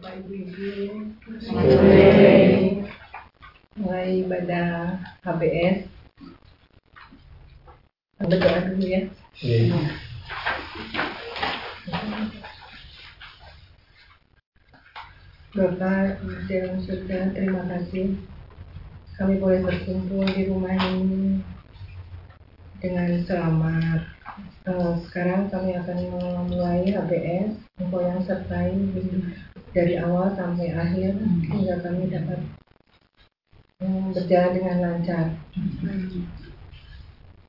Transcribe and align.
Bapak 0.00 0.16
Ibu-Ibu. 0.16 0.72
Sore. 1.44 2.08
Mulai 3.76 4.24
ibadah 4.24 4.96
HBS. 5.20 5.84
Berdoa 8.16 8.58
dulu 8.64 8.80
ya. 8.80 9.02
Iya. 9.44 9.76
Bapak 15.52 16.24
dalam 16.48 16.76
surga, 16.80 17.36
terima 17.36 17.68
kasih 17.68 18.16
kami 19.20 19.36
boleh 19.36 19.60
berkumpul 19.68 20.24
di 20.32 20.48
rumah 20.48 20.80
ini 20.96 21.44
dengan 22.80 23.20
selamat. 23.28 24.00
Eh, 24.64 24.92
sekarang 25.04 25.52
kami 25.52 25.76
akan 25.76 25.98
memulai 26.08 26.88
HBS, 26.88 27.52
Engkau 27.76 28.00
yang 28.00 28.24
sertai 28.24 28.72
dari 29.70 29.94
awal 30.02 30.34
sampai 30.34 30.74
akhir 30.74 31.14
hingga 31.46 31.78
kami 31.82 32.10
dapat 32.10 32.40
eh, 33.82 34.04
berjalan 34.10 34.52
dengan 34.54 34.76
lancar. 34.82 35.26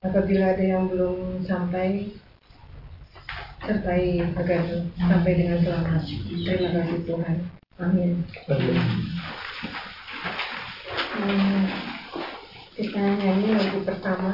Apabila 0.01 0.57
ada 0.57 0.65
yang 0.65 0.89
belum 0.89 1.45
sampai, 1.45 2.09
sertai 3.61 4.25
agar 4.33 4.65
sampai 4.97 5.31
dengan 5.37 5.61
selamat. 5.61 6.01
Terima 6.41 6.69
kasih 6.73 6.99
Tuhan. 7.05 7.37
Amin. 7.77 8.11
Hmm, 11.21 11.61
kita 12.73 12.97
nyanyi 12.97 13.49
lagu 13.53 13.79
pertama. 13.85 14.33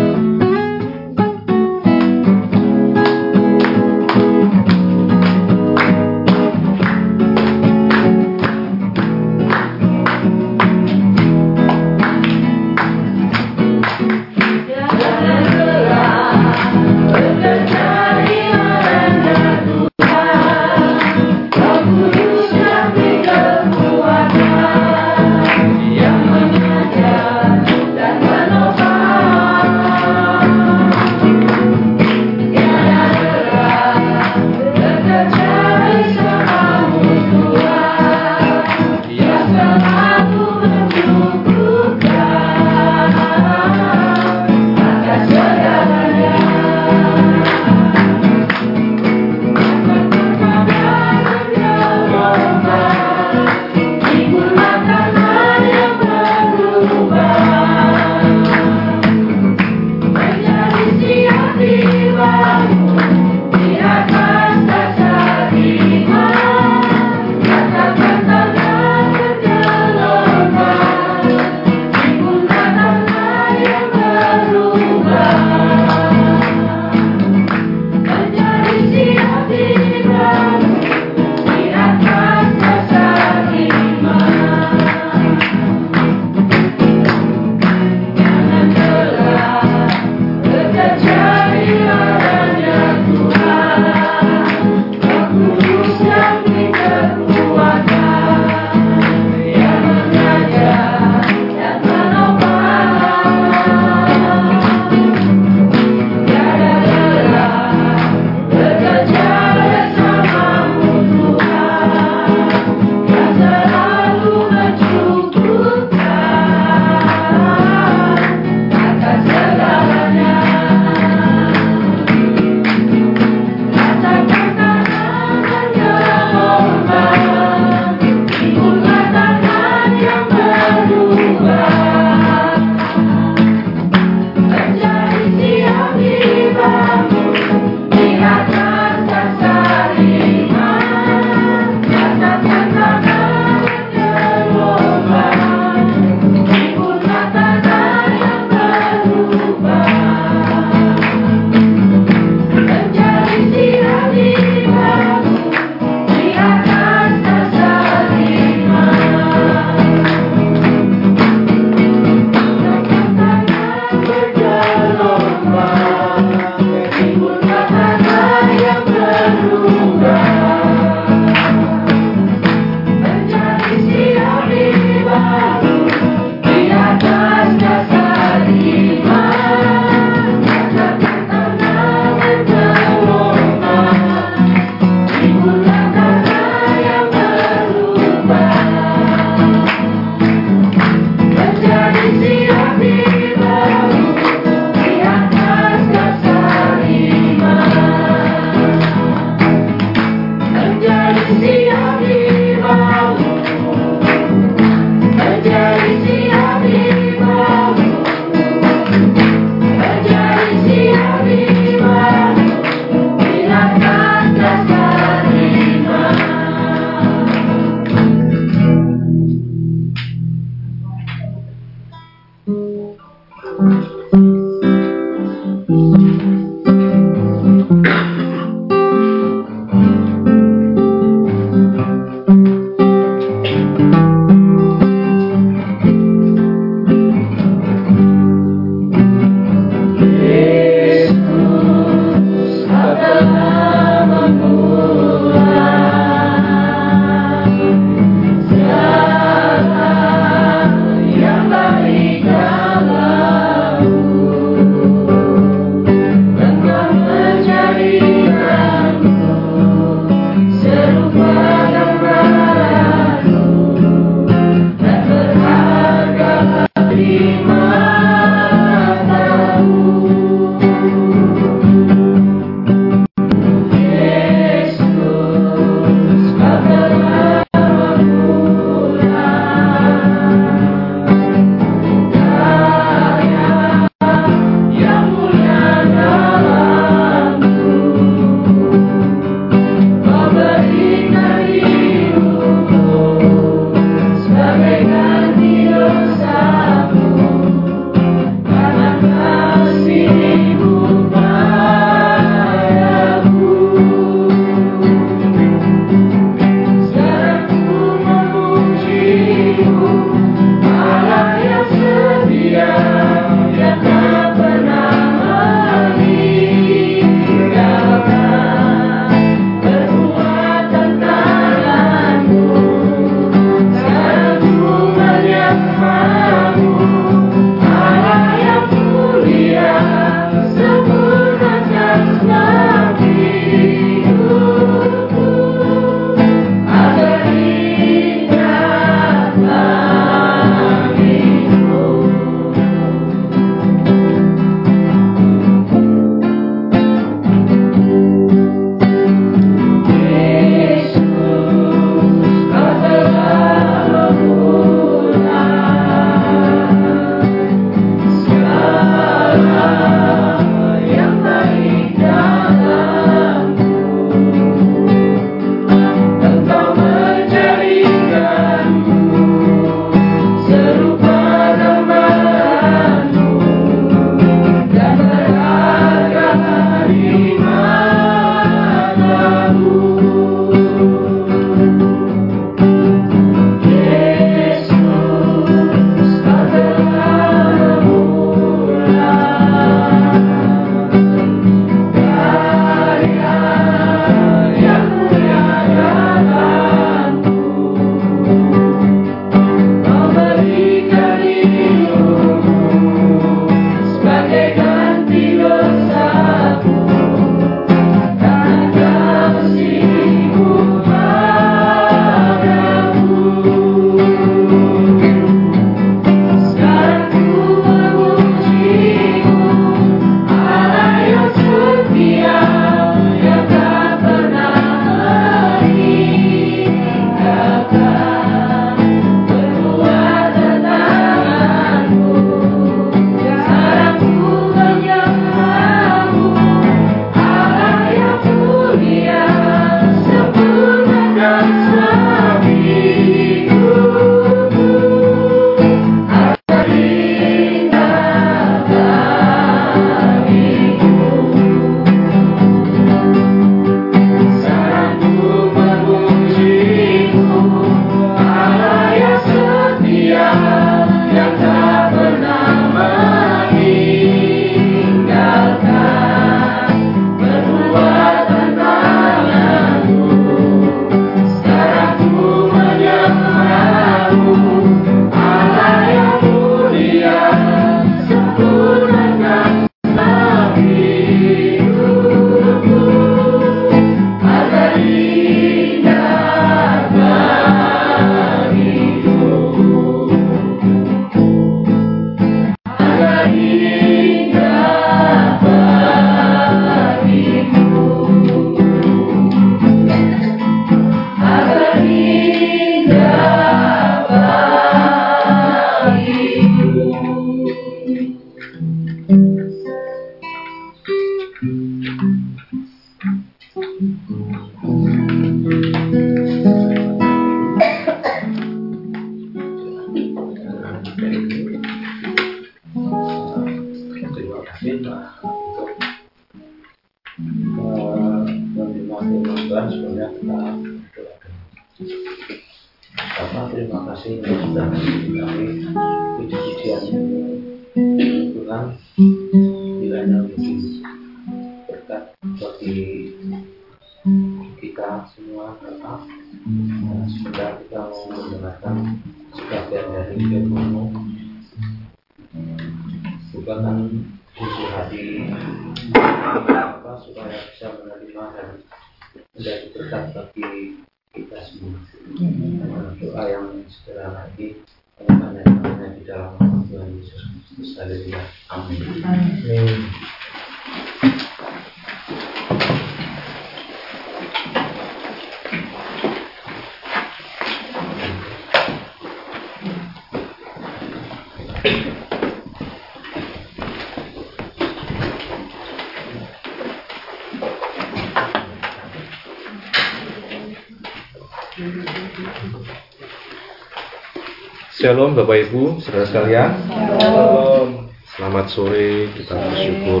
Shalom 594.88 595.12
Bapak 595.12 595.52
Ibu, 595.52 595.84
saudara 595.84 596.08
sekalian. 596.08 596.64
Shalom. 596.96 597.92
Selamat 598.08 598.48
sore, 598.48 599.12
kita 599.12 599.36
bersyukur 599.36 600.00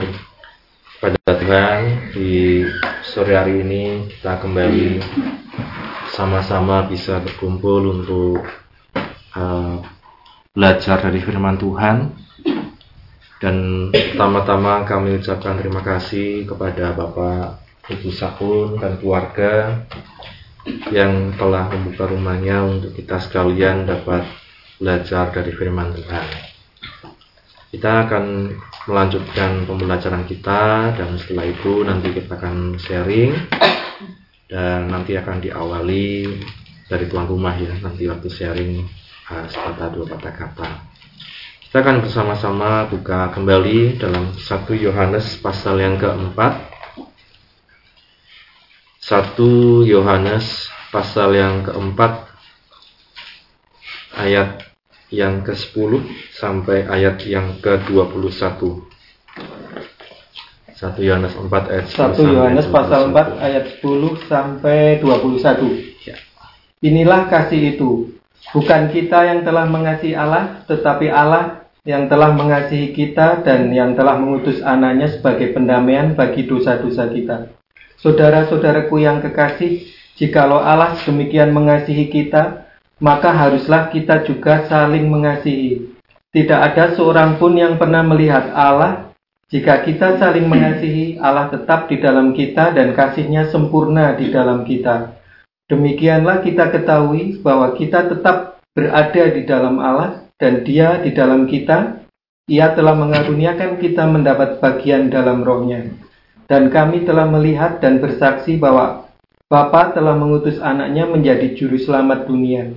pada 0.96 1.20
Tuhan 1.28 2.08
di 2.16 2.64
sore 3.04 3.36
hari 3.36 3.68
ini 3.68 4.08
kita 4.08 4.40
kembali 4.40 4.96
sama-sama 6.08 6.88
bisa 6.88 7.20
berkumpul 7.20 8.00
untuk 8.00 8.40
uh, 9.36 9.76
belajar 10.56 11.04
dari 11.04 11.20
firman 11.20 11.60
Tuhan. 11.60 12.08
Dan 13.44 13.56
pertama-tama 13.92 14.88
kami 14.88 15.20
ucapkan 15.20 15.60
terima 15.60 15.84
kasih 15.84 16.48
kepada 16.48 16.96
Bapak 16.96 17.60
Ibu 17.92 18.08
Sakun 18.08 18.80
dan 18.80 18.96
keluarga 18.96 19.84
yang 20.88 21.36
telah 21.36 21.68
membuka 21.76 22.08
rumahnya 22.08 22.64
untuk 22.64 22.96
kita 22.96 23.20
sekalian 23.20 23.84
dapat 23.84 24.47
belajar 24.78 25.34
dari 25.34 25.50
firman 25.52 25.92
Tuhan. 25.94 26.26
Kita 27.68 28.08
akan 28.08 28.24
melanjutkan 28.88 29.68
pembelajaran 29.68 30.24
kita 30.24 30.96
dan 30.96 31.20
setelah 31.20 31.44
itu 31.44 31.84
nanti 31.84 32.16
kita 32.16 32.40
akan 32.40 32.80
sharing 32.80 33.36
dan 34.48 34.88
nanti 34.88 35.12
akan 35.18 35.44
diawali 35.44 36.32
dari 36.88 37.04
tuan 37.12 37.28
rumah 37.28 37.52
ya 37.60 37.76
nanti 37.84 38.08
waktu 38.08 38.32
sharing 38.32 38.88
uh, 39.28 39.44
sepatah 39.44 39.92
dua 39.92 40.06
patah 40.08 40.32
kata. 40.32 40.70
Kita 41.68 41.84
akan 41.84 42.00
bersama-sama 42.00 42.88
buka 42.88 43.28
kembali 43.36 44.00
dalam 44.00 44.32
1 44.32 44.40
Yohanes 44.72 45.36
pasal 45.44 45.76
yang 45.76 46.00
keempat 46.00 46.64
1 49.04 49.36
Yohanes 49.84 50.72
pasal 50.88 51.36
yang 51.36 51.68
keempat 51.68 52.24
ayat 54.16 54.67
yang 55.08 55.40
ke-10 55.44 56.04
sampai 56.36 56.84
ayat 56.84 57.24
yang 57.24 57.56
ke-21. 57.64 58.84
1 60.78 60.94
Yohanes 61.02 61.34
4 61.34 61.50
ayat 61.50 61.86
10 61.90 62.22
1 62.22 62.34
Yohanes 62.38 62.66
pasal 62.70 63.10
4 63.10 63.42
ayat 63.42 63.64
10 63.82 64.30
sampai 64.30 65.02
21. 65.02 66.06
Ya. 66.06 66.16
Inilah 66.84 67.26
kasih 67.26 67.74
itu. 67.74 68.14
Bukan 68.54 68.94
kita 68.94 69.26
yang 69.26 69.42
telah 69.42 69.66
mengasihi 69.66 70.14
Allah, 70.14 70.62
tetapi 70.70 71.10
Allah 71.10 71.66
yang 71.82 72.06
telah 72.06 72.36
mengasihi 72.36 72.92
kita 72.92 73.42
dan 73.42 73.72
yang 73.74 73.96
telah 73.96 74.20
mengutus 74.20 74.60
anaknya 74.60 75.08
sebagai 75.08 75.56
pendamaian 75.56 76.12
bagi 76.14 76.46
dosa-dosa 76.46 77.10
kita. 77.10 77.48
Saudara-saudaraku 77.98 79.02
yang 79.02 79.18
kekasih, 79.24 79.88
jikalau 80.14 80.62
Allah 80.62 80.94
demikian 81.02 81.50
mengasihi 81.50 82.06
kita, 82.12 82.67
maka 82.98 83.30
haruslah 83.30 83.90
kita 83.94 84.26
juga 84.26 84.66
saling 84.66 85.06
mengasihi. 85.06 85.94
Tidak 86.34 86.60
ada 86.60 86.92
seorang 86.92 87.38
pun 87.38 87.56
yang 87.56 87.78
pernah 87.78 88.04
melihat 88.04 88.52
Allah. 88.52 89.14
Jika 89.48 89.80
kita 89.80 90.20
saling 90.20 90.44
mengasihi, 90.44 91.16
Allah 91.16 91.48
tetap 91.48 91.88
di 91.88 91.96
dalam 92.04 92.36
kita 92.36 92.76
dan 92.76 92.92
kasihnya 92.92 93.48
sempurna 93.48 94.12
di 94.12 94.28
dalam 94.28 94.68
kita. 94.68 95.16
Demikianlah 95.72 96.44
kita 96.44 96.68
ketahui 96.68 97.40
bahwa 97.40 97.72
kita 97.72 98.12
tetap 98.12 98.60
berada 98.76 99.24
di 99.32 99.42
dalam 99.48 99.80
Allah 99.80 100.28
dan 100.36 100.68
dia 100.68 101.00
di 101.00 101.16
dalam 101.16 101.48
kita. 101.48 102.04
Ia 102.48 102.72
telah 102.72 102.96
mengaruniakan 102.96 103.76
kita 103.76 104.08
mendapat 104.08 104.60
bagian 104.60 105.08
dalam 105.08 105.44
rohnya. 105.44 105.84
Dan 106.48 106.72
kami 106.72 107.04
telah 107.04 107.28
melihat 107.28 107.80
dan 107.80 108.00
bersaksi 108.00 108.56
bahwa 108.56 109.08
Bapa 109.48 109.96
telah 109.96 110.12
mengutus 110.12 110.60
anaknya 110.60 111.08
menjadi 111.08 111.56
juru 111.56 111.80
selamat 111.80 112.28
dunia. 112.28 112.68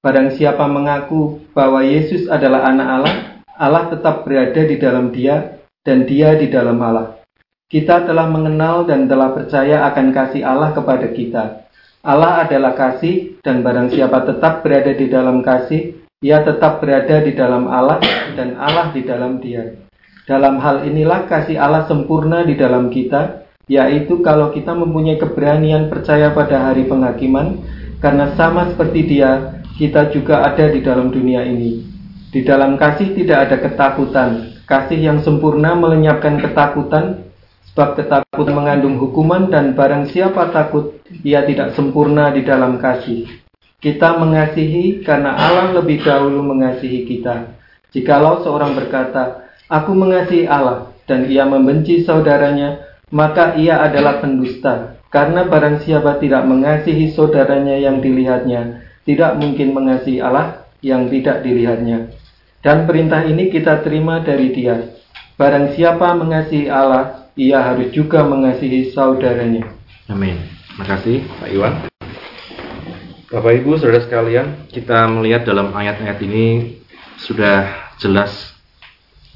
Barang 0.00 0.32
siapa 0.32 0.64
mengaku 0.64 1.44
bahwa 1.52 1.84
Yesus 1.84 2.24
adalah 2.24 2.72
anak 2.72 2.88
Allah, 2.88 3.16
Allah 3.52 3.84
tetap 3.92 4.24
berada 4.24 4.64
di 4.64 4.80
dalam 4.80 5.12
dia 5.12 5.60
dan 5.84 6.08
dia 6.08 6.40
di 6.40 6.48
dalam 6.48 6.80
Allah. 6.80 7.20
Kita 7.68 8.08
telah 8.08 8.24
mengenal 8.32 8.88
dan 8.88 9.04
telah 9.04 9.36
percaya 9.36 9.84
akan 9.92 10.08
kasih 10.16 10.40
Allah 10.40 10.72
kepada 10.72 11.04
kita. 11.12 11.68
Allah 12.00 12.48
adalah 12.48 12.72
kasih 12.72 13.44
dan 13.44 13.60
barang 13.60 13.92
siapa 13.92 14.24
tetap 14.24 14.64
berada 14.64 14.88
di 14.88 15.04
dalam 15.12 15.44
kasih, 15.44 16.00
ia 16.24 16.48
tetap 16.48 16.80
berada 16.80 17.20
di 17.20 17.36
dalam 17.36 17.68
Allah 17.68 18.00
dan 18.40 18.56
Allah 18.56 18.96
di 18.96 19.04
dalam 19.04 19.36
dia. 19.36 19.84
Dalam 20.24 20.64
hal 20.64 20.88
inilah 20.88 21.28
kasih 21.28 21.60
Allah 21.60 21.84
sempurna 21.84 22.48
di 22.48 22.56
dalam 22.56 22.88
kita, 22.88 23.44
yaitu 23.68 24.24
kalau 24.24 24.48
kita 24.48 24.72
mempunyai 24.72 25.20
keberanian 25.20 25.92
percaya 25.92 26.32
pada 26.32 26.72
hari 26.72 26.88
penghakiman, 26.88 27.60
karena 28.00 28.32
sama 28.32 28.72
seperti 28.72 29.04
dia, 29.04 29.59
kita 29.80 30.12
juga 30.12 30.44
ada 30.44 30.68
di 30.68 30.84
dalam 30.84 31.08
dunia 31.08 31.40
ini. 31.40 31.80
Di 32.28 32.44
dalam 32.44 32.76
kasih 32.76 33.16
tidak 33.16 33.48
ada 33.48 33.56
ketakutan. 33.64 34.60
Kasih 34.68 35.00
yang 35.00 35.24
sempurna 35.24 35.72
melenyapkan 35.72 36.36
ketakutan, 36.36 37.24
sebab 37.72 37.96
ketakutan 37.96 38.52
mengandung 38.52 39.00
hukuman 39.00 39.48
dan 39.48 39.72
barang 39.72 40.12
siapa 40.12 40.52
takut, 40.52 41.00
ia 41.24 41.48
tidak 41.48 41.72
sempurna 41.72 42.28
di 42.28 42.44
dalam 42.44 42.76
kasih. 42.76 43.24
Kita 43.80 44.20
mengasihi 44.20 45.00
karena 45.00 45.32
Allah 45.32 45.72
lebih 45.80 46.04
dahulu 46.04 46.44
mengasihi 46.44 47.08
kita. 47.08 47.56
Jikalau 47.96 48.44
seorang 48.44 48.76
berkata, 48.76 49.48
Aku 49.72 49.96
mengasihi 49.96 50.44
Allah, 50.44 50.92
dan 51.08 51.24
ia 51.24 51.48
membenci 51.48 52.04
saudaranya, 52.04 52.84
maka 53.08 53.56
ia 53.56 53.80
adalah 53.80 54.20
pendusta. 54.20 55.00
Karena 55.08 55.48
barang 55.48 55.82
siapa 55.82 56.20
tidak 56.22 56.46
mengasihi 56.46 57.10
saudaranya 57.10 57.74
yang 57.74 57.98
dilihatnya, 57.98 58.89
tidak 59.04 59.36
mungkin 59.40 59.72
mengasihi 59.72 60.20
Allah 60.20 60.68
yang 60.84 61.08
tidak 61.08 61.44
dilihatnya. 61.44 62.12
Dan 62.60 62.84
perintah 62.84 63.24
ini 63.24 63.48
kita 63.48 63.80
terima 63.80 64.20
dari 64.20 64.52
dia. 64.52 65.00
Barang 65.40 65.72
siapa 65.72 66.12
mengasihi 66.12 66.68
Allah, 66.68 67.32
ia 67.32 67.64
harus 67.64 67.88
juga 67.96 68.20
mengasihi 68.20 68.92
saudaranya. 68.92 69.64
Amin. 70.12 70.36
Terima 70.68 70.84
kasih 70.84 71.16
Pak 71.40 71.48
Iwan. 71.48 71.74
Bapak 73.30 73.52
Ibu, 73.62 73.78
saudara 73.78 74.02
sekalian, 74.02 74.68
kita 74.68 75.06
melihat 75.08 75.46
dalam 75.46 75.70
ayat-ayat 75.70 76.18
ini 76.26 76.76
sudah 77.20 77.68
jelas 78.00 78.56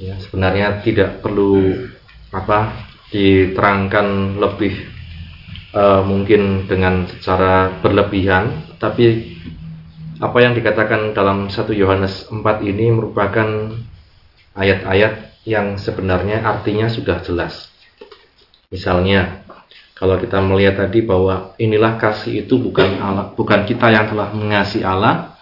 ya 0.01 0.19
sebenarnya 0.19 0.83
tidak 0.83 1.23
perlu 1.23 1.85
apa 2.35 2.75
diterangkan 3.15 4.41
lebih 4.43 4.75
uh, 5.71 6.03
mungkin 6.03 6.67
dengan 6.67 7.07
secara 7.07 7.71
berlebihan, 7.79 8.75
tapi 8.83 9.34
apa 10.23 10.39
yang 10.39 10.55
dikatakan 10.55 11.11
dalam 11.11 11.51
1 11.51 11.75
Yohanes 11.75 12.31
4 12.31 12.39
ini 12.63 12.95
merupakan 12.95 13.75
ayat-ayat 14.55 15.43
yang 15.43 15.75
sebenarnya 15.75 16.47
artinya 16.47 16.87
sudah 16.87 17.19
jelas. 17.21 17.67
Misalnya, 18.71 19.43
kalau 19.95 20.19
kita 20.19 20.39
melihat 20.43 20.87
tadi 20.87 21.03
bahwa 21.03 21.55
inilah 21.59 21.99
kasih 21.99 22.47
itu 22.47 22.59
bukan 22.59 22.99
Allah, 22.99 23.35
bukan 23.35 23.67
kita 23.67 23.91
yang 23.91 24.07
telah 24.11 24.31
mengasihi 24.31 24.87
Allah, 24.87 25.39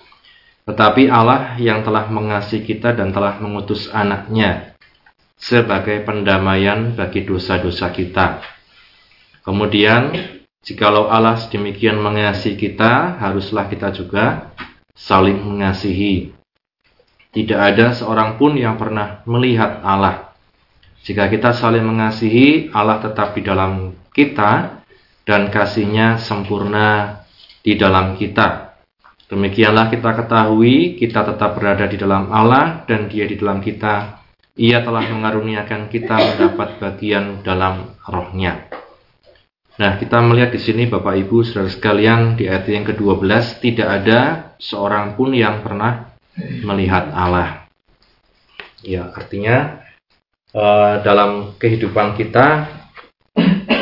tetapi 0.65 1.09
Allah 1.09 1.57
yang 1.61 1.85
telah 1.85 2.09
mengasihi 2.09 2.65
kita 2.65 2.97
dan 2.97 3.13
telah 3.13 3.41
mengutus 3.41 3.93
anaknya 3.93 4.73
sebagai 5.37 6.07
pendamaian 6.07 6.95
bagi 6.95 7.27
dosa-dosa 7.27 7.91
kita. 7.91 8.41
Kemudian, 9.43 10.15
jikalau 10.63 11.11
Allah 11.11 11.37
sedemikian 11.39 11.99
mengasihi 11.99 12.55
kita, 12.55 13.19
haruslah 13.19 13.67
kita 13.67 13.91
juga 13.91 14.55
saling 14.95 15.43
mengasihi. 15.43 16.31
Tidak 17.33 17.57
ada 17.57 17.97
seorang 17.97 18.37
pun 18.37 18.55
yang 18.55 18.79
pernah 18.79 19.25
melihat 19.25 19.81
Allah. 19.83 20.33
Jika 21.03 21.27
kita 21.27 21.51
saling 21.51 21.83
mengasihi, 21.83 22.71
Allah 22.71 23.03
tetap 23.03 23.35
di 23.35 23.43
dalam 23.43 23.97
kita 24.15 24.85
dan 25.27 25.51
kasihnya 25.51 26.21
sempurna 26.21 27.23
di 27.65 27.75
dalam 27.75 28.15
kita. 28.15 28.79
Demikianlah 29.33 29.89
kita 29.89 30.13
ketahui, 30.13 31.01
kita 31.01 31.25
tetap 31.25 31.57
berada 31.57 31.89
di 31.89 31.97
dalam 31.97 32.29
Allah 32.29 32.85
dan 32.85 33.09
dia 33.09 33.25
di 33.25 33.41
dalam 33.41 33.65
kita. 33.65 34.21
Ia 34.61 34.85
telah 34.85 35.09
mengaruniakan 35.09 35.89
kita 35.89 36.13
mendapat 36.13 36.77
bagian 36.77 37.41
dalam 37.41 37.97
rohnya. 38.05 38.82
Nah, 39.73 39.97
kita 39.97 40.21
melihat 40.21 40.53
di 40.53 40.61
sini 40.61 40.85
Bapak 40.85 41.17
Ibu 41.17 41.49
saudara 41.49 41.73
sekalian 41.73 42.37
di 42.37 42.45
ayat 42.45 42.69
yang 42.69 42.85
ke-12 42.93 43.65
tidak 43.65 43.89
ada 43.89 44.21
seorang 44.61 45.17
pun 45.17 45.33
yang 45.33 45.65
pernah 45.65 46.13
melihat 46.61 47.09
Allah. 47.09 47.65
Ya, 48.85 49.09
artinya 49.17 49.81
uh, 50.53 51.01
dalam 51.01 51.57
kehidupan 51.57 52.21
kita 52.21 52.69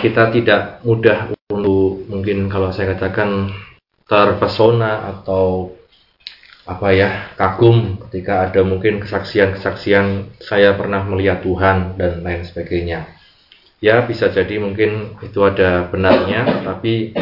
kita 0.01 0.31
tidak 0.31 0.63
mudah 0.87 1.35
untuk 1.51 2.07
mungkin 2.07 2.47
kalau 2.47 2.71
saya 2.71 2.95
katakan 2.95 3.51
terpesona 4.07 5.11
atau 5.11 5.75
apa 6.71 6.89
ya 6.95 7.35
kagum 7.35 7.99
ketika 8.07 8.47
ada 8.47 8.63
mungkin 8.63 9.03
kesaksian-kesaksian 9.03 10.39
saya 10.39 10.79
pernah 10.79 11.03
melihat 11.03 11.43
Tuhan 11.43 11.99
dan 11.99 12.23
lain 12.23 12.47
sebagainya. 12.47 13.20
Ya 13.81 14.05
bisa 14.05 14.29
jadi 14.29 14.61
mungkin 14.61 15.17
itu 15.25 15.41
ada 15.41 15.89
benarnya, 15.89 16.69
tapi 16.69 17.17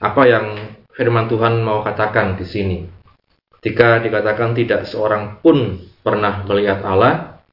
apa 0.00 0.22
yang 0.24 0.56
firman 0.96 1.28
Tuhan 1.28 1.60
mau 1.60 1.84
katakan 1.84 2.40
di 2.40 2.48
sini? 2.48 2.78
Ketika 3.60 4.00
dikatakan 4.00 4.56
tidak 4.56 4.88
seorang 4.88 5.44
pun 5.44 5.76
pernah 6.00 6.40
melihat 6.48 6.80
Allah, 6.88 7.44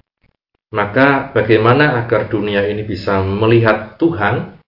maka 0.72 1.36
bagaimana 1.36 2.00
agar 2.00 2.32
dunia 2.32 2.64
ini 2.72 2.88
bisa 2.88 3.20
melihat 3.20 4.00
Tuhan? 4.00 4.64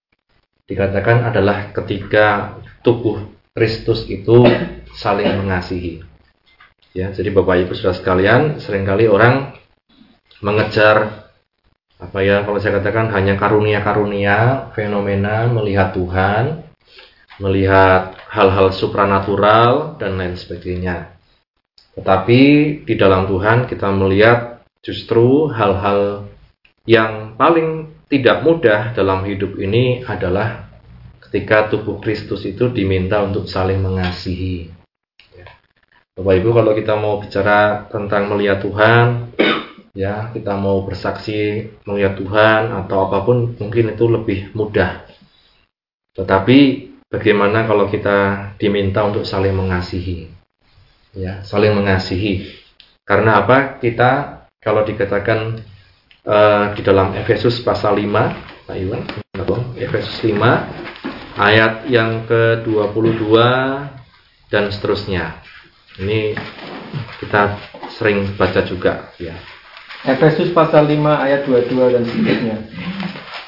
Dikatakan 0.68 1.32
adalah 1.32 1.72
ketika 1.72 2.60
tubuh 2.84 3.24
Kristus 3.56 4.04
itu 4.12 4.44
saling 5.00 5.40
mengasihi. 5.40 6.04
Ya, 6.92 7.16
jadi 7.16 7.32
Bapak 7.32 7.64
Ibu 7.64 7.74
Saudara 7.80 7.96
sekalian, 7.96 8.42
sering 8.60 8.84
kali 8.84 9.08
orang 9.08 9.56
mengejar 10.44 11.29
apa 12.00 12.24
ya 12.24 12.48
kalau 12.48 12.64
saya 12.64 12.80
katakan 12.80 13.12
hanya 13.12 13.36
karunia-karunia, 13.36 14.72
fenomena 14.72 15.52
melihat 15.52 15.92
Tuhan, 15.92 16.64
melihat 17.44 18.16
hal-hal 18.32 18.72
supranatural 18.72 20.00
dan 20.00 20.16
lain 20.16 20.40
sebagainya. 20.40 21.12
Tetapi 22.00 22.42
di 22.88 22.96
dalam 22.96 23.28
Tuhan 23.28 23.68
kita 23.68 23.92
melihat 23.92 24.64
justru 24.80 25.52
hal-hal 25.52 26.32
yang 26.88 27.36
paling 27.36 27.92
tidak 28.08 28.48
mudah 28.48 28.96
dalam 28.96 29.28
hidup 29.28 29.60
ini 29.60 30.00
adalah 30.08 30.72
ketika 31.28 31.68
tubuh 31.68 32.00
Kristus 32.00 32.48
itu 32.48 32.72
diminta 32.72 33.20
untuk 33.22 33.46
saling 33.52 33.84
mengasihi. 33.84 34.72
Ya. 35.36 35.52
Bapak 36.16 36.34
Ibu 36.40 36.50
kalau 36.56 36.72
kita 36.74 36.96
mau 36.96 37.20
bicara 37.20 37.92
tentang 37.92 38.32
melihat 38.32 38.64
Tuhan, 38.64 39.36
ya 39.94 40.30
kita 40.34 40.54
mau 40.58 40.86
bersaksi 40.86 41.70
melihat 41.86 42.18
Tuhan 42.18 42.74
atau 42.86 43.10
apa 43.10 43.26
pun 43.26 43.58
mungkin 43.58 43.94
itu 43.94 44.06
lebih 44.06 44.54
mudah. 44.54 45.06
Tetapi 46.18 46.58
bagaimana 47.10 47.66
kalau 47.66 47.88
kita 47.88 48.52
diminta 48.60 49.06
untuk 49.06 49.24
saling 49.24 49.56
mengasihi? 49.56 50.30
Ya, 51.16 51.42
saling 51.42 51.74
mengasihi. 51.74 52.46
Karena 53.06 53.42
apa? 53.42 53.82
Kita 53.82 54.44
kalau 54.62 54.86
dikatakan 54.86 55.64
uh, 56.28 56.76
di 56.78 56.82
dalam 56.86 57.18
Efesus 57.18 57.64
pasal 57.66 57.98
5, 57.98 58.70
Pak 58.70 58.78
Iwan, 58.78 59.02
Efesus 59.80 60.22
5 60.22 61.40
ayat 61.40 61.88
yang 61.88 62.28
ke-22 62.28 63.32
dan 64.52 64.68
seterusnya. 64.70 65.40
Ini 66.00 66.36
kita 67.24 67.56
sering 67.96 68.36
baca 68.36 68.62
juga 68.68 69.16
ya. 69.16 69.36
Efesus 70.00 70.56
pasal 70.56 70.88
5 70.88 70.96
ayat 71.12 71.44
22 71.44 71.76
dan 71.92 72.04
seterusnya. 72.08 72.58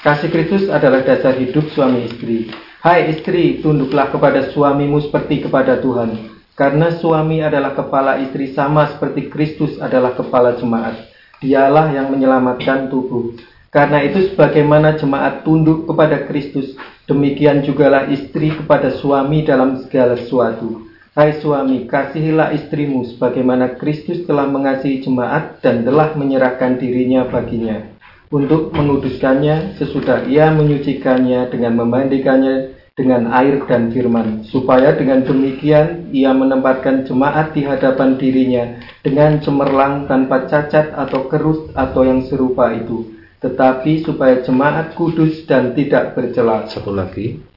Kasih 0.04 0.28
Kristus 0.28 0.68
adalah 0.68 1.00
dasar 1.00 1.40
hidup 1.40 1.72
suami 1.72 2.12
istri. 2.12 2.52
Hai 2.84 3.08
istri, 3.08 3.64
tunduklah 3.64 4.12
kepada 4.12 4.52
suamimu 4.52 5.00
seperti 5.00 5.48
kepada 5.48 5.80
Tuhan. 5.80 6.28
Karena 6.52 6.92
suami 6.92 7.40
adalah 7.40 7.72
kepala 7.72 8.20
istri 8.20 8.52
sama 8.52 8.92
seperti 8.92 9.32
Kristus 9.32 9.80
adalah 9.80 10.12
kepala 10.12 10.60
jemaat. 10.60 11.00
Dialah 11.40 11.96
yang 11.96 12.12
menyelamatkan 12.12 12.92
tubuh. 12.92 13.32
Karena 13.72 14.04
itu 14.04 14.36
sebagaimana 14.36 15.00
jemaat 15.00 15.48
tunduk 15.48 15.88
kepada 15.88 16.28
Kristus, 16.28 16.76
demikian 17.08 17.64
jugalah 17.64 18.12
istri 18.12 18.52
kepada 18.52 18.92
suami 19.00 19.48
dalam 19.48 19.80
segala 19.88 20.20
sesuatu. 20.20 20.91
Hai 21.12 21.44
suami, 21.44 21.92
kasihilah 21.92 22.56
istrimu 22.56 23.04
sebagaimana 23.04 23.76
Kristus 23.76 24.24
telah 24.24 24.48
mengasihi 24.48 25.04
jemaat 25.04 25.60
dan 25.60 25.84
telah 25.84 26.16
menyerahkan 26.16 26.80
dirinya 26.80 27.28
baginya 27.28 27.84
untuk 28.32 28.72
menguduskannya 28.72 29.76
sesudah 29.76 30.24
ia 30.32 30.56
menyucikannya 30.56 31.52
dengan 31.52 31.84
memandikannya 31.84 32.80
dengan 32.96 33.28
air 33.28 33.60
dan 33.68 33.92
firman, 33.92 34.48
supaya 34.48 34.96
dengan 34.96 35.28
demikian 35.28 36.16
ia 36.16 36.32
menempatkan 36.32 37.04
jemaat 37.04 37.52
di 37.52 37.68
hadapan 37.68 38.16
dirinya 38.16 38.80
dengan 39.04 39.44
cemerlang 39.44 40.08
tanpa 40.08 40.48
cacat 40.48 40.96
atau 40.96 41.28
kerus 41.28 41.76
atau 41.76 42.08
yang 42.08 42.24
serupa 42.24 42.72
itu 42.72 43.20
tetapi 43.44 44.08
supaya 44.08 44.40
jemaat 44.48 44.96
kudus 44.96 45.44
dan 45.44 45.74
tidak 45.74 46.14
bercela. 46.14 46.70
Satu 46.70 46.94
lagi. 46.94 47.51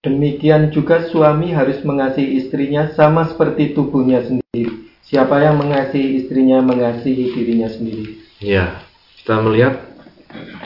Demikian 0.00 0.72
juga 0.72 1.04
suami 1.12 1.52
harus 1.52 1.84
mengasihi 1.84 2.40
istrinya 2.40 2.88
sama 2.96 3.28
seperti 3.28 3.76
tubuhnya 3.76 4.24
sendiri. 4.24 4.88
Siapa 5.04 5.44
yang 5.44 5.60
mengasihi 5.60 6.24
istrinya 6.24 6.64
mengasihi 6.64 7.36
dirinya 7.36 7.68
sendiri. 7.68 8.16
Ya, 8.40 8.80
kita 9.20 9.44
melihat 9.44 9.84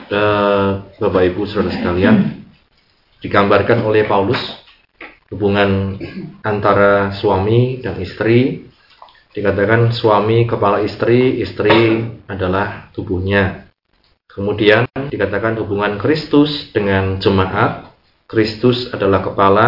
uh, 0.07 0.87
Bapak 1.01 1.35
Ibu 1.35 1.43
Saudara 1.51 1.75
sekalian 1.75 2.47
digambarkan 3.19 3.83
oleh 3.83 4.07
Paulus 4.07 4.39
hubungan 5.33 5.99
antara 6.45 7.11
suami 7.17 7.83
dan 7.83 7.99
istri 7.99 8.71
dikatakan 9.35 9.91
suami 9.91 10.47
kepala 10.47 10.79
istri, 10.79 11.43
istri 11.43 12.07
adalah 12.31 12.87
tubuhnya. 12.95 13.67
Kemudian 14.31 14.87
dikatakan 15.11 15.59
hubungan 15.59 15.99
Kristus 15.99 16.71
dengan 16.71 17.19
jemaat. 17.19 17.84
Kristus 18.25 18.89
adalah 18.89 19.21
kepala, 19.21 19.67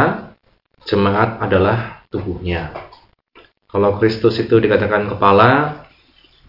jemaat 0.90 1.38
adalah 1.38 2.02
tubuhnya. 2.10 2.74
Kalau 3.70 4.02
Kristus 4.02 4.42
itu 4.42 4.58
dikatakan 4.58 5.06
kepala, 5.14 5.84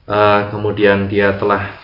uh, 0.09 0.49
kemudian 0.49 1.05
dia 1.13 1.37
telah 1.37 1.77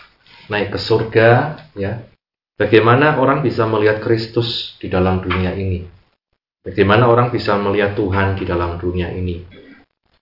naik 0.48 0.72
ke 0.72 0.78
surga, 0.80 1.60
ya. 1.76 2.08
Bagaimana 2.54 3.18
orang 3.18 3.42
bisa 3.44 3.66
melihat 3.68 4.00
Kristus 4.00 4.78
di 4.80 4.87
dalam 4.88 5.20
dunia 5.20 5.52
ini? 5.52 5.84
Bagaimana 6.64 7.10
orang 7.10 7.28
bisa 7.28 7.58
melihat 7.60 7.92
Tuhan 7.92 8.40
di 8.40 8.48
dalam 8.48 8.80
dunia 8.80 9.12
ini? 9.12 9.44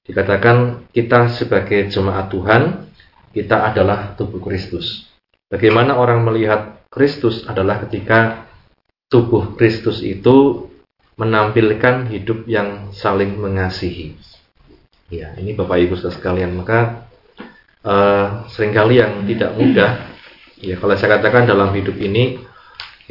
Dikatakan 0.02 0.90
kita 0.90 1.30
sebagai 1.30 1.86
jemaat 1.86 2.26
Tuhan, 2.32 2.90
kita 3.30 3.70
adalah 3.70 4.18
tubuh 4.18 4.42
Kristus. 4.42 5.06
Bagaimana 5.46 5.94
orang 5.94 6.26
melihat 6.26 6.82
Kristus 6.90 7.46
adalah 7.46 7.84
ketika 7.86 8.50
tubuh 9.12 9.52
Kristus 9.60 10.00
itu 10.00 10.68
menampilkan 11.20 12.08
hidup 12.08 12.48
yang 12.48 12.96
saling 12.96 13.36
mengasihi. 13.36 14.16
Ya, 15.12 15.36
ini 15.36 15.52
Bapak 15.52 15.76
Ibu 15.76 16.00
sekalian, 16.00 16.56
maka 16.56 17.04
uh, 17.84 18.48
sering 18.48 18.72
kali 18.72 18.96
yang 18.96 19.28
tidak 19.28 19.52
mudah, 19.60 20.08
ya 20.56 20.80
kalau 20.80 20.96
saya 20.96 21.20
katakan 21.20 21.44
dalam 21.44 21.68
hidup 21.76 22.00
ini 22.00 22.40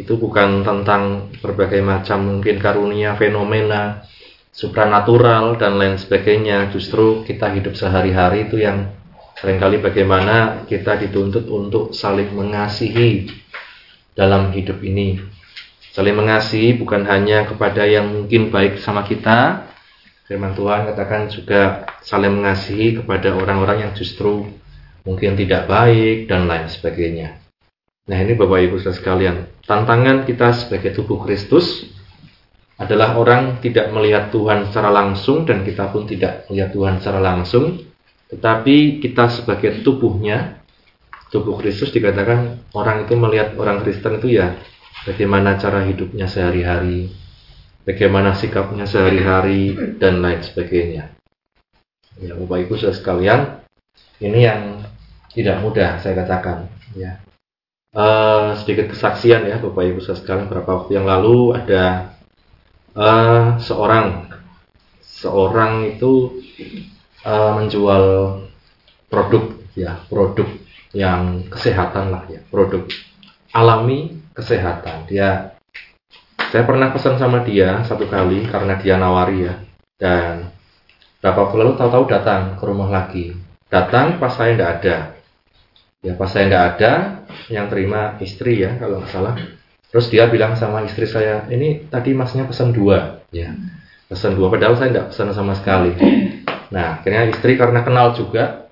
itu 0.02 0.18
bukan 0.18 0.66
tentang 0.66 1.30
berbagai 1.46 1.86
macam 1.86 2.26
mungkin 2.26 2.58
karunia, 2.58 3.14
fenomena, 3.22 4.02
supranatural 4.50 5.62
dan 5.62 5.78
lain 5.78 6.02
sebagainya. 6.02 6.74
Justru 6.74 7.22
kita 7.22 7.54
hidup 7.54 7.78
sehari-hari 7.78 8.50
itu 8.50 8.58
yang 8.58 8.90
Seringkali 9.42 9.82
bagaimana 9.82 10.70
kita 10.70 11.02
dituntut 11.02 11.50
untuk 11.50 11.98
saling 11.98 12.30
mengasihi 12.30 13.26
dalam 14.14 14.54
hidup 14.54 14.78
ini. 14.86 15.18
Saling 15.91 16.15
mengasihi 16.15 16.80
bukan 16.80 17.04
hanya 17.04 17.43
kepada 17.43 17.84
yang 17.84 18.08
mungkin 18.08 18.47
baik 18.47 18.80
sama 18.80 19.04
kita, 19.04 19.67
firman 20.23 20.56
Tuhan 20.56 20.88
katakan 20.88 21.27
juga 21.27 21.84
saling 21.99 22.32
mengasihi 22.32 23.04
kepada 23.04 23.36
orang-orang 23.36 23.84
yang 23.84 23.91
justru 23.91 24.47
mungkin 25.04 25.36
tidak 25.36 25.67
baik 25.67 26.32
dan 26.32 26.47
lain 26.47 26.71
sebagainya. 26.71 27.43
Nah 28.08 28.17
ini 28.23 28.39
Bapak 28.39 28.63
Ibu 28.63 28.80
saudara 28.80 28.95
sekalian, 28.95 29.36
tantangan 29.67 30.23
kita 30.23 30.56
sebagai 30.56 30.95
tubuh 30.95 31.19
Kristus 31.27 31.84
adalah 32.80 33.19
orang 33.19 33.60
tidak 33.60 33.91
melihat 33.91 34.32
Tuhan 34.32 34.71
secara 34.71 34.95
langsung 34.95 35.43
dan 35.43 35.67
kita 35.67 35.91
pun 35.91 36.08
tidak 36.08 36.47
melihat 36.47 36.71
Tuhan 36.71 37.04
secara 37.04 37.19
langsung, 37.19 37.84
tetapi 38.32 39.04
kita 39.04 39.27
sebagai 39.27 39.84
tubuhnya, 39.84 40.63
tubuh 41.36 41.60
Kristus 41.60 41.91
dikatakan 41.91 42.71
orang 42.71 43.04
itu 43.04 43.13
melihat 43.19 43.60
orang 43.60 43.84
Kristen 43.84 44.23
itu 44.23 44.39
ya 44.39 44.56
bagaimana 45.08 45.58
cara 45.58 45.84
hidupnya 45.86 46.30
sehari-hari, 46.30 47.12
bagaimana 47.84 48.38
sikapnya 48.38 48.86
sehari-hari 48.86 49.95
dan 49.97 50.21
lain 50.21 50.41
sebagainya. 50.43 51.13
Ya 52.21 52.34
Bapak 52.38 52.67
Ibu 52.67 52.73
saudara 52.77 52.97
sekalian, 52.97 53.41
ini 54.21 54.39
yang 54.45 54.86
tidak 55.32 55.63
mudah 55.63 55.97
saya 56.04 56.13
katakan 56.21 56.69
ya. 56.93 57.17
Uh, 57.91 58.56
sedikit 58.56 58.95
kesaksian 58.95 59.43
ya 59.51 59.60
Bapak 59.60 59.84
Ibu 59.84 59.99
saudara 59.99 60.19
sekalian 60.23 60.45
beberapa 60.47 60.71
waktu 60.80 60.91
yang 60.95 61.08
lalu 61.10 61.60
ada 61.60 62.15
uh, 62.95 63.60
seorang 63.60 64.32
seorang 65.04 65.91
itu 65.91 66.39
uh, 67.27 67.51
menjual 67.60 68.06
produk 69.12 69.43
ya 69.75 69.99
produk 70.08 70.47
yang 70.95 71.47
kesehatan 71.47 72.15
lah 72.15 72.23
ya 72.32 72.39
produk 72.47 72.88
alami 73.51 74.21
kesehatan 74.34 75.08
dia 75.08 75.56
saya 76.52 76.63
pernah 76.67 76.91
pesan 76.91 77.15
sama 77.15 77.44
dia 77.48 77.84
satu 77.88 78.08
kali 78.08 78.48
karena 78.48 78.76
dia 78.80 78.96
nawari 79.00 79.48
ya 79.48 79.56
dan 80.02 80.52
berapa 81.22 81.48
waktu 81.48 81.56
lalu 81.62 81.74
tahu-tahu 81.78 82.06
datang 82.10 82.58
ke 82.58 82.63
rumah 82.65 82.89
lagi 82.89 83.36
datang 83.72 84.17
pas 84.17 84.34
saya 84.34 84.58
tidak 84.58 84.70
ada 84.82 84.98
ya 86.02 86.13
pas 86.17 86.30
saya 86.32 86.46
tidak 86.50 86.63
ada 86.76 86.94
yang 87.48 87.70
terima 87.72 88.17
istri 88.20 88.63
ya 88.63 88.76
kalau 88.82 89.00
nggak 89.00 89.12
salah 89.13 89.36
Terus 89.91 90.08
dia 90.08 90.32
bilang 90.32 90.56
sama 90.56 90.88
istri 90.88 91.04
saya, 91.04 91.44
ini 91.52 91.91
tadi 91.91 92.15
masnya 92.15 92.48
pesan 92.48 92.72
dua, 92.72 93.28
ya, 93.28 93.52
pesan 94.08 94.39
dua. 94.39 94.48
Padahal 94.48 94.80
saya 94.80 94.89
tidak 94.96 95.08
pesan 95.12 95.36
sama 95.36 95.52
sekali. 95.52 95.91
Nah, 96.72 97.04
akhirnya 97.04 97.28
istri 97.28 97.60
karena 97.60 97.84
kenal 97.84 98.15
juga, 98.15 98.72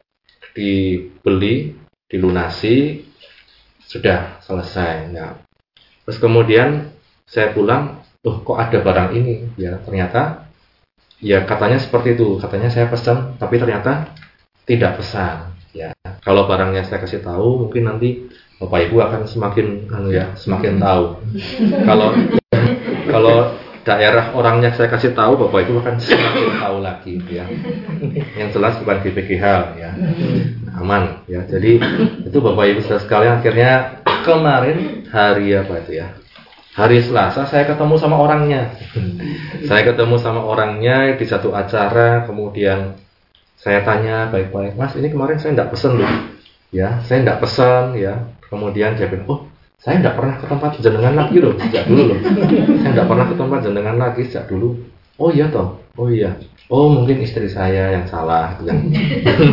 dibeli, 0.55 1.75
dilunasi, 2.07 3.03
sudah 3.83 4.39
selesai. 4.39 5.11
Nah, 5.11 5.43
terus 6.09 6.25
kemudian 6.25 6.89
saya 7.29 7.53
pulang, 7.53 8.01
loh 8.25 8.41
kok 8.41 8.57
ada 8.57 8.81
barang 8.81 9.13
ini? 9.13 9.53
Ya, 9.61 9.77
ternyata, 9.77 10.49
ya 11.21 11.45
katanya 11.45 11.77
seperti 11.77 12.17
itu. 12.17 12.41
Katanya 12.41 12.73
saya 12.73 12.89
pesan, 12.89 13.37
tapi 13.37 13.61
ternyata 13.61 14.09
tidak 14.65 14.97
pesan. 14.97 15.53
Ya, 15.69 15.93
kalau 16.25 16.49
barangnya 16.49 16.81
saya 16.89 17.05
kasih 17.05 17.21
tahu, 17.21 17.69
mungkin 17.69 17.85
nanti 17.85 18.25
Bapak 18.57 18.89
Ibu 18.89 18.97
akan 19.05 19.21
semakin 19.29 19.85
anu 19.93 20.09
ya, 20.09 20.33
semakin 20.33 20.81
tahu. 20.81 21.21
Kalau 21.85 22.09
kalau 23.13 23.37
daerah 23.85 24.33
orangnya 24.33 24.73
saya 24.73 24.89
kasih 24.89 25.13
tahu, 25.13 25.37
Bapak 25.45 25.69
Ibu 25.69 25.85
akan 25.85 25.95
semakin 26.01 26.57
tahu 26.57 26.77
lagi 26.81 27.21
ya. 27.29 27.45
Yang 28.33 28.49
jelas 28.57 28.81
bukan 28.81 28.97
GPGH 29.05 29.45
ya. 29.77 29.93
Aman 30.73 31.21
ya. 31.29 31.45
Jadi 31.45 31.77
itu 32.25 32.37
Bapak 32.41 32.65
Ibu 32.65 32.81
sekalian 32.81 33.45
akhirnya 33.45 33.98
kemarin 34.25 35.07
hari 35.09 35.55
apa 35.55 35.73
itu 35.85 35.91
ya? 35.99 36.07
Hari 36.75 37.03
Selasa 37.03 37.43
saya 37.49 37.67
ketemu 37.67 37.95
sama 37.99 38.15
orangnya. 38.19 38.71
saya 39.69 39.81
ketemu 39.83 40.15
sama 40.21 40.41
orangnya 40.45 41.17
di 41.19 41.25
satu 41.27 41.51
acara, 41.51 42.23
kemudian 42.23 42.95
saya 43.59 43.83
tanya 43.83 44.31
baik-baik, 44.31 44.79
Mas 44.79 44.95
ini 44.95 45.11
kemarin 45.11 45.35
saya 45.35 45.55
tidak 45.55 45.75
pesan 45.75 45.99
loh. 45.99 46.13
Ya, 46.71 47.01
saya 47.03 47.25
tidak 47.25 47.41
pesan 47.43 47.97
ya 47.97 48.29
Kemudian 48.49 48.97
dia 48.97 49.05
bilang, 49.05 49.29
oh 49.29 49.39
saya 49.77 50.01
tidak 50.01 50.17
pernah 50.17 50.35
ke 50.41 50.45
tempat 50.49 50.71
jenengan 50.81 51.13
lagi 51.15 51.37
loh 51.37 51.53
sejak 51.55 51.85
dulu 51.85 52.03
loh. 52.11 52.19
saya 52.81 52.91
tidak 52.97 53.07
pernah 53.07 53.25
ke 53.29 53.35
tempat 53.37 53.59
jenengan 53.63 53.95
lagi 53.95 54.21
sejak 54.25 54.45
dulu. 54.49 54.69
Oh 55.21 55.29
iya 55.29 55.45
toh, 55.53 55.77
oh 55.95 56.09
iya. 56.09 56.33
Oh 56.67 56.89
mungkin 56.89 57.21
istri 57.21 57.45
saya 57.45 57.93
yang 57.93 58.09
salah. 58.09 58.57
Yang... 58.65 58.89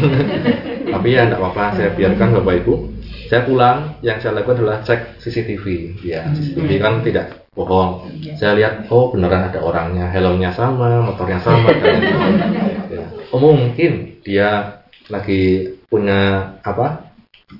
Tapi 0.96 1.09
ya 1.12 1.29
tidak 1.29 1.38
apa-apa, 1.44 1.76
saya 1.76 1.92
biarkan 1.92 2.40
bapak 2.40 2.64
ibu. 2.64 2.74
Saya 3.27 3.43
pulang, 3.47 3.99
yang 4.01 4.19
saya 4.23 4.39
lakukan 4.39 4.62
adalah 4.62 4.79
cek 4.87 5.21
CCTV. 5.23 5.65
Ya, 6.03 6.31
CCTV 6.31 6.71
kan 6.79 7.03
tidak 7.03 7.47
bohong. 7.57 8.07
Saya 8.37 8.55
lihat, 8.55 8.87
oh 8.93 9.11
beneran 9.11 9.49
ada 9.49 9.61
orangnya, 9.65 10.07
helmnya 10.12 10.53
sama, 10.53 11.03
motornya 11.03 11.41
sama. 11.43 11.73
Dan, 11.77 11.99
ya. 12.95 13.07
Oh 13.33 13.43
mungkin 13.43 14.23
dia 14.23 14.83
lagi 15.09 15.75
punya 15.87 16.53
apa 16.61 17.07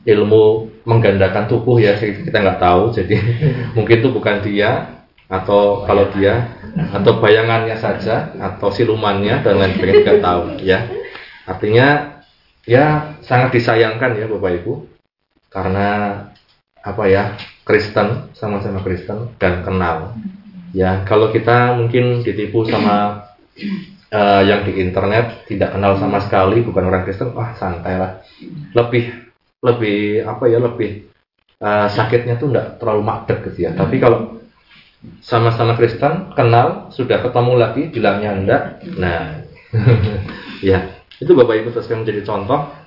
ilmu 0.03 0.67
menggandakan 0.83 1.47
tubuh 1.47 1.79
ya 1.79 1.97
kita 1.99 2.37
nggak 2.37 2.61
tahu. 2.63 2.95
Jadi 2.95 3.17
mungkin 3.77 3.97
itu 4.05 4.09
bukan 4.13 4.45
dia 4.45 5.03
atau 5.27 5.83
kalau 5.83 6.07
dia 6.15 6.55
atau 6.95 7.19
bayangannya 7.19 7.75
saja 7.75 8.31
atau 8.39 8.71
silumannya 8.71 9.43
dan 9.43 9.59
lain 9.59 9.75
sebagainya 9.75 10.03
nggak 10.07 10.23
tahu. 10.23 10.43
Ya. 10.63 10.79
Artinya 11.47 12.19
ya 12.67 13.15
sangat 13.23 13.55
disayangkan 13.55 14.19
ya 14.19 14.27
bapak 14.27 14.63
ibu 14.63 14.96
karena 15.57 15.89
apa 16.85 17.03
ya 17.09 17.33
Kristen 17.65 18.29
sama-sama 18.37 18.85
Kristen 18.85 19.33
dan 19.41 19.65
kenal. 19.65 20.13
Ya 20.77 21.01
kalau 21.09 21.33
kita 21.33 21.81
mungkin 21.81 22.21
ditipu 22.21 22.69
sama 22.69 23.25
uh, 24.13 24.43
yang 24.45 24.69
di 24.69 24.77
internet 24.85 25.49
tidak 25.49 25.73
kenal 25.73 25.97
sama 25.97 26.21
sekali 26.21 26.61
bukan 26.61 26.93
orang 26.93 27.09
Kristen 27.09 27.33
wah 27.33 27.57
santai 27.57 27.97
lah. 27.97 28.21
Lebih 28.77 29.33
lebih 29.65 30.29
apa 30.29 30.45
ya 30.45 30.61
lebih 30.61 31.09
uh, 31.65 31.89
sakitnya 31.89 32.37
tuh 32.37 32.53
enggak 32.53 32.77
terlalu 32.77 33.03
makdek 33.09 33.49
gitu 33.49 33.67
ya. 33.67 33.73
Tapi 33.73 33.97
kalau 33.97 34.37
sama-sama 35.25 35.73
Kristen 35.81 36.37
kenal 36.37 36.93
sudah 36.93 37.25
ketemu 37.25 37.53
lagi 37.57 37.83
bilangnya 37.89 38.31
enggak, 38.37 38.63
nah. 39.01 39.41
Ya 40.65 40.89
itu 41.17 41.33
Bapak 41.33 41.65
Ibu 41.65 41.69
terus 41.73 41.89
menjadi 41.89 42.21
contoh 42.25 42.86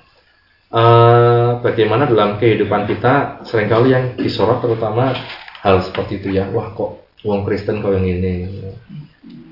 uh, 0.70 1.60
bagaimana 1.60 2.06
dalam 2.06 2.38
kehidupan 2.38 2.86
kita 2.86 3.44
sering 3.44 3.68
kali 3.68 3.92
yang 3.92 4.14
disorot 4.16 4.62
terutama 4.62 5.12
hal 5.60 5.82
seperti 5.84 6.22
itu 6.22 6.38
ya. 6.38 6.48
Wah 6.50 6.72
kok 6.72 7.04
uang 7.26 7.44
Kristen 7.44 7.84
kau 7.84 7.92
yang 7.92 8.06
ini, 8.06 8.48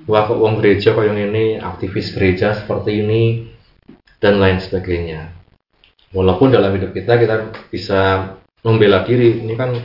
wah 0.09 0.25
kok 0.25 0.39
uang 0.39 0.63
gereja 0.63 0.97
kau 0.97 1.05
yang 1.05 1.19
ini, 1.19 1.61
aktivis 1.61 2.17
gereja 2.17 2.57
seperti 2.57 3.05
ini? 3.05 3.23
Dan 4.19 4.43
lain 4.43 4.59
sebagainya. 4.59 5.31
Walaupun 6.11 6.51
dalam 6.51 6.75
hidup 6.75 6.91
kita 6.91 7.23
kita 7.23 7.55
bisa 7.71 8.35
membela 8.67 9.07
diri, 9.07 9.47
ini 9.47 9.55
kan 9.55 9.79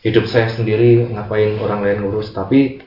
hidup 0.00 0.24
saya 0.24 0.48
sendiri 0.48 1.04
ngapain 1.12 1.60
orang 1.60 1.84
lain 1.84 2.00
ngurus, 2.00 2.32
tapi 2.32 2.80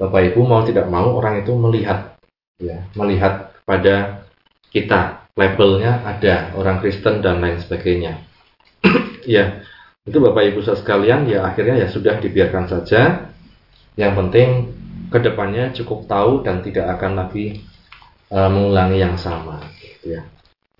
Bapak 0.00 0.32
Ibu 0.32 0.40
mau 0.48 0.64
tidak 0.64 0.88
mau 0.88 1.18
orang 1.18 1.44
itu 1.44 1.52
melihat 1.58 2.16
ya, 2.56 2.88
melihat 2.96 3.52
pada 3.68 4.24
kita 4.72 5.27
labelnya 5.38 6.02
ada 6.02 6.50
orang 6.58 6.82
Kristen 6.82 7.22
dan 7.22 7.38
lain 7.38 7.62
sebagainya. 7.62 8.18
ya, 9.38 9.62
itu 10.02 10.18
Bapak 10.18 10.50
Ibu 10.50 10.66
sekalian 10.66 11.30
ya 11.30 11.46
akhirnya 11.46 11.86
ya 11.86 11.88
sudah 11.88 12.18
dibiarkan 12.18 12.66
saja. 12.66 13.30
Yang 13.94 14.12
penting 14.18 14.48
ke 15.14 15.18
depannya 15.22 15.70
cukup 15.74 16.10
tahu 16.10 16.42
dan 16.42 16.62
tidak 16.66 16.98
akan 16.98 17.22
lagi 17.22 17.62
uh, 18.34 18.50
mengulangi 18.50 18.98
yang 18.98 19.14
sama 19.14 19.62
gitu 19.78 20.18
ya. 20.18 20.22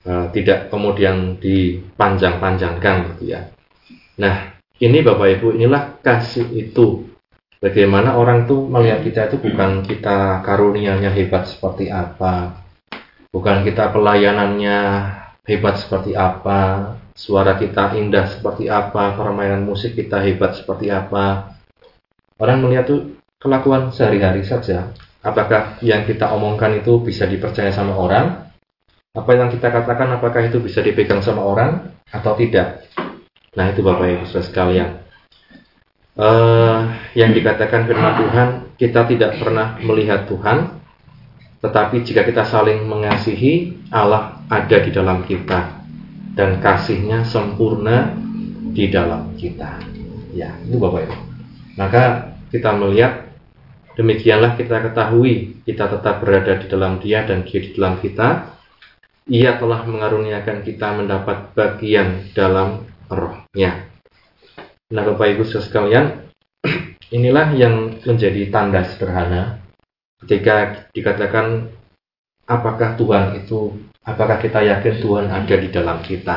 Eh, 0.08 0.26
tidak 0.32 0.72
kemudian 0.72 1.36
dipanjang-panjangkan 1.36 3.12
gitu 3.12 3.34
ya. 3.34 3.52
Nah, 4.16 4.56
ini 4.80 5.04
Bapak 5.04 5.36
Ibu, 5.36 5.58
inilah 5.60 6.00
kasih 6.00 6.48
itu. 6.56 7.04
Bagaimana 7.60 8.16
orang 8.16 8.48
tuh 8.48 8.70
melihat 8.70 9.04
kita 9.04 9.20
itu 9.28 9.36
bukan 9.50 9.84
kita 9.84 10.40
karunianya 10.46 11.12
hebat 11.12 11.50
seperti 11.50 11.90
apa, 11.92 12.57
bukan 13.38 13.62
kita 13.62 13.94
pelayanannya 13.94 14.78
hebat 15.46 15.78
seperti 15.78 16.18
apa, 16.18 16.94
suara 17.14 17.54
kita 17.54 17.94
indah 17.94 18.26
seperti 18.26 18.66
apa, 18.66 19.14
permainan 19.14 19.62
musik 19.62 19.94
kita 19.94 20.18
hebat 20.26 20.58
seperti 20.58 20.90
apa. 20.90 21.54
Orang 22.42 22.66
melihat 22.66 22.90
tuh 22.90 23.14
kelakuan 23.38 23.94
sehari-hari 23.94 24.42
saja. 24.42 24.90
Apakah 25.22 25.78
yang 25.86 26.02
kita 26.02 26.34
omongkan 26.34 26.82
itu 26.82 26.98
bisa 26.98 27.30
dipercaya 27.30 27.70
sama 27.70 27.94
orang? 27.94 28.48
apa 29.18 29.34
yang 29.34 29.50
kita 29.50 29.74
katakan 29.74 30.14
apakah 30.14 30.46
itu 30.46 30.62
bisa 30.62 30.78
dipegang 30.78 31.18
sama 31.18 31.42
orang 31.42 31.90
atau 32.14 32.38
tidak. 32.38 32.86
Nah 33.58 33.74
itu 33.74 33.82
Bapak 33.82 34.06
Ibu 34.06 34.24
Saudara 34.30 34.46
sekalian. 34.46 34.90
Uh, 36.18 36.94
yang 37.18 37.34
dikatakan 37.34 37.86
firman 37.86 38.14
Tuhan, 38.18 38.48
kita 38.78 39.06
tidak 39.10 39.38
pernah 39.42 39.78
melihat 39.82 40.26
Tuhan, 40.26 40.77
tetapi 41.58 42.06
jika 42.06 42.22
kita 42.22 42.46
saling 42.46 42.86
mengasihi, 42.86 43.86
Allah 43.90 44.42
ada 44.46 44.78
di 44.78 44.90
dalam 44.94 45.26
kita 45.26 45.82
dan 46.38 46.62
kasihnya 46.62 47.26
sempurna 47.26 48.14
di 48.74 48.86
dalam 48.88 49.34
kita. 49.34 49.82
Ya, 50.32 50.54
itu 50.62 50.78
Bapak 50.78 51.08
Ibu. 51.08 51.16
Maka 51.78 52.02
kita 52.52 52.74
melihat 52.78 53.28
Demikianlah 53.98 54.54
kita 54.54 54.78
ketahui 54.78 55.58
kita 55.66 55.90
tetap 55.90 56.22
berada 56.22 56.54
di 56.54 56.70
dalam 56.70 57.02
Dia 57.02 57.26
dan 57.26 57.42
Dia 57.42 57.58
di 57.58 57.74
dalam 57.74 57.98
kita. 57.98 58.54
Ia 59.26 59.58
telah 59.58 59.82
mengaruniakan 59.82 60.62
kita 60.62 61.02
mendapat 61.02 61.50
bagian 61.58 62.30
dalam 62.30 62.86
rohnya. 63.10 63.90
Nah 64.94 65.02
Bapak 65.02 65.34
Ibu 65.34 65.42
sekalian, 65.50 66.30
inilah 67.18 67.58
yang 67.58 67.98
menjadi 68.06 68.46
tanda 68.54 68.86
sederhana 68.86 69.57
ketika 70.24 70.88
dikatakan 70.90 71.70
apakah 72.48 72.96
Tuhan 72.96 73.38
itu, 73.44 73.76
apakah 74.02 74.40
kita 74.40 74.64
yakin 74.64 74.94
Tuhan 74.98 75.26
ada 75.28 75.54
di 75.54 75.68
dalam 75.68 75.98
kita. 76.02 76.36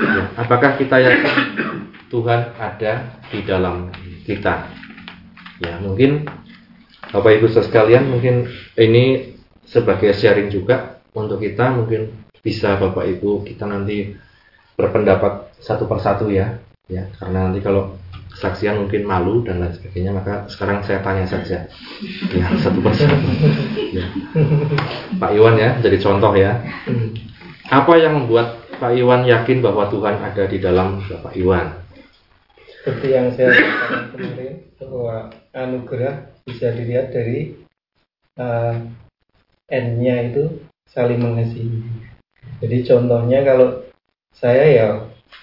Ya, 0.00 0.24
apakah 0.40 0.80
kita 0.80 0.96
yakin 0.98 1.36
Tuhan 2.08 2.40
ada 2.56 2.92
di 3.28 3.40
dalam 3.44 3.92
kita? 4.24 4.66
Ya, 5.60 5.78
mungkin 5.78 6.24
Bapak 7.12 7.38
Ibu 7.38 7.46
sekalian 7.52 8.10
mungkin 8.10 8.50
ini 8.74 9.36
sebagai 9.62 10.10
sharing 10.16 10.50
juga 10.50 10.98
untuk 11.14 11.38
kita 11.38 11.70
mungkin 11.70 12.26
bisa 12.42 12.74
Bapak 12.80 13.06
Ibu 13.06 13.46
kita 13.46 13.68
nanti 13.68 14.16
berpendapat 14.74 15.54
satu 15.62 15.86
persatu 15.86 16.32
ya. 16.32 16.58
Ya, 16.84 17.08
karena 17.16 17.48
nanti 17.48 17.64
kalau 17.64 17.96
kesaksian 18.34 18.82
mungkin 18.82 19.06
malu 19.06 19.46
dan 19.46 19.62
lain 19.62 19.72
sebagainya 19.78 20.10
maka 20.10 20.44
sekarang 20.50 20.82
saya 20.82 21.00
tanya 21.00 21.24
saja 21.24 21.70
ya 22.34 22.46
satu 22.58 22.82
persatu 22.82 23.14
ya. 23.94 24.04
Pak 25.22 25.30
Iwan 25.32 25.54
ya 25.56 25.78
jadi 25.78 25.96
contoh 26.02 26.34
ya 26.34 26.58
apa 27.70 27.92
yang 27.96 28.20
membuat 28.20 28.60
Pak 28.76 28.92
Iwan 28.98 29.24
yakin 29.24 29.62
bahwa 29.62 29.86
Tuhan 29.86 30.18
ada 30.18 30.44
di 30.50 30.58
dalam 30.58 31.00
Bapak 31.06 31.38
Iwan 31.38 31.84
seperti 32.84 33.06
yang 33.16 33.32
saya 33.32 33.48
katakan 33.54 34.02
kemarin 34.12 34.54
bahwa 34.76 35.16
anugerah 35.56 36.14
bisa 36.44 36.68
dilihat 36.76 37.16
dari 37.16 37.56
uh, 38.36 38.76
N-nya 39.72 40.28
itu 40.28 40.60
saling 40.92 41.16
mengasihi. 41.16 41.80
Jadi 42.60 42.84
contohnya 42.84 43.40
kalau 43.40 43.88
saya 44.36 44.64
ya 44.68 44.88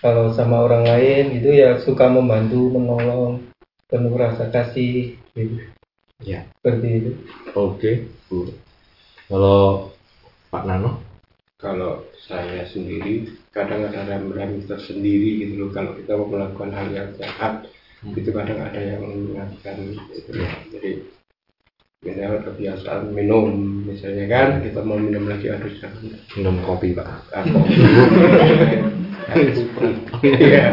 kalau 0.01 0.33
sama 0.33 0.65
orang 0.65 0.83
lain 0.83 1.37
itu 1.37 1.49
ya 1.53 1.77
suka 1.85 2.09
membantu, 2.09 2.73
menolong, 2.73 3.45
penuh 3.85 4.13
rasa 4.17 4.49
kasih 4.49 5.15
gitu. 5.37 5.61
Ya. 6.21 6.45
Seperti 6.59 6.87
itu. 7.01 7.11
Oke, 7.53 8.09
Bu. 8.29 8.49
Kalau 9.29 9.93
Pak 10.49 10.65
Nano? 10.65 11.01
Kalau 11.61 12.03
saya 12.25 12.65
sendiri 12.65 13.29
kadang 13.53 13.85
ada 13.85 14.01
rem-rem 14.09 14.65
tersendiri 14.65 15.45
gitu 15.45 15.61
loh 15.61 15.69
kalau 15.69 15.93
kita 15.93 16.17
mau 16.17 16.25
melakukan 16.25 16.73
hal 16.73 16.87
yang 16.89 17.09
jahat 17.21 17.69
Hmm. 18.01 18.17
itu 18.17 18.33
kadang 18.33 18.57
ada 18.57 18.81
yang 18.81 19.05
mengingatkan 19.05 19.77
gitu 19.93 20.33
loh. 20.33 20.49
Jadi 20.73 21.05
misalnya 22.01 22.41
kebiasaan 22.49 23.13
minum 23.13 23.53
misalnya 23.85 24.25
kan 24.25 24.47
kita 24.65 24.81
mau 24.81 24.97
minum 24.97 25.29
lagi 25.29 25.53
aduh 25.53 25.69
jangan 25.77 26.17
Minum 26.33 26.65
kopi 26.65 26.97
Pak. 26.97 27.29
atau 27.29 27.61
air 27.61 28.81
putih 28.89 29.00
iya 30.25 30.65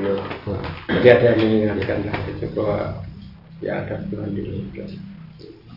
loh 0.00 0.22
jadi 0.88 1.06
ada 1.14 1.24
yang 1.32 1.38
mengingatkan 1.44 1.98
bahwa 2.56 2.78
ya 3.62 3.72
ada 3.84 3.94
Tuhan 4.08 4.30
di 4.34 4.42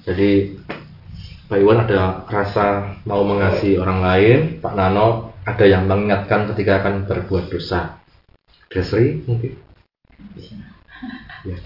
Jadi 0.02 0.58
Pak 1.46 1.60
Iwan 1.62 1.86
ada 1.86 2.26
rasa 2.26 2.98
mau 3.06 3.22
mengasihi 3.22 3.78
orang 3.78 4.00
lain, 4.02 4.40
Pak 4.64 4.74
Nano 4.74 5.36
ada 5.46 5.66
yang 5.68 5.86
mengingatkan 5.86 6.50
ketika 6.54 6.82
akan 6.82 7.06
berbuat 7.06 7.54
dosa. 7.54 8.02
Desri 8.72 9.20
mungkin? 9.28 9.60
Ya. 11.44 11.58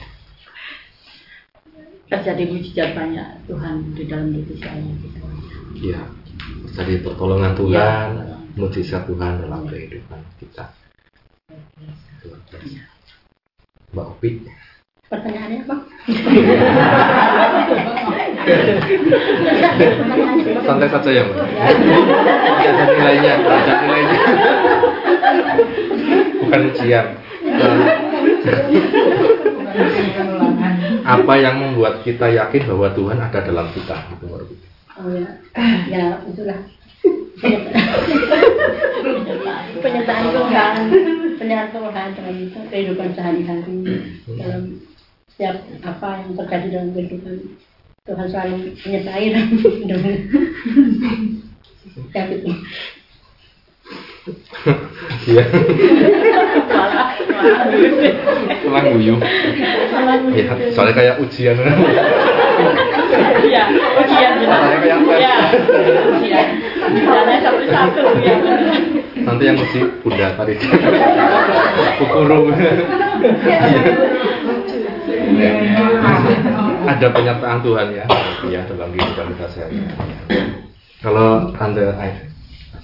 terjadi 2.05 2.43
mujizat 2.47 2.89
banyak 2.95 3.27
Tuhan 3.49 3.91
di 3.97 4.03
dalam 4.07 4.29
diri 4.31 4.55
saya 4.61 4.77
gitu. 5.03 5.19
Iya. 5.83 6.01
Jadi 6.75 6.93
pertolongan 7.01 7.53
Tuhan, 7.57 8.07
Ya. 8.15 8.34
Mujizat 8.55 9.03
Tuhan 9.07 9.43
dalam 9.43 9.67
kehidupan 9.67 10.19
kita. 10.39 10.71
Mbak 13.93 14.05
Opi, 14.17 14.29
Pertanyaannya 15.05 15.69
apa? 15.69 15.75
santai 20.65 20.89
saja 20.89 21.09
ya 21.13 21.23
Mbak. 21.29 21.45
Ada 22.65 22.83
nilainya, 22.89 23.33
ada 23.45 23.73
nilainya. 23.85 24.19
Bukan 26.41 26.61
ujian. 26.73 27.05
Apa 31.05 31.33
yang 31.37 31.55
membuat 31.61 32.01
kita 32.01 32.25
yakin 32.33 32.65
bahwa 32.65 32.89
Tuhan 32.97 33.17
ada 33.21 33.39
dalam 33.45 33.67
kita? 33.77 33.97
Oh 34.95 35.11
ya, 35.13 35.27
ya 35.85 36.05
itulah 36.25 36.57
penyertaan 39.81 40.25
Tuhan, 40.33 40.75
penyertaan 41.37 41.69
Tuhan 41.73 42.07
dalam 42.17 42.35
itu 42.41 42.59
kehidupan 42.71 43.09
sehari-hari 43.13 43.79
dalam 44.39 44.63
setiap 45.35 45.55
apa 45.83 46.09
yang 46.23 46.31
terjadi 46.39 46.67
dalam 46.73 46.89
kehidupan 46.95 47.35
Tuhan 48.05 48.27
selalu 48.29 48.55
menyertai 48.85 49.25
dalam 49.33 49.47
kehidupan. 49.61 50.15
Ya 52.11 52.21
gitu. 52.27 52.51
Iya. 55.29 55.43
Pulang 58.65 58.85
guyu. 58.97 59.15
Ya, 60.33 60.53
soalnya 60.73 60.93
kayak 60.97 61.15
ujian. 61.21 61.55
Iya, 63.45 63.63
ujian 64.01 64.33
benar. 64.41 64.61
Iya, 64.81 64.95
ujian. 64.99 66.45
Ujiannya 66.85 67.37
satu-satu 67.43 68.01
ya. 68.21 68.35
Nanti 69.25 69.43
yang 69.45 69.57
mesti 69.57 69.79
bunda 70.01 70.27
tadi. 70.37 70.53
Kukuru. 72.01 72.39
Iya. 73.45 73.59
Ada 76.85 77.07
penyertaan 77.09 77.59
Tuhan 77.65 77.87
ya, 77.97 78.05
ya 78.45 78.61
dalam 78.69 78.93
kehidupan 78.93 79.25
kita 79.35 79.47
sehari. 79.49 79.77
Kalau 81.01 81.49
anda, 81.57 81.97
Aif, 81.97 82.17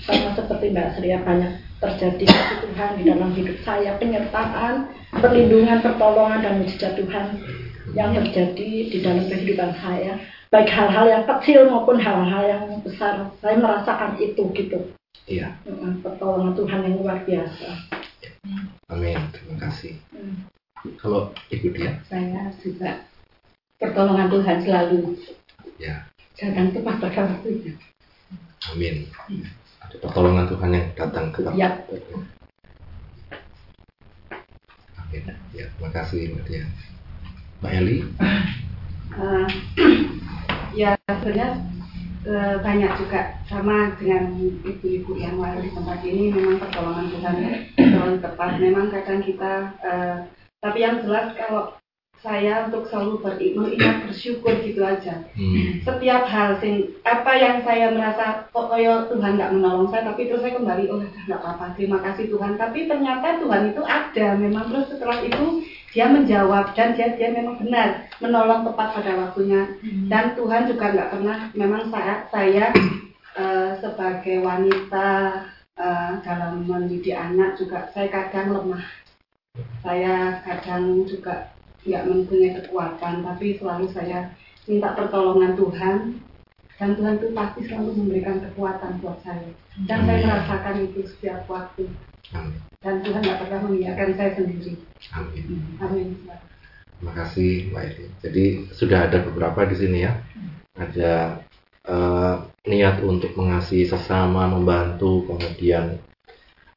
sama 0.05 0.33
seperti 0.33 0.73
Mbak 0.73 0.87
Sria 0.97 1.21
banyak 1.21 1.53
terjadi 1.81 2.25
kasih 2.25 2.57
Tuhan 2.65 2.89
di 2.97 3.03
dalam 3.05 3.29
hidup 3.37 3.57
saya 3.61 3.97
penyertaan 4.01 4.89
perlindungan 5.13 5.81
pertolongan 5.81 6.41
dan 6.41 6.53
mujizat 6.61 6.93
Tuhan 6.97 7.25
yang 7.95 8.11
terjadi 8.15 8.69
di 8.87 8.97
dalam 9.03 9.25
kehidupan 9.27 9.71
saya 9.79 10.19
baik 10.51 10.67
hal-hal 10.67 11.05
yang 11.07 11.23
kecil 11.23 11.67
maupun 11.67 11.95
hal-hal 11.99 12.43
yang 12.43 12.63
besar 12.83 13.31
saya 13.39 13.55
merasakan 13.59 14.19
itu 14.19 14.43
gitu 14.51 14.79
iya, 15.27 15.55
pertolongan 16.03 16.53
Tuhan 16.55 16.79
yang 16.87 16.95
luar 16.99 17.19
biasa 17.23 17.67
amin, 18.91 19.17
terima 19.31 19.55
kasih. 19.61 19.95
Mm. 20.11 20.49
Kalau 20.97 21.29
ibu 21.53 21.67
dia, 21.77 22.01
saya 22.09 22.49
juga 22.57 23.05
pertolongan 23.77 24.33
Tuhan 24.33 24.57
selalu 24.65 25.13
ya, 25.77 26.09
datang 26.35 26.73
tepat 26.73 26.95
pada 26.99 27.21
waktunya 27.31 27.77
amin. 28.69 29.09
Ada 29.81 29.95
pertolongan 29.97 30.45
Tuhan 30.49 30.69
yang 30.73 30.87
datang 30.93 31.25
ke 31.33 31.41
Ya. 31.57 31.81
Amin. 35.01 35.23
Ya, 35.51 35.65
terima 35.75 35.89
kasih 35.91 36.31
Mbak 36.31 36.43
Dia. 36.47 36.63
Mbak 37.61 37.73
Eli, 37.77 37.97
Eh, 39.11 39.47
ya 40.81 40.97
sebenarnya 41.05 41.61
eh, 42.25 42.55
banyak 42.57 42.91
juga 42.97 43.37
sama 43.45 43.93
dengan 44.01 44.33
ibu-ibu 44.65 45.13
yang 45.19 45.37
lain 45.37 45.61
di 45.61 45.69
tempat 45.69 45.99
ini. 46.01 46.33
Memang 46.33 46.57
pertolongan 46.57 47.11
Tuhan 47.13 47.35
selalu 47.77 48.17
tepat. 48.17 48.51
Memang 48.57 48.89
kadang 48.89 49.21
kita 49.21 49.77
eh, 49.83 50.17
tapi 50.57 50.79
yang 50.81 51.05
jelas 51.05 51.37
kalau 51.37 51.77
saya 52.21 52.69
untuk 52.69 52.85
selalu 52.89 53.21
beriman 53.21 53.73
bersyukur 54.09 54.57
gitu 54.61 54.81
aja. 54.81 55.25
Hmm, 55.33 55.81
setiap 55.85 56.29
hal 56.29 56.57
sing 56.61 56.97
apa 57.05 57.33
yang 57.33 57.61
saya 57.65 57.93
merasa 57.93 58.45
kok 58.49 58.69
koyo 58.69 59.05
Tuhan 59.09 59.37
nggak 59.37 59.53
menolong 59.53 59.89
saya? 59.93 60.09
Tapi 60.09 60.29
terus 60.29 60.41
saya 60.41 60.57
kembali 60.57 60.89
oh 60.89 61.01
nggak 61.01 61.41
apa-apa 61.41 61.77
terima 61.77 62.01
kasih 62.01 62.25
Tuhan. 62.29 62.57
Tapi 62.57 62.89
ternyata 62.89 63.37
Tuhan 63.37 63.69
itu 63.69 63.81
ada. 63.85 64.27
Memang 64.37 64.65
terus 64.69 64.89
setelah 64.93 65.21
itu 65.21 65.65
dia 65.91 66.07
menjawab 66.07 66.71
dan 66.71 66.95
dia 66.95 67.11
dia 67.19 67.35
memang 67.35 67.59
benar 67.59 68.07
menolong 68.23 68.63
tepat 68.67 68.87
pada 68.95 69.11
waktunya. 69.19 69.61
Dan 70.07 70.33
Tuhan 70.39 70.71
juga 70.71 70.85
nggak 70.95 71.11
pernah 71.11 71.37
memang 71.51 71.91
saya 71.91 72.15
saya 72.31 72.65
eh, 73.35 73.71
sebagai 73.83 74.39
wanita 74.39 75.09
eh, 75.75 76.11
dalam 76.23 76.63
mendidik 76.63 77.15
anak 77.15 77.59
juga 77.59 77.91
saya 77.91 78.07
kadang 78.07 78.55
lemah. 78.55 78.85
Saya 79.83 80.39
kadang 80.47 81.03
juga 81.03 81.51
nggak 81.83 82.07
mempunyai 82.07 82.55
kekuatan 82.61 83.25
tapi 83.25 83.57
selalu 83.57 83.89
saya 83.91 84.31
minta 84.69 84.93
pertolongan 84.93 85.57
Tuhan 85.57 85.95
dan 86.81 86.97
Tuhan 86.97 87.21
itu 87.21 87.29
pasti 87.37 87.61
selalu 87.69 87.93
memberikan 87.93 88.41
kekuatan 88.41 88.97
buat 89.05 89.21
saya. 89.21 89.53
Dan 89.85 90.01
saya 90.09 90.17
merasakan 90.25 90.81
itu 90.81 91.05
setiap 91.05 91.45
waktu. 91.45 91.85
Amin, 92.33 92.57
dan 92.81 93.05
Tuhan 93.05 93.21
nggak 93.21 93.39
pernah 93.45 93.59
membiarkan 93.69 94.09
saya 94.17 94.31
sendiri. 94.33 94.73
Amin. 95.13 95.77
amin. 95.77 96.09
Terima 96.97 97.13
kasih 97.13 97.69
Mbak 97.69 97.83
Eri. 97.85 98.05
Jadi 98.25 98.45
sudah 98.73 99.05
ada 99.05 99.21
beberapa 99.21 99.61
di 99.69 99.77
sini 99.77 100.09
ya. 100.09 100.17
Ada 100.73 101.37
uh, 101.85 102.49
niat 102.65 103.05
untuk 103.05 103.37
mengasihi 103.37 103.85
sesama, 103.85 104.49
membantu, 104.49 105.29
kemudian 105.29 106.01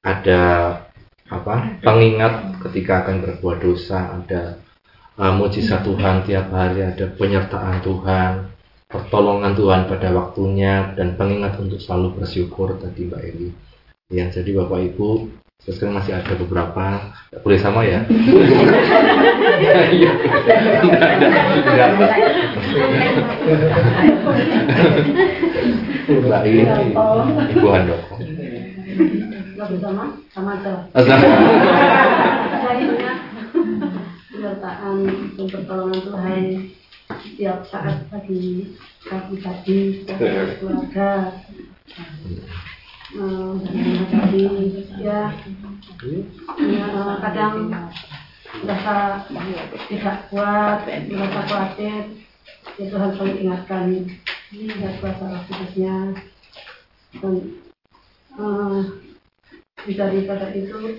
ada 0.04 0.42
apa 1.32 1.80
pengingat 1.80 2.60
ketika 2.68 3.08
akan 3.08 3.24
berbuat 3.24 3.64
dosa, 3.64 4.20
ada 4.20 4.60
uh, 5.16 5.32
mujizat 5.32 5.80
Tuhan 5.80 6.28
tiap 6.28 6.52
hari, 6.52 6.84
ada 6.84 7.08
penyertaan 7.16 7.80
Tuhan, 7.80 8.53
pertolongan 8.94 9.58
Tuhan 9.58 9.90
pada 9.90 10.14
waktunya, 10.14 10.94
dan 10.94 11.18
pengingat 11.18 11.58
untuk 11.58 11.82
selalu 11.82 12.22
bersyukur 12.22 12.78
tadi 12.78 13.10
Mbak 13.10 13.22
Eli. 13.26 13.50
Ya, 14.14 14.30
jadi 14.30 14.54
Bapak 14.54 14.94
Ibu, 14.94 15.26
sekarang 15.66 15.98
masih 15.98 16.14
ada 16.14 16.30
beberapa, 16.38 17.10
boleh 17.42 17.58
sama 17.58 17.82
ya? 17.82 18.06
Iya, 19.90 20.12
Mbak 26.06 26.42
Ibu 27.50 27.66
Handoko. 27.66 28.14
sama, 29.82 30.04
sama 30.30 30.52
pertolongan 35.50 36.00
Tuhan 36.04 36.42
setiap 37.08 37.66
saat 37.68 38.08
bagi 38.08 38.76
kami 39.04 39.36
tadi 39.40 39.78
keluarga. 40.58 41.10
Menghadapi 43.14 44.42
ya, 44.98 45.30
ya 46.58 46.88
kadang 47.22 47.70
merasa 48.64 48.96
tidak 49.86 50.18
kuat 50.32 50.82
merasa 50.88 51.40
khawatir. 51.46 52.02
Ya 52.74 52.84
Tuhan 52.90 53.10
selalu 53.14 53.34
ingatkan. 53.46 53.86
Ya 54.54 54.90
kuasa 54.98 55.46
khususnya 55.46 56.14
dan 57.22 57.34
uh, 58.38 58.82
daripada 59.86 60.50
itu 60.54 60.98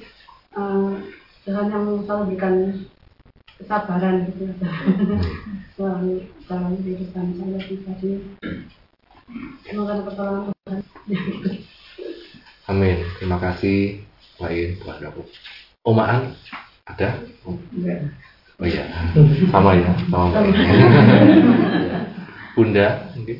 uh, 0.56 0.91
Tuhan 1.43 1.68
yang 1.72 1.86
selalu 2.03 2.24
berikan 2.32 2.56
kesabaran 3.60 4.32
gitu. 4.32 4.51
Selalu 5.76 6.24
dalam 6.47 6.74
kehidupan 6.80 7.36
saya 7.36 7.60
pribadi. 7.68 8.12
Semoga 9.66 10.06
pertolongan 10.06 10.53
Tuhan. 10.64 10.82
Amin. 12.72 12.97
Terima 13.20 13.38
kasih 13.41 13.99
lain 14.39 14.80
Tuhan 14.80 14.99
aku 15.08 15.22
Omaan 15.86 16.34
ada? 16.89 17.22
Oh. 17.45 17.58
Oh 18.56 18.64
iya, 18.64 18.88
sama 19.51 19.76
ya, 19.76 19.91
sama 20.08 20.32
Mbak. 20.32 20.43
Bunda, 22.56 22.88
mungkin? 23.12 23.38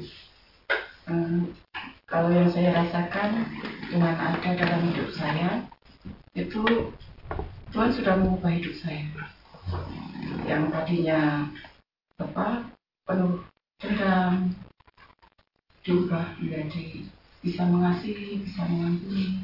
Um, 1.08 1.56
kalau 2.04 2.36
yang 2.36 2.52
saya 2.52 2.76
rasakan 2.76 3.48
Tuhan 3.88 4.16
ada 4.20 4.50
dalam 4.60 4.82
hidup 4.92 5.08
saya, 5.16 5.64
itu 6.36 6.92
Tuhan 7.72 7.96
sudah 7.96 8.20
mengubah 8.20 8.60
hidup 8.60 8.76
saya 8.84 9.08
yang 10.46 10.70
tadinya 10.70 11.50
apa 12.22 12.70
penuh 13.06 13.42
dendam 13.82 14.54
diubah 15.86 16.38
menjadi 16.42 17.06
bisa 17.46 17.62
mengasihi, 17.70 18.42
bisa 18.42 18.66
mengampuni. 18.66 19.38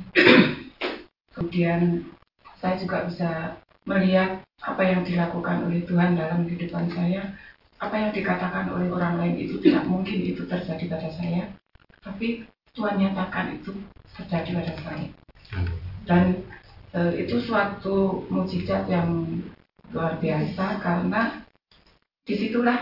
Kemudian 1.37 2.09
saya 2.57 2.75
juga 2.81 3.05
bisa 3.05 3.61
melihat 3.85 4.41
apa 4.65 4.81
yang 4.81 5.05
dilakukan 5.05 5.69
oleh 5.69 5.85
Tuhan 5.85 6.17
dalam 6.17 6.49
kehidupan 6.49 6.89
saya, 6.97 7.37
apa 7.77 7.95
yang 7.97 8.11
dikatakan 8.13 8.73
oleh 8.73 8.89
orang 8.89 9.21
lain 9.21 9.35
itu 9.37 9.61
tidak 9.61 9.85
mungkin 9.85 10.17
itu 10.21 10.45
terjadi 10.49 10.85
pada 10.89 11.09
saya, 11.13 11.49
tapi 12.01 12.45
Tuhan 12.73 12.97
nyatakan 12.97 13.57
itu 13.61 13.73
terjadi 14.17 14.49
pada 14.57 14.73
saya. 14.81 15.07
Dan 16.05 16.41
e, 16.93 17.25
itu 17.25 17.37
suatu 17.41 18.25
mujizat 18.29 18.89
yang 18.89 19.41
luar 19.91 20.17
biasa 20.19 20.79
karena 20.79 21.43
di 22.23 22.33
situlah 22.35 22.79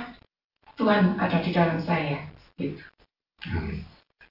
Tuhan 0.78 1.18
ada 1.20 1.38
di 1.44 1.52
dalam 1.52 1.80
saya 1.84 2.24
gitu. 2.56 2.80
Hmm. 3.44 3.84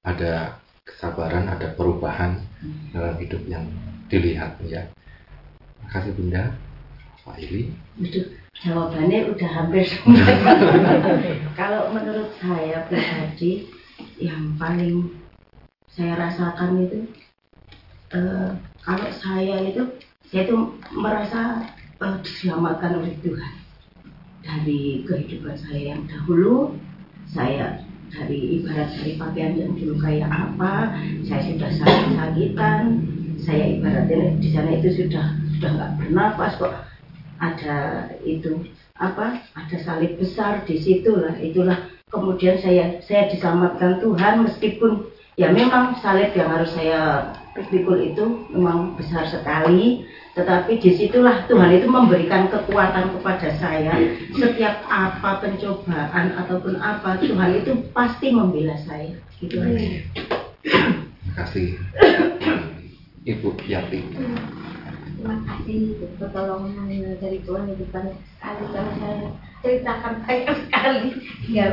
Ada 0.07 0.57
kesabaran, 0.87 1.51
ada 1.51 1.75
perubahan 1.77 2.41
hmm. 2.63 2.97
dalam 2.97 3.15
hidup 3.21 3.43
yang 3.45 3.67
dilihat 4.09 4.57
ya. 4.65 4.89
Terima 4.89 5.89
kasih 5.93 6.13
Bunda. 6.17 6.45
Pak 7.29 7.37
Ili. 7.45 7.69
jawabannya 8.65 9.29
udah 9.37 9.51
hampir 9.53 9.85
semua. 9.93 10.25
Kalau 11.53 11.93
menurut 11.93 12.33
saya 12.41 12.89
pribadi 12.89 13.69
yang 14.17 14.57
paling 14.57 15.13
saya 15.93 16.17
rasakan 16.17 16.89
itu 16.89 16.99
uh, 18.17 18.57
kalau 18.81 19.09
saya 19.13 19.61
itu 19.67 19.83
saya 20.31 20.47
itu 20.49 20.57
merasa 20.95 21.67
uh, 22.03 22.17
diselamatkan 22.23 22.99
oleh 22.99 23.15
Tuhan. 23.23 23.53
Dari 24.43 25.05
kehidupan 25.05 25.55
saya 25.59 25.95
yang 25.95 26.03
dahulu 26.09 26.79
saya 27.29 27.85
dari 28.09 28.61
ibarat 28.61 28.97
dari 28.97 29.21
pakaian 29.21 29.53
yang 29.61 29.73
dulu 29.77 30.01
kayak 30.01 30.31
apa 30.33 30.97
saya 31.29 31.43
sudah 31.53 31.71
sakit-sakitan 31.77 32.81
saya 33.45 33.65
ibaratnya 33.77 34.41
di 34.41 34.49
sana 34.49 34.71
itu 34.81 34.89
sudah 34.97 35.37
sudah 35.59 35.71
nggak 35.77 35.93
bernafas 36.01 36.53
kok. 36.57 36.73
Ada 37.39 37.77
itu 38.27 38.67
apa 38.99 39.45
ada 39.55 39.77
salib 39.85 40.19
besar 40.19 40.65
di 40.65 40.81
situ 40.81 41.13
lah 41.13 41.37
itulah. 41.39 41.79
Kemudian 42.09 42.57
saya 42.65 43.05
saya 43.05 43.29
diselamatkan 43.29 44.01
Tuhan 44.01 44.49
meskipun 44.49 45.13
ya 45.37 45.53
memang 45.53 46.01
salib 46.01 46.33
yang 46.33 46.49
harus 46.49 46.73
saya 46.73 47.31
pikul 47.67 47.99
itu 47.99 48.47
memang 48.55 48.95
besar 48.95 49.27
sekali 49.27 50.07
tetapi 50.39 50.79
di 50.79 50.95
situlah 50.95 51.51
Tuhan 51.51 51.75
itu 51.75 51.91
memberikan 51.91 52.47
kekuatan 52.47 53.11
kepada 53.19 53.59
saya. 53.59 53.91
Setiap 54.31 54.87
apa 54.87 55.43
pencobaan 55.43 56.39
ataupun 56.39 56.79
apa 56.79 57.19
Tuhan 57.19 57.59
itu 57.59 57.91
pasti 57.91 58.31
membela 58.31 58.79
saya. 58.87 59.19
Gitu 59.43 59.59
aja 59.59 60.07
terima 60.63 61.35
kasih 61.35 61.79
Ibu 63.27 63.49
Yati. 63.67 64.01
Terima 65.19 65.37
kasih 65.43 65.99
pertolongan 66.23 66.87
dari 67.19 67.39
Tuhan 67.43 67.67
itu 67.75 67.85
banyak 67.91 68.19
sekali. 68.39 68.63
Kalau 68.71 68.93
saya 69.03 69.27
ceritakan 69.63 70.15
banyak 70.23 70.57
sekali 70.67 71.09
ya 71.51 71.69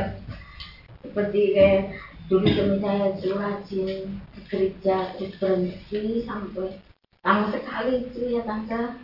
seperti 1.06 1.40
kayak 1.54 1.82
dulu 2.26 2.46
suami 2.50 2.76
saya 2.82 3.06
suruh 3.22 3.38
rajin 3.38 4.18
gereja 4.50 5.14
terus 5.14 5.34
berhenti 5.38 6.26
sampai 6.26 6.78
lama 7.22 7.46
sekali 7.54 7.92
itu 8.06 8.20
ya 8.34 8.42
tante. 8.42 8.98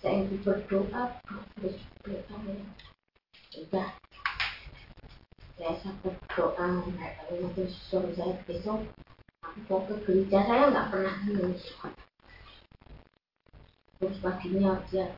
Saya 0.00 0.28
itu 0.28 0.36
berdoa 0.44 1.16
terus 1.56 1.76
berdoa 2.04 2.36
ya. 2.44 2.66
Sudah. 3.52 3.88
Saya 5.56 5.74
sampai 5.80 6.12
berdoa 6.12 6.68
kalau 6.84 7.48
terus 7.56 7.72
suami 7.88 8.12
saya 8.12 8.36
besok. 8.44 8.84
Aku 9.40 9.58
mau 9.72 9.80
ke 9.88 9.94
gereja 10.04 10.44
saya 10.44 10.68
nggak 10.68 10.88
pernah 10.92 11.16
nulis 11.24 11.64
terus 13.96 14.20
paginya 14.20 14.76
dia 14.92 15.08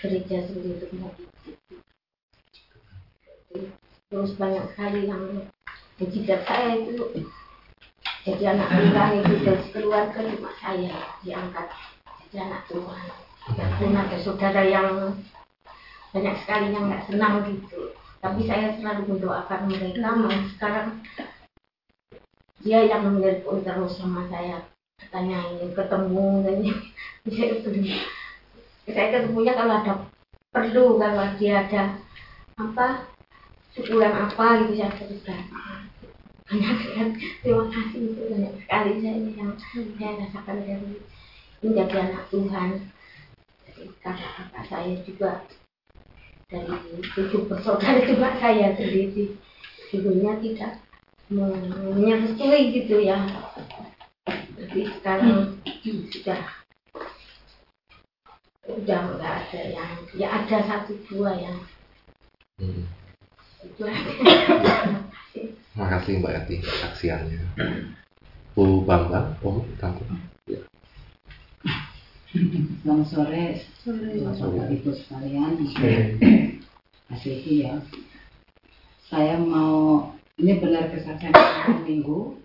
gereja 0.00 0.48
sendiri 0.48 0.88
mau 0.96 1.12
terus 4.08 4.32
banyak 4.40 4.64
sekali 4.72 5.04
yang 5.04 5.44
menjidat 5.96 6.40
saya 6.44 6.80
itu. 6.80 7.24
Jadi 8.26 8.42
anak 8.42 8.68
tunggal 8.74 9.08
itu 9.22 9.34
dari 9.46 9.66
keluarga 9.70 10.18
cuma 10.18 10.50
saya 10.58 10.98
diangkat. 11.22 11.66
Jadi 12.26 12.36
anak 12.42 12.62
Tuhan 12.66 13.06
dan 13.54 13.94
ada 13.94 14.16
saudara 14.18 14.62
yang 14.66 15.14
banyak 16.10 16.34
sekali 16.42 16.74
yang 16.74 16.90
nggak 16.90 17.06
senang 17.06 17.46
gitu. 17.46 17.94
Tapi 18.18 18.42
saya 18.50 18.74
selalu 18.74 19.14
mendoakan 19.14 19.70
mereka 19.70 20.10
malah 20.18 20.42
sekarang 20.56 20.88
dia 22.66 22.82
yang 22.82 23.06
menelpon 23.06 23.62
terus 23.62 23.94
sama 23.94 24.26
saya. 24.26 24.66
Katanya 24.98 25.38
ini 25.54 25.70
ketemu 25.76 26.26
saya 26.42 27.54
saya 28.86 29.06
ketemunya 29.12 29.52
kalau 29.54 29.74
ada 29.82 29.94
perlu 30.50 30.98
kalau 30.98 31.26
dia 31.38 31.68
ada 31.68 32.00
apa 32.56 33.06
syukuran 33.76 34.14
apa 34.14 34.72
gitu 34.72 34.80
saya 35.26 35.44
banyak 36.46 36.74
sekali 36.78 37.12
terima 37.42 37.66
kasih 37.74 38.00
itu 38.06 38.22
banyak 38.30 38.54
sekali 38.62 38.90
saya 39.02 39.18
yang 39.34 39.52
saya 39.98 40.10
rasakan 40.22 40.58
dari 40.62 41.02
menjadi 41.58 41.96
anak 42.06 42.24
Tuhan. 42.30 42.70
Dari 43.66 43.84
kakak-kakak 43.98 44.64
saya 44.70 44.94
juga 45.02 45.30
dari 46.46 47.02
tujuh 47.18 47.50
bersaudara 47.50 47.98
juga 48.06 48.38
saya 48.38 48.78
sendiri. 48.78 49.34
Dulunya 49.90 50.38
tidak 50.38 50.72
menyertai 51.26 52.62
gitu 52.70 52.96
ya. 53.02 53.18
Tapi 54.26 54.80
sekarang 54.86 55.58
sudah 56.14 56.42
sudah 58.66 59.00
nggak 59.14 59.34
ada 59.46 59.60
yang 59.70 59.92
ya 60.14 60.28
ada 60.30 60.58
satu 60.62 60.94
dua 61.10 61.34
yang. 61.34 61.58
Itu 63.66 63.82
aja. 63.82 65.02
Terima 65.76 65.92
kasih 65.92 66.24
Mbak 66.24 66.36
Eti 66.40 66.56
saksiannya. 66.64 67.40
Bu 68.56 68.80
Bambang, 68.88 69.36
oh 69.44 69.60
tante. 69.76 70.08
Ya. 70.48 70.64
Selamat 72.80 73.04
sore, 73.12 73.60
Bapak 73.84 74.72
Ibu 74.72 74.90
sekalian. 74.96 75.52
Kasih 77.12 77.36
ya. 77.60 77.76
Saya 79.04 79.36
mau 79.36 80.16
ini 80.40 80.56
benar 80.56 80.88
kesaksian 80.96 81.36
hari 81.36 81.76
minggu. 81.84 82.40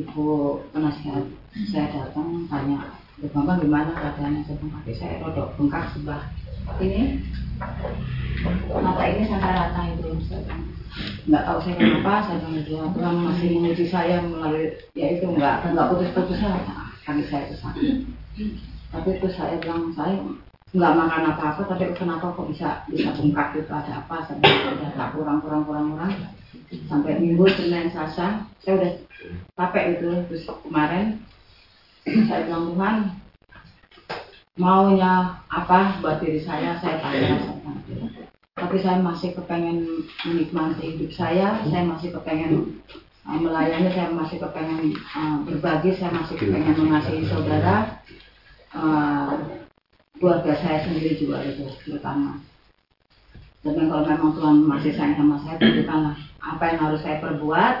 Ibu 0.00 0.24
penasihat 0.72 1.28
saya 1.68 1.84
datang 1.92 2.48
tanya, 2.48 2.96
Bu 3.20 3.28
Bambang 3.28 3.60
gimana 3.60 3.92
keadaannya? 3.92 4.48
Saya 4.48 4.56
bilang, 4.56 4.72
kaki 4.80 4.92
saya 4.96 5.20
rodok 5.20 5.52
bengkak 5.60 5.92
sebelah 5.92 6.32
ini. 6.80 7.20
Mata 8.72 9.04
ini 9.04 9.28
sampai 9.28 9.52
rata 9.52 9.80
itu. 9.92 10.16
Saya 10.24 10.48
nggak 11.26 11.44
tahu 11.46 11.58
saya 11.62 11.74
kenapa. 11.78 12.12
Saya 12.26 12.36
bilang 12.42 12.64
dia 12.66 12.82
Tuhan 12.90 13.14
masih 13.22 13.48
menguji 13.58 13.84
saya 13.86 14.16
melalui 14.22 14.66
ya 14.98 15.06
itu 15.14 15.24
nggak 15.30 15.70
nggak 15.72 15.88
putus-putus 15.94 16.38
saya. 16.38 16.60
Kaki 17.06 17.24
saya 17.26 17.48
itu 17.48 17.56
sakit 17.58 17.96
tapi 18.90 19.08
itu 19.16 19.28
saya 19.30 19.54
bilang 19.62 19.94
saya 19.94 20.18
nggak 20.70 20.94
makan 20.94 21.24
apa-apa 21.34 21.62
tapi 21.66 21.94
kenapa 21.98 22.34
kok 22.34 22.46
bisa 22.50 22.82
bisa 22.90 23.10
bengkak 23.14 23.58
gitu 23.58 23.70
ada 23.70 24.02
apa? 24.02 24.26
Saya 24.26 24.38
bilang, 24.38 24.78
udah 24.78 24.90
nggak 24.94 25.10
kurang 25.14 25.38
kurang 25.42 25.62
kurang 25.66 25.86
kurang. 25.94 26.12
Sampai 26.86 27.18
minggu 27.18 27.46
senin 27.54 27.90
selasa 27.90 28.46
saya 28.62 28.72
udah 28.78 28.92
capek 29.58 29.98
itu. 29.98 30.10
Terus 30.30 30.46
kemarin 30.62 31.06
saya 32.06 32.46
bilang 32.46 32.64
Tuhan 32.74 32.96
maunya 34.58 35.14
apa 35.50 35.98
buat 36.02 36.22
diri 36.22 36.42
saya? 36.42 36.78
Saya 36.78 36.98
tanya 37.02 37.38
bilang, 37.38 37.58
tapi 38.56 38.76
saya 38.82 38.98
masih 38.98 39.36
kepengen 39.36 40.06
menikmati 40.26 40.96
hidup 40.96 41.10
saya 41.14 41.62
saya 41.68 41.84
masih 41.86 42.10
kepengen 42.14 42.82
uh, 43.28 43.38
melayani 43.38 43.90
saya 43.94 44.10
masih 44.10 44.40
kepengen 44.40 44.96
uh, 45.14 45.36
berbagi 45.46 45.94
saya 45.94 46.10
masih 46.14 46.34
kepengen 46.38 46.76
mengasihi 46.78 47.24
saudara 47.28 48.00
uh, 48.74 49.60
keluarga 50.20 50.52
saya 50.60 50.84
sendiri 50.84 51.16
juga 51.16 51.40
itu 51.48 51.64
terutama. 51.80 52.36
Dan 53.64 53.88
kalau 53.88 54.04
memang 54.04 54.36
Tuhan 54.36 54.56
masih 54.68 54.92
sayang 54.92 55.16
sama 55.20 55.36
saya, 55.40 55.56
tunjukkanlah 55.60 56.16
apa 56.40 56.62
yang 56.68 56.78
harus 56.80 57.00
saya 57.00 57.16
perbuat. 57.24 57.74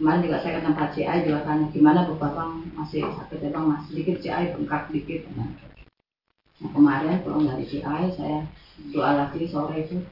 Kemarin 0.00 0.24
juga 0.24 0.38
saya 0.40 0.52
ke 0.60 0.62
tempat 0.62 0.88
CI 0.94 1.18
juga 1.26 1.42
tanya 1.42 1.66
gimana 1.74 2.06
bu 2.06 2.14
bapak 2.22 2.46
masih 2.78 3.02
sakit 3.02 3.42
ya 3.42 3.50
bang 3.50 3.66
masih 3.66 3.86
sedikit 3.90 4.16
CI 4.22 4.44
bengkak 4.54 4.82
dikit. 4.94 5.26
Nah, 6.58 6.70
kemarin 6.74 7.22
pulang 7.22 7.46
dari 7.46 7.64
CI 7.70 8.04
saya 8.18 8.42
doa 8.90 9.10
lagi 9.14 9.46
sore 9.46 9.86
itu. 9.86 10.02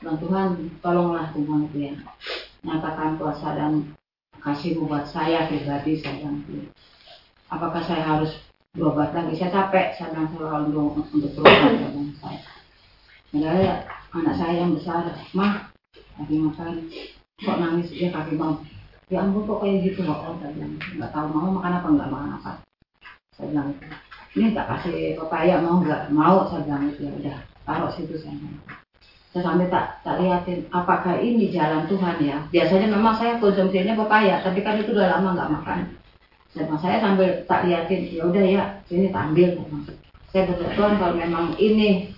Bilang 0.00 0.20
Tuhan 0.20 0.48
tolonglah 0.84 1.32
Tuhan 1.32 1.68
itu 1.72 1.78
ya. 1.80 1.94
Nyatakan 2.64 3.16
kuasa 3.16 3.56
dan 3.56 3.96
kasihmu 4.44 4.84
buat 4.84 5.08
saya 5.08 5.48
pribadi 5.48 5.96
saya 6.00 6.20
bilang 6.20 6.44
apakah 7.48 7.80
saya 7.88 8.04
harus 8.04 8.36
berobat 8.76 9.16
lagi? 9.16 9.40
Saya 9.40 9.50
capek 9.52 9.96
saya 9.96 10.12
bilang 10.12 10.28
saya 10.28 10.60
untuk 10.92 11.06
berobat 11.08 11.56
saya 11.56 11.88
saya. 12.20 12.40
Padahal 13.32 13.64
anak 14.14 14.34
saya 14.38 14.54
yang 14.60 14.76
besar 14.76 15.08
mah 15.32 15.72
lagi 16.20 16.36
makan 16.38 16.86
kok 17.40 17.58
nangis 17.58 17.90
dia 17.90 18.12
kaki 18.12 18.36
bang. 18.36 18.54
Ya 19.08 19.20
ampun 19.24 19.48
kok 19.48 19.60
kayak 19.64 19.88
gitu 19.88 20.04
oh, 20.04 20.36
saya 20.36 20.52
bilang 20.52 20.76
nggak 20.76 21.10
tahu 21.12 21.26
mau 21.32 21.48
makan 21.56 21.72
apa 21.80 21.88
nggak 21.88 22.10
makan 22.12 22.30
apa. 22.36 22.52
Saya 23.34 23.46
bilang 23.50 23.68
ini 24.34 24.50
tak 24.50 24.66
kasih 24.66 25.14
pepaya 25.14 25.62
mau 25.62 25.78
nggak? 25.78 26.10
Mau 26.10 26.50
saya 26.50 26.66
bilang 26.66 26.90
itu 26.90 27.06
ya 27.06 27.12
udah 27.14 27.38
taruh 27.62 27.90
situ 27.94 28.18
bilang 28.18 28.58
saya 29.34 29.50
sampai 29.50 29.66
tak 29.66 29.98
tak 30.06 30.22
liatin 30.22 30.62
apakah 30.70 31.18
ini 31.18 31.50
jalan 31.50 31.90
Tuhan 31.90 32.22
ya? 32.22 32.38
Biasanya 32.54 32.86
memang 32.86 33.18
saya 33.18 33.42
konsumsinya 33.42 33.98
pepaya 33.98 34.38
tapi 34.46 34.62
kan 34.62 34.78
itu 34.78 34.94
udah 34.94 35.18
lama 35.18 35.34
nggak 35.34 35.52
makan. 35.58 35.78
Dan 36.54 36.70
saya 36.78 37.02
sambil 37.02 37.42
tak 37.50 37.66
liatin. 37.66 38.14
Ya 38.14 38.22
udah 38.30 38.44
ya 38.46 38.62
sini 38.86 39.10
tak 39.10 39.34
ambil. 39.34 39.58
Saya 40.30 40.46
berdoa 40.46 40.98
kalau 41.02 41.14
memang 41.18 41.50
ini 41.58 42.14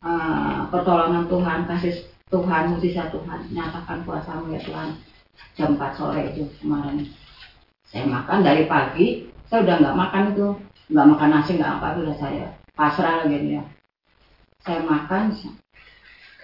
uh, 0.00 0.64
pertolongan 0.72 1.28
Tuhan 1.28 1.68
kasih 1.68 2.00
Tuhan 2.32 2.72
mujizat 2.72 3.12
Tuhan 3.12 3.52
nyatakan 3.52 4.00
kuasamu 4.08 4.56
ya 4.56 4.60
Tuhan. 4.64 4.96
Jam 5.52 5.76
4 5.76 6.00
sore 6.00 6.32
itu 6.32 6.48
kemarin. 6.64 7.12
Saya 7.92 8.08
makan 8.08 8.40
dari 8.40 8.64
pagi 8.64 9.28
saya 9.52 9.68
udah 9.68 9.76
nggak 9.84 9.98
makan 10.00 10.24
itu 10.32 10.48
nggak 10.92 11.08
makan 11.08 11.30
nasi 11.32 11.56
nggak 11.56 11.72
apa 11.80 11.96
udah 11.96 12.16
saya 12.20 12.44
pasrah 12.76 13.24
lagi 13.24 13.56
ya 13.56 13.62
saya 14.62 14.80
makan 14.84 15.32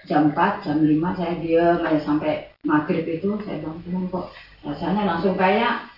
jam 0.09 0.33
4 0.33 0.65
jam 0.65 0.77
5 0.81 1.19
saya 1.21 1.33
diam 1.39 1.85
aja 1.85 2.01
sampai 2.01 2.49
maghrib 2.65 3.05
itu 3.05 3.29
saya 3.45 3.61
bilang 3.61 3.79
Tuhan 3.85 4.05
kok 4.09 4.27
rasanya 4.65 5.03
langsung 5.05 5.37
kayak 5.37 5.89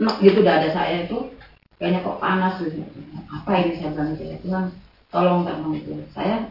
Nek 0.00 0.16
gitu 0.24 0.40
dada 0.40 0.72
saya 0.72 1.04
itu 1.04 1.28
kayaknya 1.76 2.00
kok 2.00 2.20
panas 2.24 2.56
gitu. 2.64 2.80
Apa 3.28 3.52
ini 3.60 3.76
saya 3.76 3.92
bilang 3.92 4.16
gitu 4.16 4.24
ya 4.32 4.36
Tuhan 4.40 4.64
tolong 5.12 5.44
tolong 5.44 5.76
itu. 5.76 5.92
Saya 6.16 6.48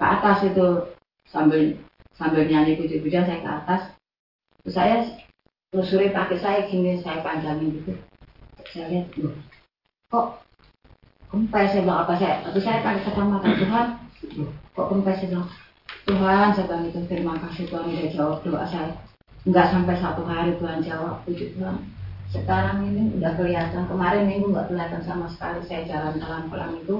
ke 0.00 0.04
atas 0.04 0.48
itu 0.48 0.88
sambil 1.28 1.76
sambil 2.16 2.48
nyanyi 2.48 2.80
puji-pujian 2.80 3.28
saya 3.28 3.44
ke 3.44 3.50
atas. 3.52 3.82
Terus 4.64 4.72
saya 4.72 4.96
telusuri 5.68 6.08
kaki 6.08 6.40
saya 6.40 6.64
gini 6.72 7.04
saya 7.04 7.20
panjangin 7.20 7.84
gitu. 7.84 7.92
Saya 8.72 8.88
lihat 8.88 9.12
kok 10.08 10.40
kempes 11.30 11.70
saya 11.70 11.82
bilang 11.86 12.02
apa 12.04 12.14
saya? 12.18 12.42
Tapi 12.42 12.58
saya 12.58 12.82
pakai 12.82 13.02
kacamata 13.06 13.48
Tuhan 13.54 13.86
kok 14.74 14.88
kempes 14.90 15.16
saya 15.22 15.28
bilang 15.30 15.48
Tuhan 16.06 16.46
saya 16.54 16.66
bilang 16.66 16.84
itu 16.90 16.98
terima 17.06 17.34
kasih 17.38 17.64
Tuhan 17.70 17.86
udah 17.86 18.10
jawab 18.12 18.38
doa 18.42 18.64
saya. 18.66 18.92
Nggak 19.46 19.70
sampai 19.72 19.96
satu 19.96 20.22
hari 20.26 20.52
Tuhan 20.58 20.78
jawab 20.84 21.22
puji 21.24 21.56
Tuhan. 21.56 21.76
Sekarang 22.30 22.86
ini 22.86 23.14
udah 23.18 23.32
kelihatan 23.34 23.88
kemarin 23.88 24.28
minggu 24.28 24.52
nggak 24.52 24.68
kelihatan 24.70 25.02
sama 25.02 25.26
sekali 25.30 25.62
saya 25.66 25.86
jalan 25.86 26.18
pelan-pelan 26.18 26.78
itu. 26.82 26.98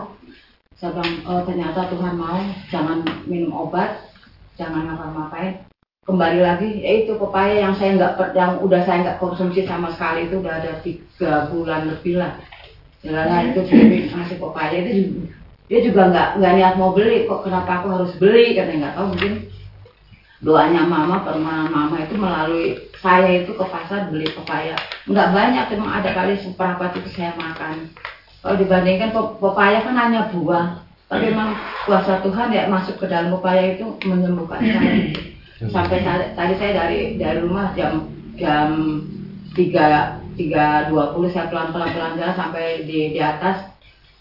Saya 0.79 0.97
bilang 0.97 1.13
oh 1.29 1.43
ternyata 1.45 1.81
Tuhan 1.93 2.15
mau 2.17 2.41
jangan 2.73 3.05
minum 3.29 3.53
obat 3.69 4.11
jangan 4.57 4.93
ngapa-ngapain 4.93 5.65
kembali 6.05 6.41
lagi 6.43 6.69
ya 6.83 7.07
itu 7.07 7.17
pepaya 7.17 7.65
yang 7.65 7.75
saya 7.77 7.97
nggak 7.97 8.35
yang 8.37 8.61
udah 8.61 8.81
saya 8.85 8.99
nggak 9.05 9.21
konsumsi 9.23 9.65
sama 9.65 9.89
sekali 9.95 10.29
itu 10.29 10.43
udah 10.43 10.55
ada 10.59 10.73
tiga 10.85 11.49
bulan 11.49 11.87
lebih 11.87 12.21
lah 12.21 12.37
jalan 13.01 13.53
itu 13.53 13.61
beli 13.65 13.99
nasi 14.13 14.35
pepaya 14.37 14.77
itu 14.85 15.25
dia 15.71 15.87
juga 15.87 16.11
nggak 16.11 16.29
nggak 16.43 16.53
niat 16.59 16.75
mau 16.83 16.91
beli 16.91 17.31
kok 17.31 17.47
kenapa 17.47 17.79
aku 17.79 17.87
harus 17.95 18.13
beli? 18.19 18.59
Karena 18.59 18.75
nggak 18.75 18.95
tahu 18.99 19.07
mungkin. 19.15 19.35
Doanya 20.41 20.83
mama 20.89 21.23
permohonan 21.23 21.71
mama 21.71 21.97
itu 22.03 22.17
melalui 22.19 22.67
saya 22.99 23.45
itu 23.45 23.55
ke 23.55 23.65
pasar 23.71 24.11
beli 24.11 24.27
pepaya. 24.35 24.75
Nggak 25.07 25.31
banyak 25.31 25.65
cuma 25.71 26.03
ada 26.03 26.11
kali 26.11 26.43
seberapa 26.43 26.91
itu 26.91 27.11
saya 27.15 27.39
makan. 27.39 27.87
Kalau 28.43 28.57
dibandingkan 28.59 29.15
pepaya 29.39 29.79
kan 29.87 29.95
hanya 29.95 30.27
buah. 30.35 30.83
Tapi 31.07 31.31
memang 31.31 31.55
kuasa 31.87 32.19
Tuhan 32.27 32.51
ya 32.51 32.67
masuk 32.67 32.99
ke 32.99 33.07
dalam 33.07 33.31
pepaya 33.39 33.79
itu 33.79 33.95
menyembuhkan 34.03 34.59
saya. 34.59 34.95
Sampai 35.71 36.03
tadi 36.35 36.55
saya 36.59 36.73
dari 36.83 37.15
dari 37.15 37.39
rumah 37.47 37.71
jam 37.79 38.11
jam 38.35 38.69
tiga 39.55 40.19
tiga 40.41 40.89
dua 40.89 41.13
puluh 41.13 41.29
saya 41.29 41.53
pelan 41.53 41.77
pelan 41.77 41.93
pelan 41.93 42.17
jalan 42.17 42.33
sampai 42.33 42.89
di 42.89 43.13
di 43.13 43.21
atas 43.21 43.69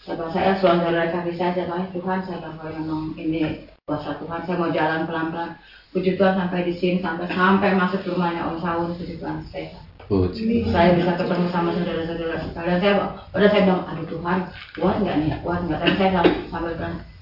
saya 0.04 0.28
saya 0.28 0.52
suara 0.60 0.84
dari 0.84 1.08
kaki 1.08 1.32
saya 1.32 1.56
saya 1.56 1.88
Tuhan 1.96 2.18
saya 2.28 2.44
kalau 2.44 2.72
memang 2.76 3.16
ini 3.16 3.64
kuasa 3.88 4.20
Tuhan 4.20 4.44
saya 4.44 4.56
mau 4.60 4.68
jalan 4.68 5.08
pelan 5.08 5.32
pelan 5.32 5.50
Puji 5.90 6.14
Tuhan 6.14 6.38
sampai 6.38 6.70
di 6.70 6.74
sini 6.78 7.02
sampai 7.02 7.26
sampai 7.26 7.74
masuk 7.74 8.06
rumahnya 8.14 8.46
Om 8.46 8.62
Saun 8.62 8.94
puji 8.94 9.18
Tuhan 9.18 9.42
saya. 9.50 9.74
Puji. 10.06 10.70
Saya 10.70 10.94
bisa 10.94 11.18
ketemu 11.18 11.50
sama 11.50 11.74
saudara-saudara 11.74 12.46
sekalian. 12.46 12.78
Saya 12.78 12.94
pada 13.34 13.46
saya 13.50 13.62
bilang, 13.66 13.82
aduh 13.90 14.06
Tuhan, 14.06 14.38
kuat 14.78 14.96
nggak 15.02 15.16
nih? 15.18 15.30
Kuat 15.42 15.66
nggak? 15.66 15.82
Dan 15.82 15.94
saya 15.98 16.10
sambil 16.46 16.78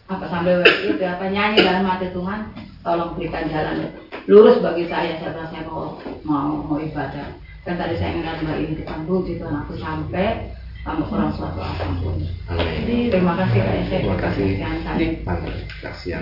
apa 0.08 0.24
sambil 0.28 0.56
itu 0.84 1.00
apa 1.00 1.24
nyanyi 1.32 1.64
dalam 1.64 1.88
hati 1.88 2.12
Tuhan, 2.12 2.38
tolong 2.84 3.16
berikan 3.16 3.48
jalan 3.48 3.88
lurus 4.28 4.60
bagi 4.60 4.84
saya. 4.84 5.16
Saya 5.16 5.32
bilang 5.32 5.48
saya 5.48 5.62
mau 5.64 5.96
mau 6.28 6.60
mau 6.68 6.76
ibadah. 6.76 7.28
Kan 7.68 7.76
tadi 7.76 8.00
saya 8.00 8.16
ngeliat 8.16 8.40
mbak 8.48 8.58
ini 8.64 8.72
Tuhan 8.80 9.00
puji 9.04 9.32
Tuhan 9.36 9.60
aku 9.60 9.76
sampai 9.76 10.56
kamu 10.88 11.04
kurang 11.04 11.36
suatu 11.36 11.60
apa 11.60 11.84
pun. 12.00 12.16
Amin. 12.48 13.12
Terima 13.12 13.36
kasih 13.36 13.60
Kak 13.60 13.76
Terima 13.92 14.16
kasih. 14.16 14.46
Terima 14.56 15.36
kasih. 15.84 16.16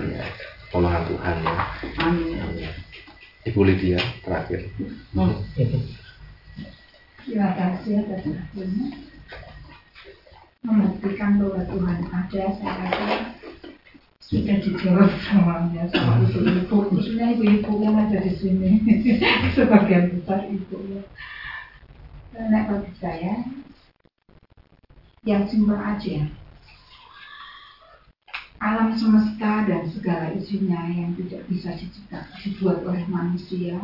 Tolongan 0.67 1.07
Tuhan 1.07 1.35
ya. 1.39 1.55
Amin. 2.03 2.67
Ibu 3.47 3.63
Lydia 3.63 3.95
terakhir. 4.27 4.67
Hmm. 5.15 5.39
Terima 7.23 7.49
kasih 7.55 8.03
atas 8.03 8.21
waktunya 8.27 8.85
membuktikan 10.67 11.31
bahwa 11.39 11.63
Tuhan 11.63 11.99
ada. 12.11 12.43
Saya 12.59 12.75
rasa 12.91 13.26
sudah 14.27 14.59
dijawab 14.59 15.11
semuanya 15.23 15.87
sama 15.87 16.19
ibu-ibu. 16.27 16.77
Khususnya 16.91 17.31
ibu-ibu 17.31 17.71
yang 17.79 17.95
ada 17.95 18.19
di 18.19 18.33
sini 18.35 18.71
sebagian 19.55 20.19
besar 20.19 20.51
ibu 20.51 20.77
ya. 20.91 21.03
Karena 22.35 22.59
bagi 22.67 22.91
saya 22.99 23.33
yang 25.23 25.47
simpel 25.47 25.79
aja 25.79 26.27
alam 28.57 28.89
semesta 28.95 29.63
dan 29.69 29.85
segala 29.91 30.33
isinya 30.33 30.89
yang 30.89 31.13
tidak 31.15 31.45
bisa 31.47 31.77
diciptakan 31.77 32.37
dibuat 32.41 32.81
oleh 32.83 33.03
manusia 33.05 33.77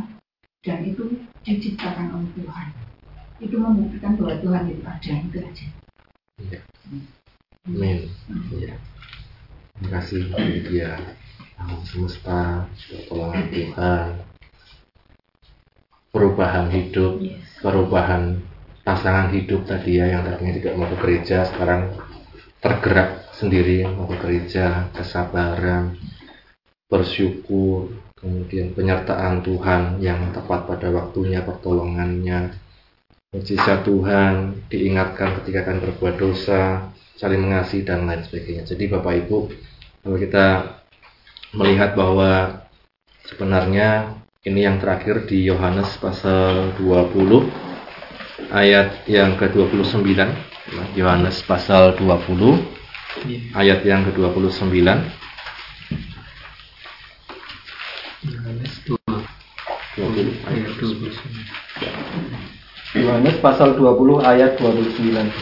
dan 0.66 0.82
itu 0.88 1.24
diciptakan 1.46 2.10
oleh 2.16 2.30
Tuhan 2.36 2.68
itu 3.44 3.56
membuktikan 3.60 4.16
bahwa 4.18 4.40
Tuhan 4.40 4.64
itu 4.72 4.82
ada 4.88 5.14
itu 5.20 5.38
aja 5.40 5.68
Iya. 6.42 6.60
Amin. 6.90 8.02
Iya. 8.50 8.74
Terima 8.74 8.93
kasih 9.90 10.30
dia 10.68 11.00
alam 11.60 11.80
semesta, 11.88 12.68
pertolongan 12.92 13.46
Tuhan, 13.52 14.08
perubahan 16.12 16.68
hidup, 16.74 17.14
perubahan 17.64 18.44
pasangan 18.84 19.32
hidup 19.32 19.64
tadi 19.64 20.02
ya 20.02 20.12
yang 20.12 20.28
tadinya 20.28 20.54
tidak 20.60 20.74
mau 20.76 20.88
ke 20.92 20.98
gereja 21.00 21.48
sekarang 21.48 21.96
tergerak 22.60 23.24
sendiri 23.36 23.84
mau 23.88 24.08
ke 24.08 24.16
gereja, 24.24 24.88
kesabaran, 24.96 26.00
bersyukur, 26.88 27.92
kemudian 28.16 28.72
penyertaan 28.72 29.44
Tuhan 29.44 30.00
yang 30.00 30.32
tepat 30.32 30.70
pada 30.70 30.88
waktunya, 30.94 31.44
pertolongannya, 31.44 32.56
mujizat 33.36 33.84
Tuhan, 33.84 34.64
diingatkan 34.70 35.44
ketika 35.44 35.68
akan 35.68 35.78
berbuat 35.84 36.16
dosa, 36.16 36.94
saling 37.18 37.44
mengasihi 37.44 37.84
dan 37.84 38.06
lain 38.06 38.24
sebagainya. 38.24 38.64
Jadi 38.64 38.84
Bapak 38.88 39.14
Ibu, 39.26 39.38
kalau 40.04 40.20
kita 40.20 40.76
melihat 41.56 41.96
bahwa 41.96 42.60
sebenarnya 43.24 44.20
ini 44.44 44.68
yang 44.68 44.84
terakhir 44.84 45.24
di 45.24 45.48
Yohanes 45.48 45.96
pasal 45.96 46.76
20 46.76 48.52
ayat 48.52 49.08
yang 49.08 49.40
ke-29 49.40 50.04
Yohanes 51.00 51.40
pasal 51.48 51.96
20 51.96 53.56
ayat 53.56 53.80
yang 53.88 54.04
ke-29 54.12 54.76
Yohanes 58.28 58.74
20 58.84 60.52
ayat 60.52 60.72
29 60.84 61.64
Yohanes 62.94 63.42
pasal 63.42 63.74
20 63.74 64.22
ayat 64.22 64.54
29. 64.62 65.34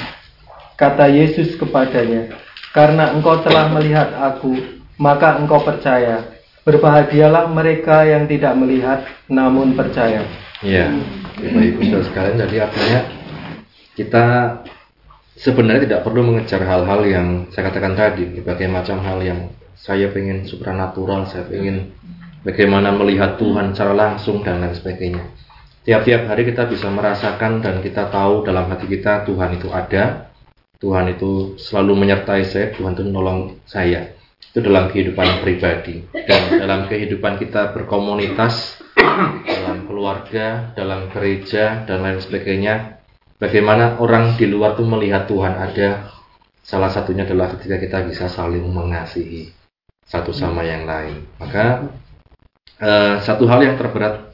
Kata 0.79 1.11
Yesus 1.11 1.59
kepadanya, 1.59 2.31
"Karena 2.71 3.11
engkau 3.11 3.39
telah 3.43 3.71
melihat 3.71 4.15
aku, 4.15 4.81
maka 4.99 5.39
engkau 5.39 5.59
percaya. 5.63 6.23
Berbahagialah 6.61 7.49
mereka 7.49 8.05
yang 8.05 8.25
tidak 8.25 8.53
melihat 8.55 9.05
namun 9.27 9.75
percaya." 9.75 10.23
Ya, 10.61 10.93
Bapak 11.41 11.63
Ibu 11.73 11.79
Saudara 11.89 12.05
sekalian, 12.05 12.35
jadi 12.45 12.55
artinya 12.69 12.99
kita 13.97 14.25
sebenarnya 15.41 15.89
tidak 15.89 16.01
perlu 16.05 16.21
mengejar 16.21 16.61
hal-hal 16.61 17.01
yang 17.09 17.27
saya 17.49 17.73
katakan 17.73 17.97
tadi, 17.97 18.29
berbagai 18.29 18.69
macam 18.69 19.01
hal 19.01 19.19
yang 19.25 19.49
saya 19.73 20.13
pengen 20.13 20.45
supranatural, 20.45 21.25
saya 21.25 21.49
pengen 21.49 21.97
bagaimana 22.45 22.93
melihat 22.93 23.41
Tuhan 23.41 23.73
secara 23.73 23.93
langsung 23.97 24.45
dan 24.45 24.61
lain 24.61 24.77
sebagainya. 24.77 25.25
Tiap-tiap 25.81 26.29
hari 26.29 26.45
kita 26.45 26.69
bisa 26.69 26.93
merasakan 26.93 27.65
dan 27.65 27.81
kita 27.81 28.13
tahu 28.13 28.45
dalam 28.45 28.69
hati 28.69 28.85
kita 28.85 29.25
Tuhan 29.25 29.57
itu 29.57 29.65
ada, 29.73 30.29
Tuhan 30.81 31.13
itu 31.13 31.55
selalu 31.61 31.93
menyertai 31.93 32.43
saya, 32.43 32.73
Tuhan 32.73 32.97
itu 32.97 33.05
menolong 33.05 33.61
saya. 33.69 34.17
Itu 34.41 34.65
dalam 34.65 34.89
kehidupan 34.89 35.45
pribadi 35.45 36.03
dan 36.11 36.57
dalam 36.57 36.89
kehidupan 36.89 37.37
kita 37.37 37.71
berkomunitas, 37.71 38.81
dalam 39.45 39.85
keluarga, 39.85 40.73
dalam 40.73 41.07
gereja 41.13 41.85
dan 41.85 42.01
lain 42.01 42.19
sebagainya. 42.19 42.99
Bagaimana 43.37 44.01
orang 44.01 44.35
di 44.37 44.49
luar 44.49 44.73
tuh 44.73 44.85
melihat 44.85 45.29
Tuhan 45.29 45.53
ada, 45.55 46.09
salah 46.65 46.89
satunya 46.89 47.23
adalah 47.23 47.53
ketika 47.57 47.77
kita 47.77 47.97
bisa 48.05 48.25
saling 48.27 48.65
mengasihi 48.65 49.53
satu 50.03 50.33
sama 50.33 50.65
yang 50.65 50.83
lain. 50.89 51.25
Maka 51.37 51.87
eh, 52.81 53.15
satu 53.21 53.45
hal 53.47 53.61
yang 53.65 53.77
terberat 53.77 54.33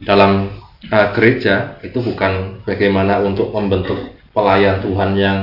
dalam 0.00 0.52
uh, 0.92 1.08
gereja 1.16 1.80
itu 1.80 1.98
bukan 2.04 2.62
bagaimana 2.68 3.22
untuk 3.24 3.50
membentuk 3.54 3.96
pelayan 4.36 4.84
Tuhan 4.84 5.10
yang 5.16 5.38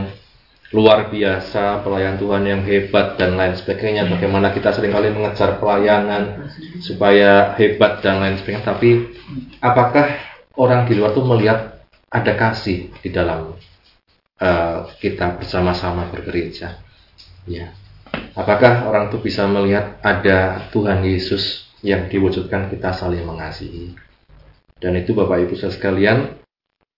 luar 0.74 1.14
biasa, 1.14 1.86
pelayan 1.86 2.18
Tuhan 2.18 2.44
yang 2.50 2.62
hebat 2.66 3.14
dan 3.16 3.38
lain 3.38 3.54
sebagainya. 3.54 4.10
Bagaimana 4.10 4.50
kita 4.50 4.74
sering 4.74 4.90
kali 4.90 5.14
mengejar 5.14 5.62
pelayanan 5.62 6.50
supaya 6.82 7.54
hebat 7.62 8.02
dan 8.02 8.18
lain 8.18 8.42
sebagainya. 8.42 8.66
Tapi 8.66 8.90
apakah 9.62 10.18
orang 10.58 10.90
di 10.90 10.98
luar 10.98 11.14
tuh 11.14 11.30
melihat 11.30 11.86
ada 12.10 12.34
kasih 12.34 12.90
di 13.06 13.10
dalam 13.14 13.54
uh, 14.42 14.90
kita 14.98 15.38
bersama-sama 15.38 16.10
bergereja? 16.10 16.82
Ya. 17.46 17.78
Apakah 18.34 18.90
orang 18.90 19.14
itu 19.14 19.22
bisa 19.22 19.46
melihat 19.46 20.02
ada 20.02 20.70
Tuhan 20.74 21.06
Yesus 21.06 21.70
yang 21.86 22.10
diwujudkan 22.10 22.74
kita 22.74 22.98
saling 22.98 23.22
mengasihi? 23.22 23.94
Dan 24.82 24.98
itu 24.98 25.14
Bapak 25.14 25.38
Ibu 25.46 25.54
sekalian 25.54 26.34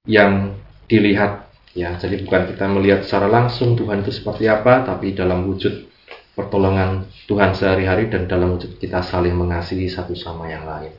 yang 0.07 0.55
dilihat 0.87 1.44
ya. 1.75 1.99
Jadi 1.99 2.23
bukan 2.25 2.55
kita 2.55 2.65
melihat 2.71 3.03
secara 3.05 3.27
langsung 3.29 3.75
Tuhan 3.75 4.01
itu 4.01 4.15
seperti 4.15 4.47
apa, 4.47 4.87
tapi 4.87 5.13
dalam 5.13 5.45
wujud 5.45 5.91
pertolongan 6.33 7.05
Tuhan 7.27 7.53
sehari-hari 7.53 8.07
dan 8.07 8.25
dalam 8.25 8.55
wujud 8.57 8.79
kita 8.79 9.03
saling 9.03 9.35
mengasihi 9.35 9.91
satu 9.91 10.15
sama 10.15 10.47
yang 10.49 10.65
lain. 10.65 10.95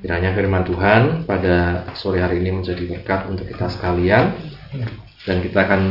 Kiranya 0.00 0.32
firman 0.32 0.64
Tuhan 0.64 1.28
pada 1.28 1.84
sore 1.92 2.24
hari 2.24 2.40
ini 2.40 2.56
menjadi 2.56 2.88
berkat 2.88 3.28
untuk 3.28 3.44
kita 3.44 3.68
sekalian 3.68 4.32
dan 5.28 5.36
kita 5.44 5.68
akan 5.68 5.82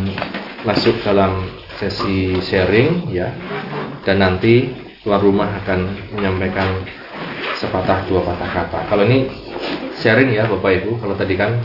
masuk 0.65 0.97
dalam 1.05 1.45
sesi 1.77 2.41
sharing 2.41 3.13
ya 3.13 3.29
dan 4.01 4.17
nanti 4.17 4.73
tuan 5.05 5.21
rumah 5.21 5.61
akan 5.61 6.09
menyampaikan 6.17 6.83
sepatah 7.61 8.05
dua 8.09 8.25
patah 8.25 8.49
kata. 8.49 8.79
Kalau 8.89 9.03
ini 9.05 9.29
sharing 9.99 10.31
ya 10.33 10.47
Bapak 10.47 10.79
Ibu. 10.83 10.97
Kalau 10.97 11.15
tadi 11.19 11.35
kan 11.35 11.59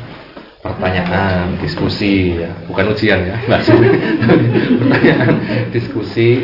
pertanyaan, 0.64 1.60
diskusi 1.60 2.40
ya, 2.40 2.48
bukan 2.64 2.96
ujian 2.96 3.20
ya, 3.20 3.36
pertanyaan, 4.80 5.34
diskusi 5.68 6.40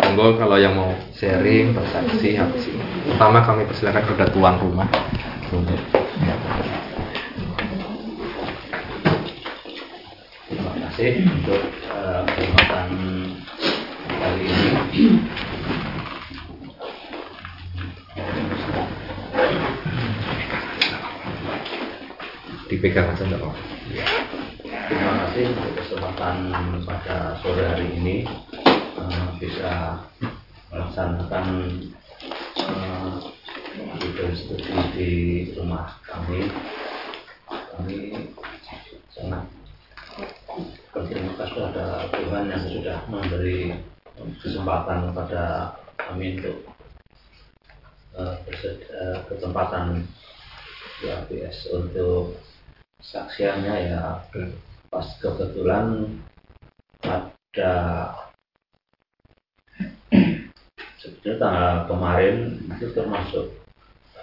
Monggo 0.00 0.36
kalau 0.36 0.60
yang 0.60 0.76
mau 0.76 0.92
sharing, 1.16 1.72
bersaksi 1.72 2.36
habis 2.36 2.68
ini. 2.68 2.84
Pertama 3.08 3.40
kami 3.40 3.64
persilakan 3.64 4.04
kepada 4.04 4.28
tuan 4.28 4.60
rumah 4.60 4.88
untuk 5.48 5.80
ya. 6.20 6.36
Terima 10.50 10.72
kasih 10.76 11.24
untuk 11.24 11.62
uh, 11.88 12.22
kesempatan 12.26 12.88
kali 14.18 14.44
ini. 14.44 15.49
Dipegang 22.70 23.10
aja 23.10 23.26
enggak 23.26 23.42
apa 23.42 23.52
Ya. 23.90 24.06
Terima 24.86 25.26
kasih 25.26 25.50
untuk 25.50 25.74
kesempatan 25.82 26.36
pada 26.86 27.34
sore 27.42 27.66
hari 27.66 27.90
ini 27.98 28.22
uh, 28.94 29.34
bisa 29.42 29.98
melaksanakan 30.70 31.46
uh, 32.54 33.18
studi 34.30 34.78
di 34.94 35.10
rumah 35.58 35.98
kami. 36.06 36.54
Kami 37.50 37.98
sangat 39.10 39.42
berterima 40.94 41.34
kasih 41.34 41.54
kepada 41.66 41.86
Tuhan 42.14 42.44
yang 42.54 42.62
sudah 42.70 42.98
memberi 43.10 43.74
kesempatan 44.38 45.10
kepada 45.10 45.74
kami 45.98 46.38
untuk 46.38 46.56
uh, 48.14 48.38
kesempatan 49.26 50.06
ya 51.02 51.26
BS 51.26 51.74
untuk 51.74 52.49
saksiannya 53.00 53.74
ya. 53.92 54.04
Pas 54.90 55.06
kebetulan 55.22 56.18
pada 57.00 57.72
sebetulnya 61.00 61.36
tanggal 61.40 61.74
kemarin 61.88 62.36
itu 62.76 62.86
termasuk 62.92 63.46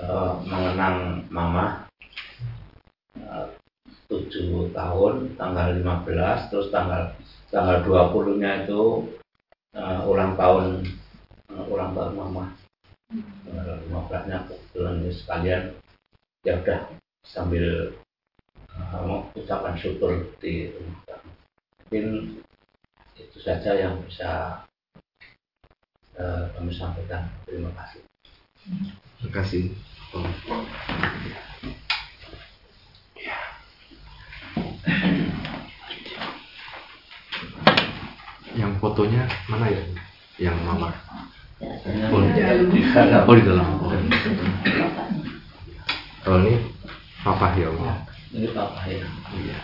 uh, 0.01 0.39
mengenang 0.45 1.25
mama. 1.31 1.83
Tujuh 4.07 4.71
tahun 4.71 5.35
tanggal 5.35 5.83
15 5.83 6.47
terus 6.47 6.71
tanggal 6.71 7.11
tanggal 7.51 7.83
20 7.83 8.39
nya 8.39 8.63
itu 8.63 9.03
uh, 9.75 9.99
ulang 10.07 10.39
tahun 10.39 10.87
uh, 11.51 11.67
ulang 11.67 11.91
tahun 11.91 12.15
mama. 12.15 12.55
Tanggal 13.43 13.83
15 13.91 14.29
nya 14.31 14.37
kebetulan 14.47 14.95
sekalian 15.11 15.63
ya 16.47 16.55
udah 16.63 16.79
sambil 17.27 17.91
uh, 18.93 19.21
ucapan 19.35 19.75
syukur 19.77 20.33
di 20.41 20.71
rumah. 20.73 21.19
Mungkin 21.87 22.05
itu 23.17 23.37
saja 23.41 23.73
yang 23.73 23.99
bisa 24.05 24.61
uh, 26.17 26.43
kami 26.55 26.71
sampaikan. 26.73 27.25
Terima 27.45 27.71
kasih. 27.73 28.01
Terima 29.19 29.31
kasih. 29.33 29.63
Oh. 30.13 30.25
Yang 38.57 38.73
fotonya 38.81 39.29
mana 39.51 39.69
ya? 39.69 39.83
yang 40.37 40.53
mama 40.61 40.93
oh, 42.13 42.21
di 42.21 42.37
dalam 42.85 43.25
oh 43.25 43.33
di 43.33 43.41
dalam 43.41 43.65
oh 46.29 46.37
ini 46.45 46.53
papa 47.25 47.57
ya 47.57 47.73
om 47.73 48.06
Ini 48.27 48.47
papa 48.51 48.83
ya. 48.91 49.07
iya. 49.39 49.59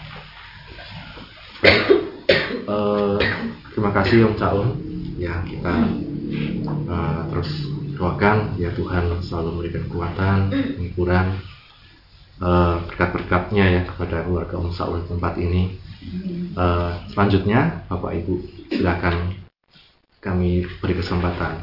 Eh, 2.63 3.19
terima 3.75 3.91
kasih 3.91 4.31
Om 4.31 4.35
Caun 4.39 4.67
ya 5.19 5.43
kita 5.43 5.73
eh, 6.87 7.21
terus 7.27 7.51
doakan 7.99 8.55
ya 8.55 8.71
Tuhan 8.71 9.19
selalu 9.19 9.47
memberikan 9.59 9.83
kekuatan 9.91 10.39
penghiburan 10.79 11.27
eh, 12.39 12.75
berkat-berkatnya 12.87 13.65
ya 13.67 13.81
kepada 13.83 14.23
keluarga 14.23 14.55
Om 14.55 14.71
Saul 14.71 15.03
di 15.03 15.11
tempat 15.11 15.33
ini. 15.35 15.75
Eh, 16.55 16.91
selanjutnya 17.11 17.83
Bapak 17.91 18.15
Ibu 18.23 18.33
silakan 18.71 19.43
kami 20.23 20.63
beri 20.79 20.95
kesempatan 20.95 21.59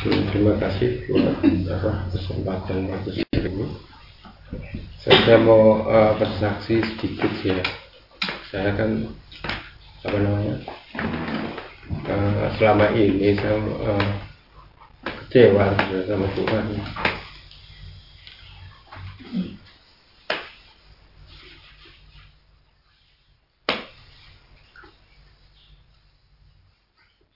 Terima 0.00 0.56
kasih 0.56 1.04
buat 1.12 1.44
apa, 1.44 2.08
kesempatan 2.08 2.88
waktu 2.88 3.20
ini. 3.20 3.68
Saya 4.96 5.36
mau 5.44 5.84
uh, 5.84 6.16
bersaksi 6.16 6.80
sedikit 6.80 7.28
ya. 7.44 7.60
Saya 8.48 8.72
kan 8.80 9.12
apa 10.00 10.16
namanya 10.16 10.56
uh, 12.08 12.48
selama 12.56 12.96
ini 12.96 13.36
saya 13.36 13.60
uh, 13.60 14.08
kecewa 15.04 15.68
sama 16.08 16.26
Tuhan. 16.32 16.64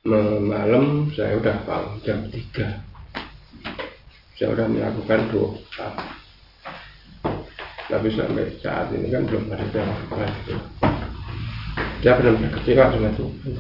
Malam 0.05 1.09
saya 1.17 1.41
udah 1.41 1.65
bangun 1.65 1.97
jam 2.05 2.21
3 2.29 2.85
saya 4.37 4.49
udah 4.53 4.67
melakukan 4.69 5.21
doa. 5.33 5.89
Tapi 7.85 8.09
sampai 8.13 8.53
saat 8.61 8.93
ini 8.93 9.09
kan 9.09 9.25
belum 9.25 9.49
ada 9.49 9.65
jawaban 9.73 10.29
saya 12.05 12.21
benar-benar 12.21 12.53
kecewa 12.61 12.85
sama 12.93 13.11
Tuhan. 13.17 13.53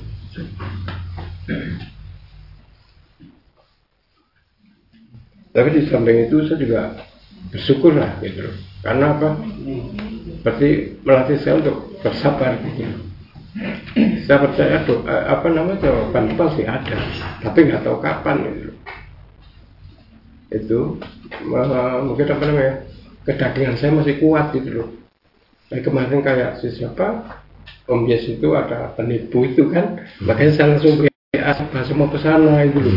Tapi 5.54 5.68
di 5.72 5.80
samping 5.88 6.28
itu 6.28 6.36
saya 6.44 6.58
juga 6.60 6.80
bersyukur 7.48 7.96
lah 7.96 8.20
gitu 8.20 8.52
karena 8.84 9.16
apa? 9.16 9.40
Berarti 10.44 11.00
melatih 11.08 11.40
saya 11.40 11.56
untuk 11.64 11.88
bersabar 12.04 12.60
gitu 12.60 13.03
saya 14.26 14.38
percaya 14.42 14.82
doa 14.82 15.16
apa 15.30 15.46
namanya 15.46 15.78
jawaban 15.86 16.26
itu 16.26 16.34
pasti 16.34 16.62
ada. 16.66 16.96
Tapi 17.38 17.58
nggak 17.70 17.82
tahu 17.86 17.96
kapan 18.02 18.36
itu. 20.50 20.98
Uh, 21.44 21.98
mungkin 22.06 22.26
apa 22.30 22.44
namanya 22.46 22.74
kedagingan 23.26 23.78
saya 23.78 23.90
masih 23.94 24.18
kuat 24.18 24.50
gitu 24.54 24.70
loh. 24.70 24.88
Kayak 25.70 25.82
kemarin 25.86 26.20
kayak 26.22 26.50
si 26.62 26.70
siapa 26.74 27.26
Om 27.84 28.08
Yes 28.08 28.26
itu 28.26 28.54
ada 28.54 28.94
penipu 28.94 29.46
itu 29.46 29.70
kan. 29.70 30.02
Makanya 30.22 30.52
saya 30.54 30.66
langsung 30.74 31.02
WA 31.02 31.50
langsung 31.74 31.96
mau 31.98 32.10
ke 32.10 32.18
sana 32.22 32.62
itu 32.66 32.78
loh. 32.82 32.96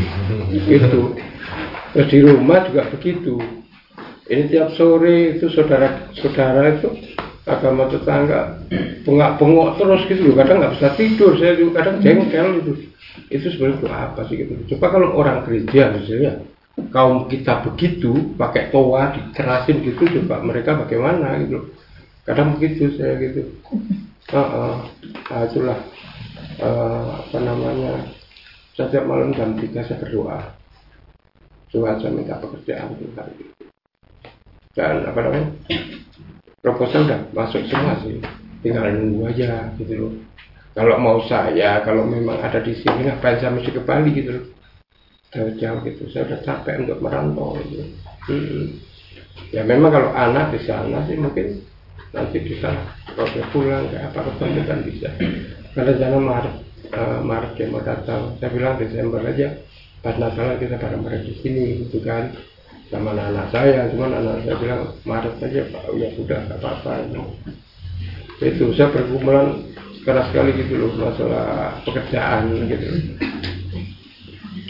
Itu. 0.54 1.02
Terus 1.94 2.08
di 2.14 2.20
rumah 2.22 2.66
juga 2.66 2.86
begitu. 2.94 3.42
Ini 4.28 4.52
tiap 4.52 4.76
sore 4.76 5.40
itu 5.40 5.48
saudara 5.48 6.12
saudara 6.20 6.76
itu 6.76 6.92
agama 7.48 7.88
tetangga. 7.88 8.60
Bengak 9.08 9.32
bengok 9.40 9.80
terus 9.80 10.02
gitu 10.12 10.22
loh. 10.32 10.36
Kadang 10.36 10.58
nggak 10.62 10.74
bisa 10.78 10.88
tidur. 11.00 11.32
Saya 11.40 11.56
juga 11.56 11.72
kadang 11.82 12.04
jengkel 12.04 12.48
itu. 12.62 12.72
Itu 13.32 13.48
sebenarnya 13.50 13.80
itu 13.82 13.88
apa 13.90 14.22
sih 14.30 14.36
gitu 14.40 14.54
coba 14.76 14.86
kalau 14.94 15.18
orang 15.18 15.42
gereja 15.44 15.90
misalnya 15.90 16.46
kaum 16.94 17.26
kita 17.26 17.66
begitu 17.66 18.38
pakai 18.38 18.70
toa 18.70 19.10
dikerasin 19.18 19.82
gitu 19.82 20.06
coba 20.22 20.46
mereka 20.46 20.78
bagaimana 20.78 21.42
gitu 21.42 21.74
kadang 22.28 22.60
begitu 22.60 22.94
saya 23.00 23.16
gitu. 23.24 23.48
Uh, 24.28 24.38
uh, 24.38 24.76
nah, 25.32 25.48
itulah 25.48 25.80
uh, 26.60 27.24
apa 27.24 27.38
namanya 27.40 28.12
setiap 28.76 29.08
malam 29.08 29.32
jam 29.32 29.56
3 29.56 29.64
saya 29.88 29.98
berdoa. 30.04 30.40
Tuhan 31.72 32.00
saya 32.00 32.12
minta 32.12 32.36
pekerjaan 32.40 32.96
Tuhan 32.96 33.28
dan 34.78 35.04
apa 35.10 35.20
namanya 35.20 35.48
proposal 36.68 37.08
udah 37.08 37.22
masuk 37.32 37.64
semua 37.72 37.96
sih. 38.04 38.20
Tinggal 38.60 38.92
nunggu 38.92 39.32
aja 39.32 39.72
gitu 39.80 39.94
loh. 39.96 40.14
Kalau 40.76 41.00
mau 41.00 41.24
saya 41.26 41.80
kalau 41.88 42.04
memang 42.04 42.44
ada 42.44 42.60
di 42.60 42.76
sini 42.76 43.08
ngapain 43.08 43.40
saya 43.40 43.56
mesti 43.56 43.72
ke 43.72 43.82
Bali 43.88 44.12
gitu 44.12 44.36
loh. 44.36 44.46
Jauh-jauh 45.32 45.80
gitu. 45.88 46.04
Saya 46.12 46.28
udah 46.28 46.40
capek 46.44 46.76
untuk 46.84 47.00
merantau 47.00 47.56
gitu 47.64 47.88
hmm. 48.28 48.66
ya 49.56 49.64
memang 49.64 49.92
kalau 49.96 50.12
anak 50.12 50.52
di 50.52 50.60
sana 50.68 51.04
sih 51.08 51.16
mungkin 51.16 51.64
nanti 52.12 52.40
bisa 52.44 52.72
proses 53.16 53.44
pulang 53.52 53.88
kayak 53.92 54.12
apa 54.12 54.20
apa 54.28 54.44
kan 54.68 54.80
bisa. 54.84 55.10
Karena 55.72 55.94
sana 55.96 56.18
Maret 56.20 56.56
uh, 56.92 57.20
Maret 57.24 57.52
dia 57.56 57.68
mau 57.72 57.84
datang 57.84 58.36
saya 58.40 58.50
bilang 58.52 58.76
Desember 58.80 59.24
aja. 59.24 59.56
Pas 59.98 60.14
Natal 60.14 60.62
kita 60.62 60.78
bareng-bareng 60.78 61.26
di 61.26 61.34
sini 61.42 61.66
gitu 61.90 62.06
kan 62.06 62.30
sama 62.88 63.12
anak, 63.12 63.52
saya 63.52 63.92
cuman 63.92 64.16
anak 64.16 64.48
saya 64.48 64.56
bilang 64.64 64.82
Maret 65.04 65.36
aja 65.44 65.62
pak. 65.76 65.84
Ya 66.00 66.08
sudah 66.16 66.40
nggak 66.48 66.60
apa-apa. 66.64 66.92
Itu 68.40 68.72
saya 68.80 68.94
pergumulan 68.96 69.68
keras 70.08 70.32
sekali 70.32 70.56
gitu 70.56 70.80
loh 70.80 70.92
masalah 70.96 71.84
pekerjaan 71.84 72.48
gitu. 72.64 72.88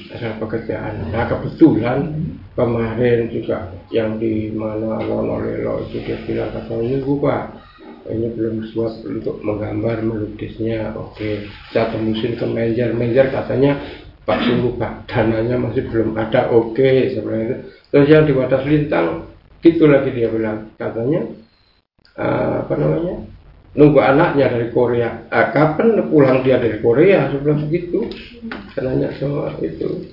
Masalah 0.09 0.38
pekerjaan. 0.41 1.13
Nah 1.13 1.30
kebetulan 1.30 1.99
kemarin 2.57 3.30
juga 3.30 3.70
yang 3.93 4.18
di 4.18 4.49
mana 4.49 4.97
Lolo 5.05 5.86
itu 5.86 6.01
dia 6.01 6.18
bilang 6.26 6.49
katanya 6.57 6.97
bu 7.05 7.22
pak 7.22 7.43
ini 8.07 8.34
belum 8.34 8.65
siap 8.72 9.03
untuk 9.05 9.45
menggambar 9.45 10.01
melukisnya. 10.01 10.95
Oke 10.97 11.45
saya 11.70 11.93
tembusin 11.93 12.34
ke 12.34 12.45
manajer. 12.49 12.97
Manajer 12.97 13.30
katanya 13.30 13.78
Pak 14.28 14.39
sungguh 14.43 14.75
Pak 14.75 15.07
dananya 15.07 15.55
masih 15.55 15.88
belum 15.88 16.19
ada 16.19 16.51
oke 16.51 17.15
sebenarnya 17.15 17.45
itu 17.47 17.57
terus 17.88 18.07
yang 18.11 18.28
di 18.28 18.34
Wadas 18.36 18.67
Lintang 18.67 19.32
gitu 19.63 19.88
lagi 19.88 20.11
dia 20.11 20.28
bilang 20.28 20.75
katanya 20.75 21.23
uh, 22.19 22.67
apa 22.67 22.73
namanya 22.75 23.15
nunggu 23.78 24.01
anaknya 24.01 24.49
dari 24.49 24.67
Korea. 24.73 25.30
Uh, 25.30 25.47
kapan 25.53 26.01
pulang 26.09 26.41
dia 26.41 26.57
dari 26.57 26.82
Korea? 26.82 27.30
Sebelum 27.30 27.69
begitu. 27.69 28.09
Nanya 28.82 29.13
semua 29.21 29.53
itu. 29.61 30.09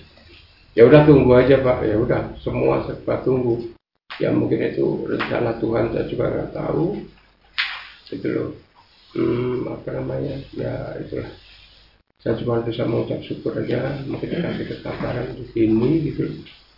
Ya 0.76 0.84
udah 0.84 1.08
tunggu 1.08 1.32
aja 1.32 1.58
Pak. 1.64 1.88
Ya 1.88 1.96
udah 1.96 2.36
semua 2.44 2.84
serba 2.84 3.24
tunggu. 3.24 3.72
Ya 4.20 4.30
mungkin 4.30 4.62
itu 4.62 5.08
rencana 5.08 5.58
Tuhan 5.58 5.90
saya 5.90 6.04
juga 6.06 6.24
nggak 6.30 6.52
tahu. 6.54 6.86
Itu 8.12 8.28
loh. 8.30 8.50
Hmm, 9.16 9.70
apa 9.72 9.88
namanya? 9.96 10.36
Ya 10.52 11.00
itulah 11.00 11.30
saya 12.24 12.40
cuma 12.40 12.64
bisa 12.64 12.88
mengucap 12.88 13.20
syukur 13.20 13.52
aja 13.52 14.00
mungkin 14.08 14.32
dikasih 14.32 14.64
kesabaran 14.64 15.36
di 15.36 15.44
sini 15.52 16.08
gitu. 16.08 16.24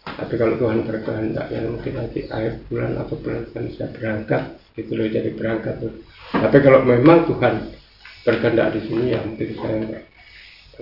Tapi 0.02 0.34
kalau 0.34 0.58
Tuhan 0.58 0.82
berkehendak 0.82 1.46
ya 1.54 1.62
mungkin 1.70 1.92
nanti 1.94 2.26
akhir 2.26 2.66
bulan 2.66 2.98
atau 2.98 3.14
bulan 3.22 3.46
depan 3.46 3.70
saya 3.78 3.94
berangkat 3.94 4.42
gitu 4.74 4.92
loh 4.98 5.06
jadi 5.06 5.30
berangkat 5.38 5.74
tuh. 5.78 6.02
Tapi 6.34 6.58
kalau 6.66 6.82
memang 6.82 7.30
Tuhan 7.30 7.62
berkehendak 8.26 8.74
di 8.74 8.80
sini 8.90 9.14
ya 9.14 9.22
mungkin 9.22 9.48
saya 9.54 9.76
enggak 9.86 10.02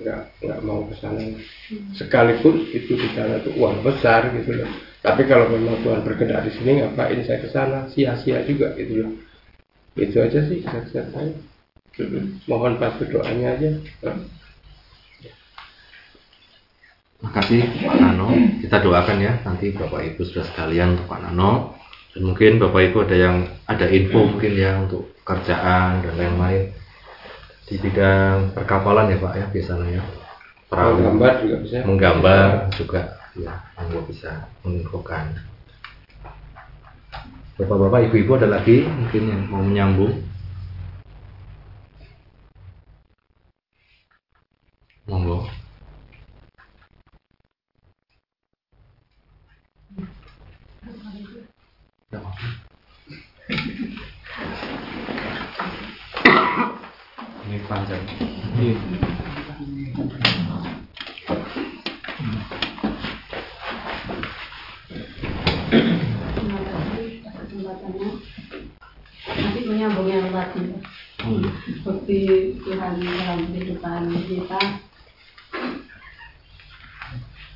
enggak, 0.01 0.21
enggak 0.41 0.59
mau 0.65 0.81
ke 0.89 0.95
sana. 0.97 1.21
Sekalipun 1.93 2.65
itu 2.73 2.97
di 2.97 3.09
sana 3.13 3.37
itu 3.45 3.53
uang 3.61 3.85
besar 3.85 4.33
gitu 4.33 4.49
loh. 4.49 4.69
Tapi 5.05 5.29
kalau 5.29 5.45
memang 5.53 5.77
Tuhan 5.85 6.01
berkehendak 6.01 6.41
di 6.41 6.51
sini 6.57 6.81
ngapain 6.81 7.21
saya 7.21 7.37
ke 7.37 7.53
sana? 7.53 7.85
Sia-sia 7.93 8.41
juga 8.49 8.73
gitu 8.81 9.05
loh. 9.05 9.13
Itu 9.93 10.25
aja 10.25 10.41
sih 10.49 10.65
kesaksian 10.65 11.13
saya. 11.13 11.37
Mohon 12.49 12.81
pasti 12.81 13.05
doanya 13.13 13.61
aja 13.61 13.69
Terima 17.15 17.31
kasih 17.31 17.61
Pak 17.87 17.95
Nano. 17.95 18.27
Kita 18.59 18.77
doakan 18.83 19.17
ya 19.23 19.33
nanti 19.47 19.71
Bapak 19.71 20.01
Ibu 20.03 20.21
sudah 20.27 20.45
sekalian 20.45 20.99
untuk 20.99 21.07
Pak 21.07 21.19
Nano. 21.23 21.79
Dan 22.11 22.21
mungkin 22.27 22.59
Bapak 22.59 22.91
Ibu 22.91 22.97
ada 23.07 23.15
yang 23.15 23.37
ada 23.65 23.87
info 23.87 24.27
mungkin 24.27 24.53
ya 24.55 24.79
untuk 24.83 25.11
pekerjaan 25.23 26.03
dan 26.03 26.13
lain-lain 26.19 26.75
di 27.65 27.75
bidang 27.81 28.53
perkapalan 28.53 29.09
ya 29.09 29.17
Pak 29.17 29.33
ya 29.35 29.45
biasanya 29.49 29.87
ya. 29.99 30.03
Perahu 30.65 30.91
menggambar 30.97 31.33
juga 31.41 31.57
bisa. 31.61 31.77
Menggambar 31.85 32.47
juga 32.73 33.01
ya, 33.37 33.53
monggo 33.77 33.99
bisa 34.09 34.31
menginfokan. 34.65 35.25
Bapak-bapak, 37.55 38.11
ibu-ibu 38.11 38.35
ada 38.35 38.59
lagi 38.59 38.83
mungkin 38.83 39.23
yang 39.31 39.41
mau 39.47 39.63
menyambung? 39.63 40.13
Monggo. 45.07 45.47
Ini 57.45 57.57
panjang. 57.67 58.03
Iya. 58.55 58.75
Nanti 69.25 69.59
menyambung 69.67 70.07
yang 70.07 70.31
tadi. 70.31 70.63
Oh, 71.25 71.35
iya. 71.35 71.51
Seperti 71.83 72.19
Tuhan 72.63 72.93
dalam 73.03 73.39
kehidupan 73.51 74.01
kita 74.23 74.61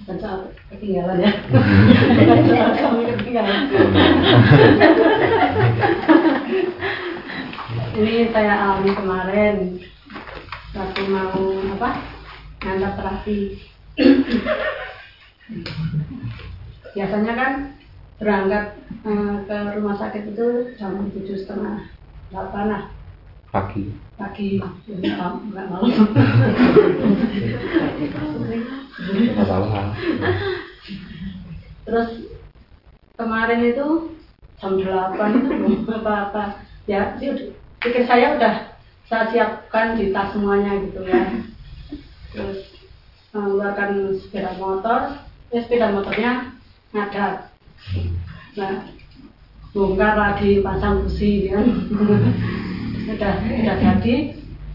Bukan 0.04 0.18
soal 0.20 0.40
ketinggalan 0.72 1.22
ya. 1.22 1.32
Bukan 1.52 2.40
soal 2.48 2.72
kami 2.76 3.04
ketinggalan. 3.14 3.60
Ini 8.00 8.32
saya 8.32 8.54
alami 8.64 8.92
kemarin 8.96 9.56
waktu 10.72 11.02
mau 11.12 11.36
apa 11.76 11.90
ngantar 12.64 12.92
terapi. 12.96 13.40
Biasanya 16.96 17.34
kan 17.36 17.52
berangkat 18.20 18.66
eh, 19.08 19.36
ke 19.48 19.58
rumah 19.80 19.96
sakit 19.96 20.36
itu 20.36 20.48
jam 20.76 21.00
tujuh 21.12 21.38
setengah 21.40 21.88
delapan 22.30 22.66
lah 22.68 22.84
Pagi. 23.50 24.09
Pagi 24.20 24.60
nggak 24.60 25.66
malam 25.72 26.12
salah. 29.48 29.96
terus 31.88 32.10
kemarin 33.16 33.62
itu 33.64 33.88
jam 34.60 34.76
delapan 34.76 35.40
itu 35.40 35.50
belum 35.56 36.04
apa-apa. 36.04 36.68
Ya 36.84 37.16
pikir 37.80 38.04
saya 38.04 38.36
udah 38.36 38.76
saya 39.08 39.32
siapkan 39.32 39.96
di 39.96 40.12
tas 40.12 40.36
semuanya 40.36 40.84
gitu 40.84 41.00
ya. 41.08 41.40
Terus 42.36 42.76
mengeluarkan 43.32 44.20
sepeda 44.20 44.52
motor 44.60 45.16
ya 45.48 45.60
sepeda 45.64 45.96
motornya 45.96 46.60
ngadat. 46.92 47.56
Nah 48.60 48.84
bongkar 49.72 50.20
lagi 50.20 50.60
pasang 50.60 51.08
busi 51.08 51.48
kan 51.48 51.66
udah 53.16 53.34
udah 53.42 53.76
jadi. 53.78 54.16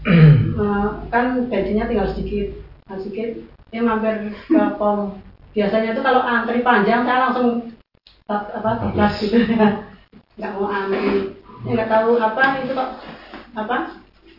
Eh, 0.55 0.89
kan 1.11 1.51
bensinnya 1.51 1.89
tinggal 1.89 2.07
sedikit 2.15 2.47
sedikit. 2.87 3.43
Dia 3.73 3.81
mampir 3.83 4.31
ke 4.31 4.63
pom. 4.79 5.19
Biasanya 5.51 5.97
tuh 5.97 6.03
kalau 6.05 6.21
antri 6.23 6.63
panjang 6.63 7.03
saya 7.03 7.27
langsung 7.27 7.73
apa 8.29 8.55
bablas 8.79 9.19
gitu. 9.19 9.35
Nggak 10.37 10.51
mau 10.55 10.69
antri. 10.69 11.35
Nggak 11.65 11.89
tahu 11.91 12.21
apa 12.21 12.63
itu 12.63 12.71
kok 12.71 12.91
apa? 13.57 13.77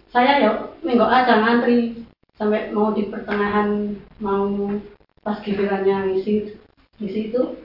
Saya 0.08 0.32
ya 0.40 0.50
minggu 0.80 1.04
aja 1.04 1.36
ngantri 1.42 2.06
sampai 2.38 2.70
mau 2.72 2.94
di 2.94 3.12
pertengahan 3.12 3.98
mau 4.22 4.72
pas 5.20 5.42
gilirannya 5.44 6.14
ngisi 6.14 6.56
ngisi 7.02 7.34
itu. 7.34 7.60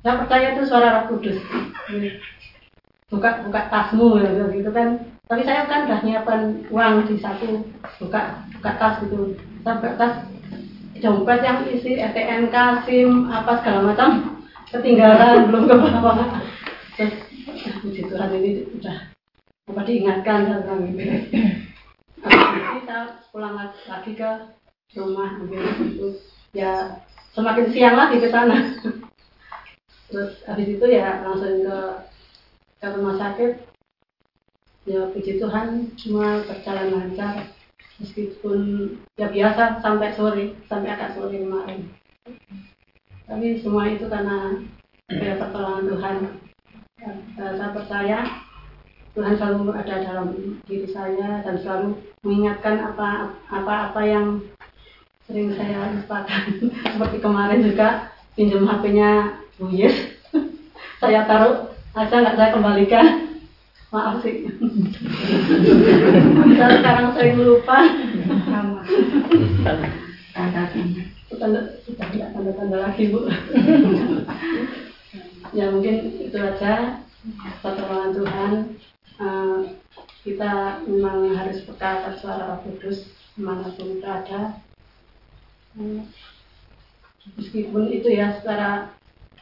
Saya 0.00 0.24
percaya 0.24 0.54
itu 0.54 0.62
suara 0.64 0.88
Roh 1.02 1.18
Kudus 1.18 1.36
buka 3.08 3.44
buka 3.44 3.60
tasmu 3.72 4.20
ya 4.20 4.30
gitu 4.52 4.70
kan. 4.72 5.00
Tapi 5.28 5.44
saya 5.44 5.68
kan 5.68 5.84
udah 5.84 6.00
nyiapkan 6.00 6.40
uang 6.72 7.04
di 7.08 7.20
satu 7.20 7.64
buka 8.00 8.48
buka 8.56 8.70
tas 8.80 8.94
gitu. 9.04 9.36
Buka 9.64 9.96
tas 9.96 10.14
dompet 10.98 11.40
yang 11.44 11.62
isi 11.70 12.00
STNK 12.00 12.56
SIM 12.84 13.30
apa 13.30 13.60
segala 13.60 13.92
macam 13.92 14.40
ketinggalan 14.72 15.44
belum 15.48 15.64
ke 15.68 15.74
bawah. 15.76 16.16
Terus 16.96 17.14
ah, 17.68 17.76
puji 17.80 18.00
Tuhan 18.08 18.34
ini 18.36 18.50
udah 18.80 18.96
apa 19.68 19.80
diingatkan 19.84 20.48
gitu. 20.48 21.02
Habis 22.18 22.44
itu 22.48 22.80
saya 22.88 23.14
pulang 23.30 23.54
lagi, 23.54 24.12
ke 24.16 24.30
rumah 24.96 25.36
ambil 25.36 25.62
itu 25.84 26.18
ya 26.56 27.04
semakin 27.36 27.68
siang 27.70 27.96
lagi 27.96 28.16
ke 28.18 28.28
sana. 28.32 28.56
Terus 30.08 30.40
habis 30.48 30.68
itu 30.72 30.86
ya 30.88 31.20
langsung 31.20 31.68
ke 31.68 31.78
ke 32.78 32.86
rumah 32.94 33.18
sakit. 33.18 33.52
Ya 34.88 35.10
puji 35.12 35.36
Tuhan 35.36 35.92
semua 35.98 36.42
berjalan 36.46 36.94
lancar. 36.94 37.50
Meskipun 37.98 38.58
ya 39.18 39.26
biasa 39.28 39.82
sampai 39.82 40.14
sore 40.14 40.54
sampai 40.70 40.94
agak 40.94 41.18
sore 41.18 41.34
kemarin. 41.34 41.90
Tapi 43.28 43.60
semua 43.60 43.90
itu 43.90 44.06
karena 44.06 44.62
ya, 45.10 45.36
pertolongan 45.36 45.84
Tuhan. 45.90 46.16
Ya, 46.98 47.12
eh, 47.14 47.52
saya 47.58 47.70
percaya 47.74 48.18
Tuhan 49.18 49.34
selalu 49.34 49.74
ada 49.74 49.94
dalam 50.02 50.28
diri 50.66 50.88
saya 50.94 51.42
dan 51.42 51.58
selalu 51.58 51.98
mengingatkan 52.22 52.78
apa 52.78 53.34
apa 53.50 53.74
apa 53.90 54.00
yang 54.06 54.40
sering 55.28 55.52
saya 55.52 55.92
lupakan. 55.92 56.42
Seperti 56.94 57.18
kemarin 57.20 57.60
juga 57.66 58.14
pinjam 58.38 58.64
HP-nya 58.64 59.42
Bu 59.58 59.68
Yes. 59.74 60.16
Saya 61.02 61.26
taruh 61.26 61.67
aja 61.98 62.14
nggak 62.22 62.36
saya 62.38 62.54
kembalikan? 62.54 63.06
Maaf 63.94 64.20
sih. 64.20 64.44
Saya 66.60 66.70
sekarang 66.76 67.16
sering 67.16 67.40
lupa. 67.40 67.88
Sama. 68.44 68.84
Tanda 71.38 71.60
sudah 71.86 72.06
tidak 72.12 72.28
tanda 72.36 72.52
tanda 72.52 72.76
lagi 72.84 73.08
bu. 73.08 73.24
Ya 75.56 75.72
mungkin 75.72 76.20
itu 76.20 76.36
aja. 76.36 77.00
Pertolongan 77.64 78.12
Tuhan 78.12 78.52
Eh, 79.18 79.60
kita 80.22 80.78
memang 80.86 81.34
harus 81.34 81.66
peka 81.66 81.98
atas 81.98 82.22
suara 82.22 82.54
Roh 82.54 82.62
Kudus 82.62 83.10
di 83.34 83.42
mana 83.42 83.66
pun 83.74 83.98
berada 83.98 84.62
Eh, 85.74 86.06
meskipun 87.34 87.90
itu 87.90 88.14
ya 88.14 88.38
secara 88.38 88.94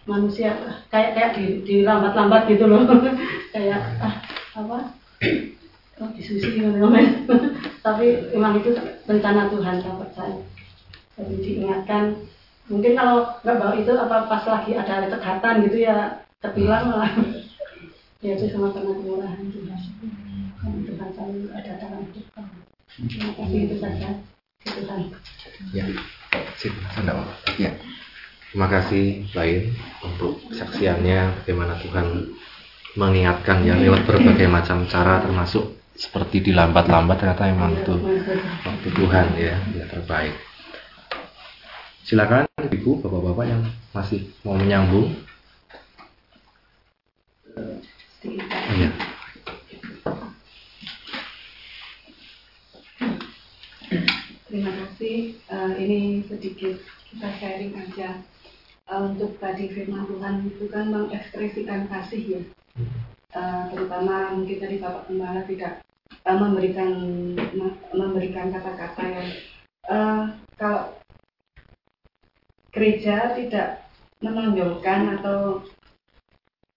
manusia 0.06 0.54
kayak 0.88 1.18
kayak 1.18 1.30
di, 1.34 1.44
di 1.66 1.74
lambat-lambat 1.82 2.46
gitu 2.48 2.64
loh. 2.70 2.86
Kayak 3.54 3.82
ah, 4.00 4.14
apa? 4.56 4.78
Oh 5.96 6.12
disusi 6.12 6.60
ngomel 6.60 7.24
tapi 7.86 8.28
memang 8.28 8.60
itu 8.60 8.68
rencana 9.08 9.48
Tuhan 9.48 9.80
saya 9.80 9.96
percaya. 9.96 10.36
Jadi 11.16 11.34
diingatkan. 11.40 12.20
Mungkin 12.68 12.92
kalau 12.92 13.24
nggak 13.40 13.56
bawa 13.56 13.72
itu 13.80 13.96
apa 13.96 14.28
pas 14.28 14.44
lagi 14.44 14.76
ada 14.76 15.08
cekatan 15.08 15.64
gitu 15.64 15.88
ya 15.88 16.20
ketilang 16.44 16.92
malah. 16.92 17.12
Ya 18.24 18.32
itu 18.32 18.48
sama 18.48 18.72
karena 18.72 18.96
kemurahan 18.96 19.44
Tuhan. 19.52 19.80
Dan 20.60 20.72
Tuhan 20.88 21.08
selalu 21.16 21.40
ada 21.52 21.72
dalam 21.80 22.00
kamu 22.12 22.56
terima 22.96 23.32
kasih 23.36 23.60
itu 23.68 23.76
saja. 23.76 24.08
Tuhan 24.64 25.00
Ya, 25.76 25.84
enggak 26.96 27.12
apa-apa. 27.12 27.34
Ya. 27.60 27.75
Terima 28.56 28.72
kasih 28.72 29.28
lain 29.36 29.76
untuk 30.00 30.40
kesaksiannya 30.48 31.44
bagaimana 31.44 31.76
Tuhan 31.76 32.32
mengingatkan 32.96 33.60
ya 33.68 33.76
lewat 33.76 34.08
berbagai 34.08 34.48
macam 34.48 34.88
cara 34.88 35.20
termasuk 35.20 35.76
seperti 35.92 36.40
dilambat-lambat 36.40 37.20
ternyata 37.20 37.52
memang 37.52 37.76
itu 37.76 38.00
waktu 38.64 38.88
Tuhan 38.96 39.26
ya 39.36 39.60
yang 39.60 39.92
terbaik. 39.92 40.32
Silakan 42.08 42.48
ibu 42.72 42.96
bapak-bapak 43.04 43.44
yang 43.44 43.60
masih 43.92 44.24
mau 44.40 44.56
menyambung. 44.56 45.12
Iya. 48.72 48.88
Terima 54.48 54.72
kasih. 54.80 55.36
Eh, 55.44 55.72
ini 55.76 56.24
sedikit 56.24 56.80
kita 57.12 57.28
sharing 57.36 57.76
aja. 57.76 58.16
Eh, 58.86 59.02
untuk 59.02 59.34
tadi 59.42 59.66
firman 59.66 60.06
Tuhan 60.06 60.46
itu 60.46 60.70
kan 60.70 60.86
mengekspresikan 60.94 61.90
kasih 61.90 62.22
ya. 62.22 62.40
Eh, 63.34 63.62
terutama 63.74 64.30
mungkin 64.30 64.62
tadi 64.62 64.78
Bapak 64.78 65.10
Gembala 65.10 65.42
tidak 65.42 65.82
eh, 66.22 66.38
memberikan 66.38 66.90
me- 67.34 67.78
memberikan 67.90 68.54
kata-kata 68.54 69.02
yang 69.10 69.28
eh, 69.90 70.22
kalau 70.54 70.94
gereja 72.70 73.34
tidak 73.34 73.90
menonjolkan 74.22 75.18
atau 75.18 75.66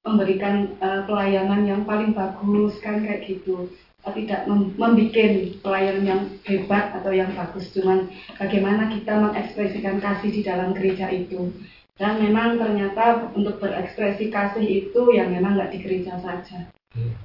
memberikan 0.02 0.82
eh, 0.82 1.02
pelayanan 1.06 1.62
yang 1.70 1.82
paling 1.86 2.18
bagus 2.18 2.74
kan 2.82 3.06
kayak 3.06 3.30
gitu. 3.30 3.70
Tidak 4.02 4.50
mem- 4.50 4.74
membuat 4.82 5.62
pelayanan 5.62 6.06
yang 6.10 6.22
hebat 6.42 6.90
atau 6.98 7.14
yang 7.14 7.30
bagus. 7.38 7.70
Cuman 7.70 8.10
bagaimana 8.42 8.90
kita 8.90 9.14
mengekspresikan 9.14 10.02
kasih 10.02 10.34
di 10.34 10.42
dalam 10.42 10.74
gereja 10.74 11.06
itu 11.14 11.54
dan 12.00 12.16
memang 12.24 12.56
ternyata 12.56 13.28
untuk 13.36 13.60
berekspresi 13.60 14.32
kasih 14.32 14.64
itu 14.64 15.02
yang 15.12 15.36
memang 15.36 15.60
nggak 15.60 15.76
di 15.76 15.84
gereja 15.84 16.16
saja. 16.24 16.72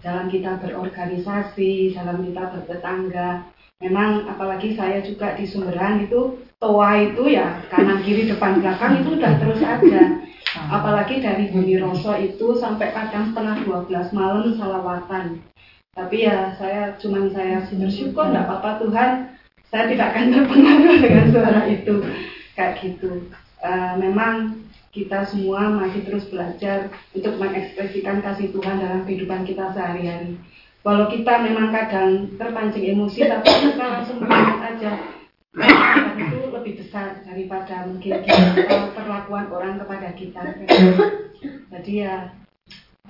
Dalam 0.02 0.26
kita 0.26 0.58
berorganisasi 0.58 1.94
dalam 1.94 2.26
kita 2.26 2.42
bertetangga. 2.50 3.54
Memang 3.78 4.26
apalagi 4.26 4.74
saya 4.74 4.98
juga 5.06 5.38
di 5.38 5.46
Sumberan 5.46 6.02
itu 6.02 6.42
toa 6.58 6.98
itu 6.98 7.22
ya 7.30 7.62
kanan 7.70 8.02
kiri 8.02 8.26
depan 8.26 8.58
belakang 8.58 8.98
itu 8.98 9.14
udah 9.14 9.32
terus 9.38 9.62
ada. 9.62 10.04
Apalagi 10.54 11.22
dari 11.22 11.54
Bumi 11.54 11.78
Roso 11.78 12.14
itu 12.18 12.58
sampai 12.58 12.90
kadang 12.90 13.30
setengah 13.30 13.62
12 13.86 14.10
malam 14.10 14.58
salawatan. 14.58 15.38
Tapi 15.94 16.26
ya 16.26 16.50
saya 16.58 16.98
cuman 16.98 17.30
saya 17.30 17.62
bersyukur 17.70 18.26
nggak 18.26 18.46
apa-apa 18.50 18.82
Tuhan 18.82 19.10
saya 19.70 19.86
tidak 19.86 20.06
akan 20.14 20.24
terpengaruh 20.34 20.96
dengan 20.98 21.26
suara 21.30 21.62
itu. 21.70 21.94
Kayak 22.58 22.74
gitu. 22.82 23.10
Uh, 23.64 23.96
memang 23.96 24.63
kita 24.94 25.26
semua 25.26 25.74
masih 25.74 26.06
terus 26.06 26.30
belajar 26.30 26.86
untuk 27.10 27.34
mengekspresikan 27.42 28.22
kasih 28.22 28.54
Tuhan 28.54 28.78
dalam 28.78 29.02
kehidupan 29.02 29.42
kita 29.42 29.74
sehari-hari. 29.74 30.38
Walau 30.86 31.10
kita 31.10 31.42
memang 31.42 31.74
kadang 31.74 32.30
terpancing 32.38 32.94
emosi 32.94 33.26
tapi 33.26 33.50
kita 33.50 33.84
langsung 33.84 34.22
melihat 34.22 34.60
aja 34.62 34.92
Tuhan 35.54 36.18
itu 36.18 36.38
lebih 36.50 36.72
besar 36.82 37.22
daripada 37.22 37.86
mungkin 37.86 38.22
kita, 38.26 38.90
perlakuan 38.94 39.46
orang 39.50 39.78
kepada 39.82 40.10
kita. 40.14 40.42
Jadi 41.74 41.92
ya 42.02 42.30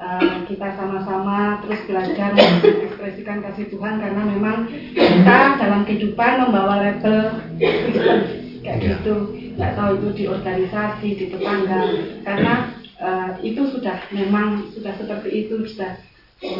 uh, 0.01 0.45
kita 0.49 0.69
sama-sama 0.77 1.61
terus 1.65 1.81
belajar 1.89 2.33
mengekspresikan 2.37 3.45
kasih 3.45 3.69
Tuhan 3.73 4.01
karena 4.01 4.23
memang 4.25 4.69
kita 4.93 5.39
dalam 5.61 5.85
kehidupan 5.89 6.49
membawa 6.49 6.81
label 6.85 7.41
Kristen 7.61 8.44
kayak 8.65 8.79
Ya. 8.81 8.97
gitu. 8.97 9.15
Nggak 9.55 9.73
tahu 9.77 9.91
itu 10.01 10.09
di 10.17 10.25
organisasi 10.27 11.09
di 11.21 11.25
tetangga. 11.31 11.81
Karena 12.25 12.55
uh, 12.99 13.31
itu 13.45 13.63
sudah 13.69 13.97
memang 14.11 14.73
sudah 14.73 14.97
seperti 14.97 15.47
itu 15.47 15.55
sudah 15.69 16.01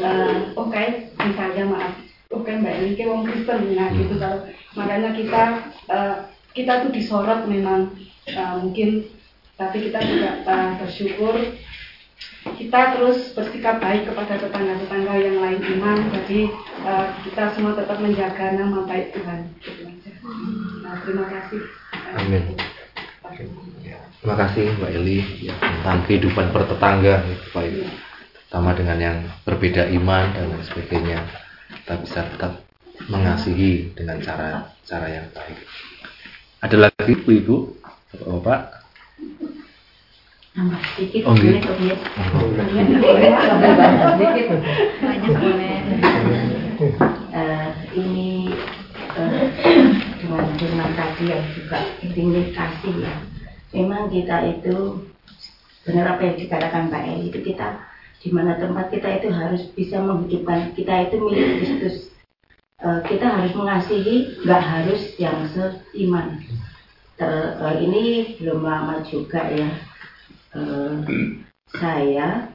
uh, 0.05 0.53
oke 0.55 0.85
misalnya 1.25 1.65
maaf 1.65 1.95
oke 2.29 2.51
mbak 2.51 2.75
Eli 2.85 2.93
ke 2.95 3.09
wong 3.09 3.25
Kristen 3.25 3.73
nah 3.73 3.89
gitu. 3.97 4.15
Kalau 4.21 4.45
makanya 4.77 5.11
kita 5.17 5.43
uh, 5.89 6.17
kita 6.53 6.87
tuh 6.87 6.91
disorot 6.93 7.49
memang 7.49 7.97
uh, 8.37 8.55
mungkin. 8.61 9.09
Tapi 9.55 9.87
kita 9.87 10.03
juga 10.03 10.31
uh, 10.51 10.71
bersyukur 10.83 11.35
kita 12.45 12.81
terus 12.97 13.33
bersikap 13.33 13.81
baik 13.81 14.05
kepada 14.05 14.37
tetangga-tetangga 14.37 15.15
yang 15.17 15.39
lain 15.41 15.61
iman 15.79 15.99
jadi 16.13 16.41
uh, 16.85 17.07
kita 17.25 17.57
semua 17.57 17.73
tetap 17.73 17.99
menjaga 18.05 18.53
nama 18.53 18.85
baik 18.85 19.17
Tuhan 19.17 19.49
gitu 19.65 19.89
nah, 20.85 21.01
terima 21.01 21.25
kasih 21.33 21.65
Amin. 22.13 22.45
Terima 24.25 24.41
kasih 24.41 24.73
Mbak 24.81 24.91
Eli 24.97 25.19
ya, 25.45 25.55
tentang 25.61 26.01
kehidupan 26.09 26.49
bertetangga 26.49 27.29
gitu, 27.29 27.45
Pak 27.53 27.65
Ibu. 27.69 27.83
Terutama 28.33 28.71
dengan 28.73 28.97
yang 28.97 29.17
berbeda 29.45 29.85
iman 30.01 30.33
dan 30.33 30.49
lain 30.49 30.65
sebagainya. 30.65 31.21
Kita 31.85 32.01
bisa 32.01 32.21
tetap 32.33 32.65
mengasihi 33.13 33.93
dengan 33.93 34.17
cara 34.25 34.73
cara 34.89 35.13
yang 35.13 35.29
baik. 35.29 35.61
Ada 36.65 36.89
lagi 36.89 37.13
Bu 37.21 37.31
Ibu, 37.37 37.57
Bapak? 38.25 38.61
Tambah 40.55 40.81
sedikit 40.95 41.27
Oh, 41.29 41.35
boleh 41.35 41.59
gitu. 41.59 41.67
kok 41.67 41.77
ya. 41.83 41.97
Oh. 41.99 42.47
Boleh, 42.49 43.33
sedikit. 44.17 44.47
Banyak 45.03 45.35
boleh. 45.37 45.75
Dengan 50.25 50.57
firman 50.57 50.91
tadi 50.97 51.25
yang 51.29 51.45
juga 51.53 51.79
intinya 52.01 52.43
ya. 52.97 53.15
Memang 53.77 54.09
kita 54.09 54.37
itu 54.49 55.05
benar 55.85 56.17
apa 56.17 56.23
yang 56.25 56.37
dikatakan 56.41 56.89
Pak 56.89 57.03
Eli 57.05 57.29
itu 57.29 57.41
kita 57.45 57.77
di 58.25 58.33
mana 58.33 58.57
tempat 58.57 58.89
kita 58.89 59.21
itu 59.21 59.29
harus 59.29 59.69
bisa 59.77 60.01
menghidupkan 60.01 60.73
kita 60.73 61.13
itu 61.13 61.21
milik 61.21 61.61
Kristus. 61.61 61.97
Eh, 62.81 63.01
kita 63.05 63.29
harus 63.29 63.53
mengasihi, 63.53 64.41
nggak 64.49 64.63
harus 64.65 65.03
yang 65.21 65.45
seiman. 65.53 66.41
Ter- 67.21 67.55
eh, 67.61 67.77
ini 67.85 68.03
belum 68.41 68.65
lama 68.65 69.05
juga 69.05 69.45
ya. 69.53 69.69
Eh, 70.57 70.97
saya 71.77 72.49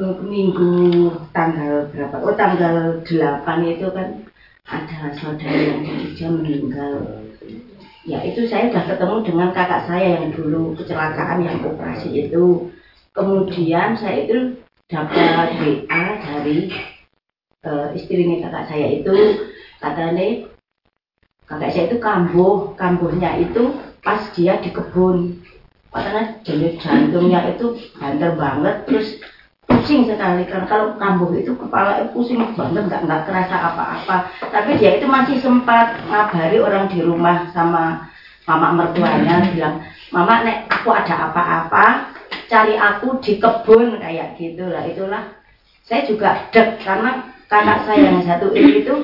eh, 0.00 0.16
minggu 0.24 1.12
tanggal 1.36 1.92
berapa? 1.92 2.16
Oh 2.24 2.32
tanggal 2.32 3.04
8 3.04 3.68
itu 3.68 3.86
kan 3.92 4.29
ada 4.70 5.10
saudara 5.18 5.58
yang 5.58 5.82
dia 6.14 6.28
meninggal. 6.30 7.26
Ya 8.06 8.22
itu 8.22 8.46
saya 8.46 8.70
sudah 8.70 8.84
ketemu 8.86 9.16
dengan 9.26 9.48
kakak 9.50 9.90
saya 9.90 10.22
yang 10.22 10.30
dulu 10.32 10.78
kecelakaan 10.78 11.42
yang 11.44 11.58
operasi 11.66 12.30
itu. 12.30 12.70
Kemudian 13.10 13.98
saya 13.98 14.24
itu 14.24 14.62
dapat 14.86 15.58
WA 15.58 16.04
dari 16.22 16.70
eh, 17.66 17.86
istrinya 17.98 18.46
kakak 18.46 18.64
saya 18.70 18.86
itu 19.02 19.14
katanya 19.82 20.26
kakak 21.50 21.70
saya 21.74 21.84
itu 21.90 21.98
kambuh, 21.98 22.72
kambuhnya 22.78 23.42
itu 23.42 23.74
pas 24.00 24.30
dia 24.32 24.56
di 24.62 24.70
kebun 24.72 25.42
karena 25.90 26.38
jenis 26.46 26.78
jantungnya 26.78 27.50
itu 27.50 27.74
banter 27.98 28.32
banget 28.38 28.76
terus 28.86 29.08
pusing 29.70 30.02
sekali 30.02 30.42
kan 30.50 30.66
kalau 30.66 30.98
kambuh 30.98 31.30
itu 31.38 31.54
kepala 31.54 32.02
pusing 32.10 32.42
banget 32.58 32.90
nggak 32.90 33.02
nggak 33.06 33.22
kerasa 33.30 33.56
apa-apa. 33.56 34.16
Tapi 34.50 34.76
dia 34.82 34.98
itu 34.98 35.06
masih 35.06 35.38
sempat 35.38 36.02
ngabari 36.10 36.58
orang 36.58 36.90
di 36.90 36.98
rumah 37.00 37.46
sama 37.54 38.10
mama 38.44 38.74
mertuanya 38.74 39.46
bilang 39.54 39.86
mama 40.10 40.42
nek 40.42 40.66
aku 40.66 40.90
ada 40.90 41.30
apa-apa 41.30 42.10
cari 42.50 42.74
aku 42.74 43.22
di 43.22 43.38
kebun 43.38 44.02
kayak 44.02 44.34
gitu. 44.34 44.66
Lah 44.66 44.82
itulah. 44.84 45.24
Saya 45.86 46.06
juga 46.06 46.50
deg 46.50 46.78
karena 46.82 47.30
kakak 47.50 47.82
saya 47.86 48.14
yang 48.14 48.22
satu 48.22 48.50
ini 48.54 48.82
itu 48.82 48.94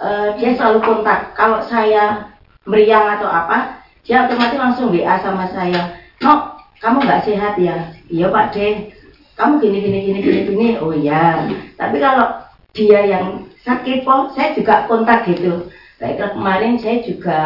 eh, 0.00 0.28
dia 0.40 0.56
selalu 0.56 0.80
kontak. 0.84 1.36
Kalau 1.36 1.60
saya 1.64 2.32
meriang 2.64 3.20
atau 3.20 3.28
apa 3.28 3.84
dia 4.02 4.24
otomatis 4.24 4.58
langsung 4.58 4.90
WA 4.90 5.18
sama 5.22 5.48
saya 5.50 5.96
no 6.24 6.56
kamu 6.80 7.04
nggak 7.04 7.24
sehat 7.24 7.54
ya? 7.60 7.92
Iya 8.08 8.28
pak 8.28 8.52
de 8.52 8.96
kamu 9.36 9.60
gini 9.60 9.78
gini 9.84 9.98
gini 10.00 10.20
gini 10.24 10.40
gini. 10.48 10.68
Oh 10.80 10.96
ya 10.96 11.44
tapi 11.76 12.00
kalau 12.00 12.40
dia 12.72 13.00
yang 13.04 13.44
sakit 13.64 14.04
kok 14.04 14.32
saya 14.32 14.56
juga 14.56 14.88
kontak 14.88 15.28
gitu. 15.28 15.68
Kayak 16.00 16.36
kemarin 16.36 16.76
saya 16.80 17.00
juga 17.04 17.40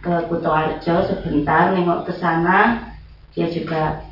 ke 0.00 0.14
Kutoarjo 0.28 0.96
sebentar 1.08 1.72
nengok 1.72 2.08
ke 2.08 2.12
sana. 2.20 2.92
Dia 3.32 3.48
juga 3.48 4.04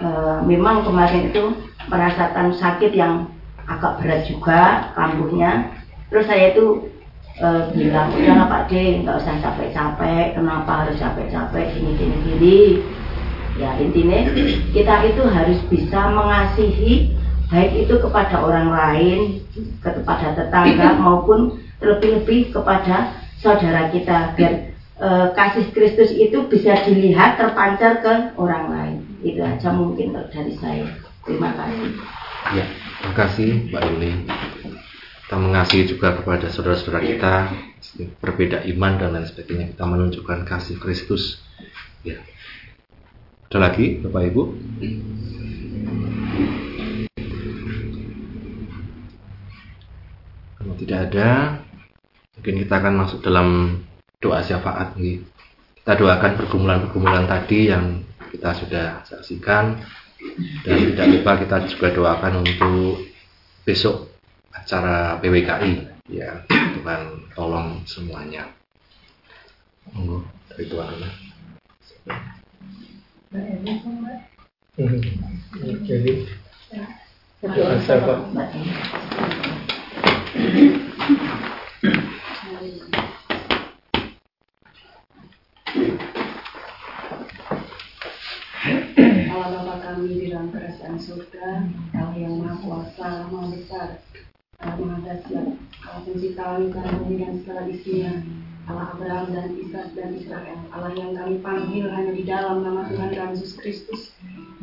eh, 0.00 0.38
memang 0.48 0.84
kemarin 0.88 1.28
itu 1.28 1.52
merasakan 1.92 2.56
sakit 2.56 2.92
yang 2.96 3.28
agak 3.68 4.02
berat 4.02 4.26
juga 4.26 4.90
kambuhnya 4.98 5.70
terus 6.10 6.26
saya 6.26 6.50
itu 6.56 6.90
eh, 7.38 7.62
bilang 7.76 8.16
udahlah 8.16 8.48
Pak 8.48 8.62
D 8.72 9.04
nggak 9.04 9.16
usah 9.20 9.36
capek-capek. 9.44 10.40
Kenapa 10.40 10.84
harus 10.84 10.96
capek-capek? 10.96 11.66
Gini 11.76 11.90
gini 12.00 12.16
gini 12.24 12.58
ya 13.60 13.76
intinya 13.76 14.32
kita 14.72 14.94
itu 15.12 15.22
harus 15.28 15.60
bisa 15.68 16.00
mengasihi 16.16 17.12
baik 17.52 17.84
itu 17.84 17.94
kepada 18.00 18.40
orang 18.40 18.72
lain 18.72 19.20
kepada 19.84 20.32
tetangga 20.32 20.96
maupun 21.04 21.60
terlebih-lebih 21.76 22.56
kepada 22.56 23.20
saudara 23.44 23.92
kita 23.92 24.32
biar 24.32 24.72
eh, 24.96 25.26
kasih 25.36 25.68
Kristus 25.76 26.16
itu 26.16 26.48
bisa 26.48 26.72
dilihat 26.88 27.36
terpancar 27.36 28.00
ke 28.00 28.14
orang 28.40 28.64
lain 28.72 28.96
itu 29.20 29.44
aja 29.44 29.68
mungkin 29.68 30.16
dari 30.32 30.56
saya 30.56 30.88
terima 31.28 31.52
kasih 31.52 32.00
Ya, 32.50 32.64
terima 32.98 33.14
kasih 33.14 33.68
Mbak 33.68 33.82
Yuli. 33.92 34.10
Kita 35.22 35.36
mengasihi 35.38 35.84
juga 35.86 36.18
kepada 36.18 36.48
saudara-saudara 36.48 37.04
kita 37.04 37.34
berbeda 38.18 38.64
iman 38.74 38.96
dan 38.96 39.14
lain 39.14 39.28
sebagainya. 39.28 39.76
Kita 39.76 39.84
menunjukkan 39.86 40.48
kasih 40.48 40.80
Kristus. 40.80 41.38
Ya. 42.02 42.18
Ada 43.50 43.66
lagi 43.66 43.98
Bapak 43.98 44.30
Ibu? 44.30 44.42
Kalau 50.54 50.74
tidak 50.78 50.98
ada, 51.10 51.58
mungkin 52.38 52.54
kita 52.62 52.74
akan 52.78 52.94
masuk 52.94 53.18
dalam 53.26 53.82
doa 54.22 54.38
syafaat. 54.46 54.94
nih. 55.02 55.26
Kita 55.82 55.98
doakan 55.98 56.38
pergumulan-pergumulan 56.38 57.26
tadi 57.26 57.74
yang 57.74 58.06
kita 58.30 58.54
sudah 58.54 59.02
saksikan 59.02 59.82
dan 60.62 60.94
tidak 60.94 61.06
lupa 61.10 61.42
kita 61.42 61.56
juga 61.74 61.90
doakan 61.90 62.46
untuk 62.46 63.02
besok 63.66 64.14
acara 64.54 65.18
PWKI 65.18 66.06
ya 66.06 66.46
Tuhan 66.46 67.34
tolong 67.34 67.82
semuanya 67.82 68.46
monggo 69.90 70.22
dari 70.46 70.70
Tuhan 70.70 71.02
Mbak 71.02 71.30
Eli 72.06 72.14
kok, 72.14 72.14
Mbak? 72.14 72.30
Jadi, 73.30 73.46
kami 89.80 90.10
di 90.10 90.34
dalam 90.34 90.50
kerajaan 90.50 90.98
surga, 90.98 91.70
Allah 91.94 92.18
yang 92.18 92.34
maha 92.42 92.58
kuasa, 92.66 93.30
maha 93.30 93.46
besar, 93.54 94.02
maha 94.58 95.06
dahsyat, 95.06 95.54
Allah 95.86 96.02
pencipta 96.02 96.58
langit 96.58 96.74
dan 96.74 96.98
bumi 96.98 97.22
dan 97.22 97.38
segala 97.38 97.62
isinya, 97.70 98.26
Allah 98.68 98.92
Abraham 98.92 99.26
dan 99.32 99.56
Ishak 99.56 99.96
dan 99.96 100.12
Israel, 100.18 100.58
Allah 100.74 100.92
yang 100.92 101.16
kami 101.16 101.40
panggil 101.40 101.88
hanya 101.88 102.12
di 102.12 102.24
dalam 102.28 102.60
nama 102.60 102.84
Tuhan 102.92 103.14
dan 103.14 103.32
Yesus 103.32 103.56
Kristus, 103.56 104.12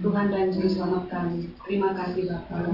Tuhan 0.03 0.29
dan 0.29 0.53
Juru 0.53 0.69
Selamat 0.69 1.09
kami. 1.09 1.49
Terima 1.65 1.95
kasih 1.97 2.29
Bapa 2.29 2.69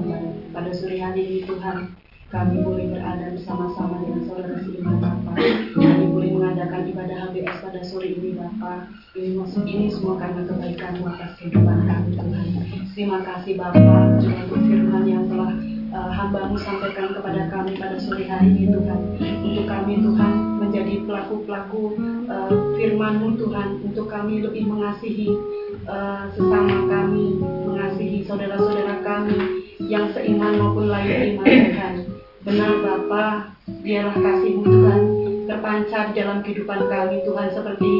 pada 0.52 0.72
sore 0.76 1.00
hari 1.00 1.22
ini 1.24 1.40
Tuhan, 1.48 1.96
kami 2.34 2.66
boleh 2.66 2.90
berada 2.90 3.30
bersama-sama 3.30 4.02
dengan 4.02 4.26
saudara 4.26 4.58
seiman 4.66 4.98
Bapak. 4.98 5.38
Kami 5.78 6.06
boleh 6.10 6.30
mengadakan 6.34 6.82
ibadah 6.90 7.18
HBS 7.30 7.58
pada 7.62 7.82
sore 7.86 8.10
ini 8.18 8.34
Bapak. 8.34 8.90
Ini, 9.14 9.38
ini 9.70 9.86
semua 9.94 10.18
karena 10.18 10.42
kebaikan 10.50 10.98
atas 11.08 11.32
kehidupan 11.38 11.78
kami 11.86 12.10
Tuhan. 12.18 12.46
Terima 12.94 13.22
kasih 13.22 13.54
Bapak 13.56 14.18
juga 14.18 14.50
untuk 14.50 14.62
firman 14.66 15.06
yang 15.06 15.26
telah 15.30 15.52
uh, 15.94 16.10
hambamu 16.10 16.58
sampaikan 16.58 17.14
kepada 17.14 17.54
kami 17.54 17.78
pada 17.78 17.98
sore 18.02 18.26
hari 18.26 18.50
ini 18.50 18.66
Tuhan. 18.74 19.00
Untuk 19.22 19.66
kami 19.70 19.94
Tuhan 20.02 20.53
menjadi 20.74 21.06
pelaku-pelaku 21.06 21.84
uh, 22.26 22.50
firman-Mu 22.74 23.38
Tuhan. 23.38 23.86
Untuk 23.86 24.10
kami 24.10 24.42
lebih 24.42 24.66
mengasihi 24.66 25.30
uh, 25.86 26.26
sesama 26.34 26.90
kami, 26.90 27.38
mengasihi 27.46 28.26
saudara-saudara 28.26 29.06
kami 29.06 29.38
yang 29.86 30.10
seiman 30.18 30.58
maupun 30.58 30.90
lain 30.90 31.38
iman 31.38 31.46
Tuhan. 31.46 31.94
Benar 32.42 32.72
Bapa, 32.82 33.54
biarlah 33.86 34.18
kasih-Mu 34.18 34.66
Tuhan 34.66 35.02
terpancar 35.46 36.10
dalam 36.18 36.42
kehidupan 36.42 36.90
kami 36.90 37.22
Tuhan 37.22 37.48
seperti 37.54 37.92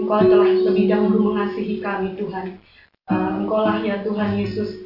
Engkau 0.00 0.24
telah 0.24 0.50
lebih 0.72 0.88
dahulu 0.88 1.36
mengasihi 1.36 1.84
kami 1.84 2.16
Tuhan. 2.16 2.56
Uh, 3.12 3.44
Engkau 3.44 3.60
lah 3.60 3.76
ya 3.84 4.00
Tuhan 4.00 4.40
Yesus 4.40 4.80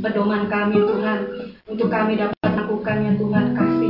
pedoman 0.00 0.48
kami 0.48 0.80
Tuhan 0.80 1.18
untuk 1.68 1.92
kami 1.92 2.16
dapat 2.16 2.48
melakukan 2.48 2.96
ya 3.04 3.12
Tuhan 3.20 3.44
kasih 3.52 3.85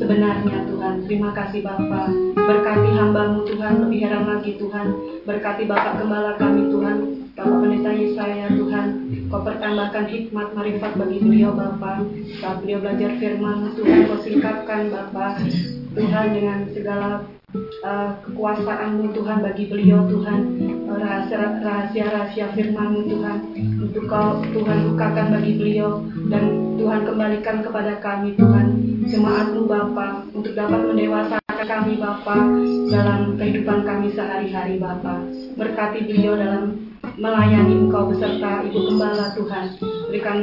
sebenarnya 0.00 0.64
Tuhan. 0.64 0.94
Terima 1.04 1.30
kasih 1.36 1.60
Bapa. 1.60 2.08
Berkati 2.32 2.88
hambamu 2.96 3.44
Tuhan, 3.44 3.84
lebih 3.84 4.08
heran 4.08 4.24
lagi 4.24 4.56
Tuhan. 4.56 4.86
Berkati 5.28 5.68
Bapak 5.68 6.00
Gembala 6.00 6.40
kami 6.40 6.72
Tuhan, 6.72 6.96
Bapak 7.36 7.56
Pendeta 7.60 7.92
Yesaya 7.92 8.48
Tuhan. 8.48 8.86
Kau 9.28 9.44
pertambahkan 9.44 10.08
hikmat 10.08 10.56
marifat 10.56 10.96
bagi 10.96 11.20
beliau 11.20 11.52
Bapa. 11.52 12.00
Saat 12.40 12.64
beliau 12.64 12.80
belajar 12.80 13.20
firman 13.20 13.76
Tuhan, 13.76 14.08
kau 14.08 14.18
singkapkan 14.24 14.88
Bapa. 14.88 15.36
Tuhan 15.90 16.26
dengan 16.32 16.58
segala 16.72 17.26
uh, 17.84 18.10
kekuasaanmu 18.26 19.14
Tuhan 19.14 19.38
bagi 19.42 19.64
beliau 19.70 20.06
Tuhan. 20.06 20.40
Rahasia-rahasia 20.90 22.50
firmanmu 22.54 23.06
Tuhan. 23.06 23.38
Untuk 23.86 24.04
kau 24.10 24.42
Tuhan 24.50 24.90
bukakan 24.94 25.26
bagi 25.38 25.52
beliau. 25.58 26.02
Dan 26.30 26.76
Tuhan 26.78 27.06
kembalikan 27.06 27.62
kepada 27.62 27.98
kami 28.02 28.34
Tuhan 28.34 28.66
jemaatmu 29.06 29.66
Bapa 29.66 30.26
untuk 30.34 30.54
dapat 30.54 30.80
mendewasakan 30.86 31.66
kami 31.66 31.98
Bapa 31.98 32.36
dalam 32.90 33.38
kehidupan 33.38 33.86
kami 33.86 34.14
sehari-hari 34.14 34.78
Bapa. 34.78 35.22
Berkati 35.54 36.06
beliau 36.06 36.34
dalam 36.38 36.90
melayani 37.20 37.86
Engkau 37.86 38.12
beserta 38.12 38.64
Ibu 38.64 38.78
Gembala 38.92 39.32
Tuhan. 39.36 39.66
Berikan 40.08 40.38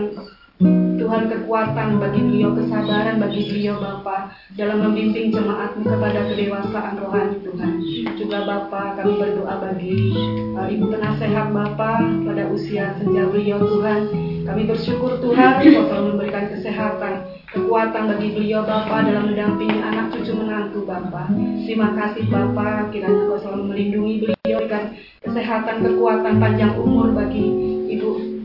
Tuhan 0.57 1.29
kekuatan 1.29 2.01
bagi 2.01 2.17
beliau, 2.25 2.49
kesabaran 2.57 3.21
bagi 3.21 3.45
beliau 3.45 3.77
Bapa 3.77 4.33
dalam 4.57 4.89
membimbing 4.89 5.29
jemaatmu 5.29 5.85
kepada 5.85 6.25
kedewasaan 6.25 6.97
rohani 6.97 7.37
Tuhan. 7.45 7.71
Juga 8.17 8.41
Bapa 8.41 8.97
kami 8.97 9.21
berdoa 9.21 9.53
bagi 9.61 10.17
uh, 10.57 10.65
Ibu 10.65 10.89
penasehat 10.89 11.53
Bapa 11.53 12.01
pada 12.01 12.43
usia 12.49 12.97
senja 12.97 13.29
beliau 13.29 13.61
Tuhan. 13.61 14.09
Kami 14.49 14.61
bersyukur 14.65 15.21
Tuhan 15.21 15.61
Kau 15.61 15.85
selalu 15.93 16.17
memberikan 16.17 16.49
kesehatan, 16.49 17.13
kekuatan 17.53 18.03
bagi 18.17 18.27
beliau 18.33 18.65
Bapa 18.65 19.05
dalam 19.05 19.29
mendampingi 19.29 19.77
anak 19.77 20.09
cucu 20.09 20.33
menantu 20.33 20.89
Bapa. 20.89 21.29
Terima 21.69 21.93
kasih 21.93 22.25
Bapa, 22.33 22.89
kiranya 22.89 23.29
Kau 23.29 23.37
selalu 23.37 23.63
melindungi 23.77 24.13
beliau, 24.25 24.65
berikan 24.65 24.97
kesehatan, 25.21 25.85
kekuatan, 25.85 26.41
panjang 26.41 26.73
umur 26.81 27.13
bagi 27.13 27.45
Ibu 27.93 28.36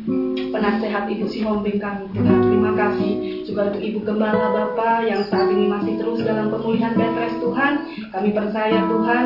penasehat 0.62 1.10
Ibu 1.10 1.26
Sihombing 1.26 1.82
kami 1.82 2.06
Tuhan. 2.14 2.38
Terima 2.38 2.70
kasih 2.78 3.10
juga 3.42 3.74
untuk 3.74 3.82
Ibu 3.82 3.98
Gembala 4.06 4.46
Bapak 4.54 5.10
yang 5.10 5.26
saat 5.26 5.50
ini 5.50 5.66
masih 5.66 5.98
terus 5.98 6.22
dalam 6.22 6.54
pemulihan 6.54 6.94
bed 6.94 7.18
rest 7.18 7.42
Tuhan. 7.42 7.72
Kami 8.14 8.30
percaya 8.30 8.78
Tuhan, 8.86 9.24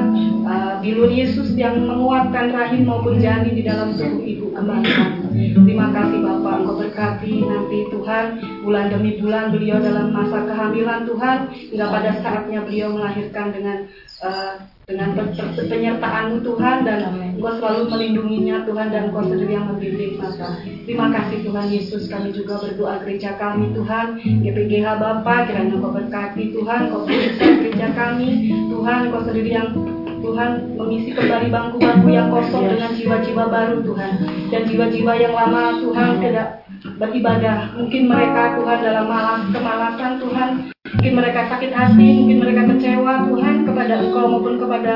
uh, 0.48 0.74
bilur 0.80 1.12
Yesus 1.12 1.52
yang 1.52 1.84
menguatkan 1.84 2.56
rahim 2.56 2.88
maupun 2.88 3.20
janin 3.20 3.52
di 3.52 3.68
dalam 3.68 3.92
tubuh 4.00 4.24
Ibu 4.24 4.56
Gembala 4.56 4.88
Terima 5.36 5.92
kasih 5.92 6.18
Bapak, 6.24 6.54
Engkau 6.64 6.76
berkati 6.80 7.44
nanti 7.44 7.78
Tuhan, 7.92 8.24
bulan 8.64 8.88
demi 8.88 9.20
bulan 9.20 9.52
beliau 9.52 9.76
dalam 9.76 10.16
masa 10.16 10.40
kehamilan 10.48 11.04
Tuhan, 11.04 11.38
hingga 11.52 11.86
pada 11.92 12.10
saatnya 12.24 12.64
beliau 12.64 12.96
melahirkan 12.96 13.52
dengan 13.52 13.84
uh, 14.24 14.56
dengan 14.86 15.18
penyertaanmu 15.66 16.46
Tuhan 16.46 16.86
dan 16.86 17.10
Engkau 17.34 17.58
selalu 17.58 17.90
melindunginya 17.90 18.62
Tuhan 18.62 18.94
dan 18.94 19.10
Engkau 19.10 19.26
sendiri 19.26 19.58
yang 19.58 19.66
membimbing 19.66 20.14
masa. 20.14 20.62
Terima 20.62 21.10
kasih 21.10 21.42
Tuhan 21.42 21.66
Yesus. 21.74 22.06
Kami 22.06 22.30
juga 22.30 22.62
berdoa 22.62 23.02
gereja 23.02 23.34
kami 23.34 23.74
Tuhan. 23.74 24.22
GPGH 24.22 24.86
Bapa 25.02 25.50
kiranya 25.50 25.74
Engkau 25.74 25.90
berkati 25.90 26.54
Tuhan. 26.54 26.86
Engkau 26.86 27.02
gereja 27.02 27.88
kami. 27.98 28.54
Tuhan 28.70 29.10
Engkau 29.10 29.26
sendiri 29.26 29.50
yang 29.58 29.74
Tuhan 30.20 30.50
mengisi 30.76 31.10
kembali 31.12 31.48
bangku-bangku 31.52 32.08
yang 32.12 32.28
kosong 32.32 32.64
dengan 32.68 32.90
jiwa-jiwa 32.94 33.44
baru 33.48 33.76
Tuhan. 33.84 34.12
Dan 34.52 34.62
jiwa-jiwa 34.68 35.12
yang 35.16 35.32
lama 35.34 35.62
Tuhan 35.82 36.10
tidak 36.20 36.48
beribadah. 36.96 37.56
Mungkin 37.76 38.02
mereka 38.08 38.42
Tuhan 38.60 38.78
dalam 38.84 39.06
malas 39.10 39.42
kemalasan 39.50 40.12
Tuhan. 40.22 40.50
Mungkin 40.86 41.12
mereka 41.18 41.40
sakit 41.50 41.72
hati 41.74 42.08
mungkin 42.22 42.38
mereka 42.40 42.62
kecewa 42.72 43.26
Tuhan 43.26 43.54
kepada 43.66 43.94
Engkau 44.00 44.24
maupun 44.32 44.54
kepada 44.56 44.94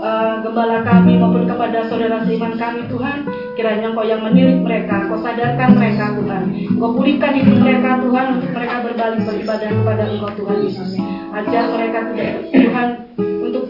uh, 0.00 0.34
gembala 0.40 0.80
kami 0.82 1.20
maupun 1.20 1.44
kepada 1.44 1.86
saudara 1.86 2.24
seiman 2.24 2.56
kami 2.56 2.88
Tuhan. 2.88 3.28
Kiranya 3.54 3.92
Engkau 3.92 4.06
yang 4.08 4.24
menirik 4.24 4.58
mereka 4.64 5.06
Engkau 5.06 5.20
sadarkan 5.20 5.76
mereka 5.76 6.16
Tuhan. 6.16 6.42
Engkau 6.72 6.90
pulihkan 6.96 7.32
hidup 7.36 7.56
mereka 7.60 7.90
Tuhan 8.00 8.26
untuk 8.40 8.50
mereka 8.56 8.74
berbalik 8.84 9.20
beribadah 9.28 9.70
kepada 9.70 10.04
Engkau 10.08 10.30
Tuhan 10.40 10.58
Yesus. 10.64 10.90
Ajar 11.36 11.64
mereka 11.68 11.98
tidak 12.16 12.32
Tuhan 12.48 12.88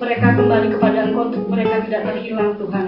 mereka 0.07 0.39
kembali 0.39 0.69
kepada 0.71 0.99
Engkau 1.03 1.35
untuk 1.35 1.45
mereka 1.51 1.83
tidak 1.83 2.07
terhilang 2.07 2.55
Tuhan 2.55 2.87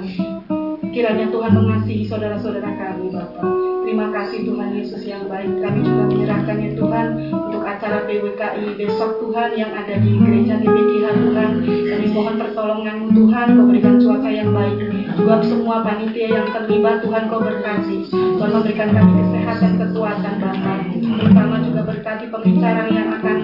kiranya 0.95 1.27
Tuhan 1.35 1.51
mengasihi 1.51 2.07
saudara-saudara 2.07 2.71
kami 2.79 3.11
Bapak 3.11 3.69
Terima 3.89 4.13
kasih 4.13 4.45
Tuhan 4.45 4.77
Yesus 4.77 5.01
yang 5.09 5.25
baik. 5.33 5.65
Kami 5.65 5.81
juga 5.81 6.13
menyerahkannya 6.13 6.77
Tuhan 6.77 7.07
untuk 7.33 7.65
acara 7.65 8.05
PWKI 8.05 8.77
besok 8.77 9.17
Tuhan 9.17 9.57
yang 9.57 9.73
ada 9.73 9.97
di 9.97 10.13
gereja 10.13 10.61
GPGH 10.61 11.07
Tuhan. 11.09 11.51
Kami 11.65 12.07
mohon 12.13 12.37
pertolonganmu 12.37 13.17
Tuhan, 13.17 13.47
kau 13.57 13.65
berikan 13.65 13.97
cuaca 13.97 14.29
yang 14.29 14.53
baik. 14.53 14.77
Juga 15.17 15.41
semua 15.41 15.81
panitia 15.81 16.29
yang 16.37 16.53
terlibat 16.53 17.01
Tuhan 17.01 17.33
kau 17.33 17.41
berkati. 17.41 17.97
Tuhan 18.13 18.51
memberikan 18.53 18.89
kami 18.93 19.13
kesehatan, 19.25 19.73
kekuatan 19.81 20.35
Bapak. 20.37 20.79
Terutama 20.93 21.55
juga 21.65 21.81
berkati 21.89 22.25
pembicara 22.29 22.93
yang 22.93 23.09
akan 23.17 23.37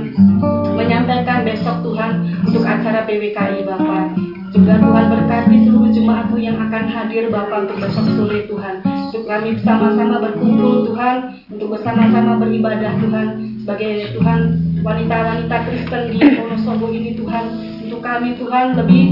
menyampaikan 1.05 1.44
besok 1.44 1.76
Tuhan 1.84 2.12
untuk 2.48 2.64
acara 2.64 3.05
PWKI 3.05 3.61
Bapak. 3.68 4.16
Juga 4.57 4.80
Tuhan 4.80 5.07
berkati 5.12 5.57
seluruh 5.68 5.92
jemaatmu 5.92 6.40
yang 6.40 6.57
akan 6.57 6.84
hadir 6.88 7.28
Bapak 7.28 7.68
untuk 7.68 7.76
besok 7.84 8.09
sore 8.16 8.48
Tuhan 8.48 8.80
untuk 9.12 9.30
kami 9.30 9.55
bersama-sama 9.61 10.16
berkumpul 10.24 10.90
Tuhan, 10.90 11.16
untuk 11.52 11.68
bersama-sama 11.76 12.40
beribadah 12.40 12.98
Tuhan, 12.98 13.28
sebagai 13.62 13.92
Tuhan 14.16 14.38
wanita-wanita 14.80 15.57
Kristen 15.68 16.02
di 16.11 16.18
Wonosobo 16.40 16.90
ini 16.90 17.14
Tuhan, 17.14 17.44
untuk 17.84 18.00
kami 18.00 18.34
Tuhan 18.40 18.74
lebih 18.74 19.05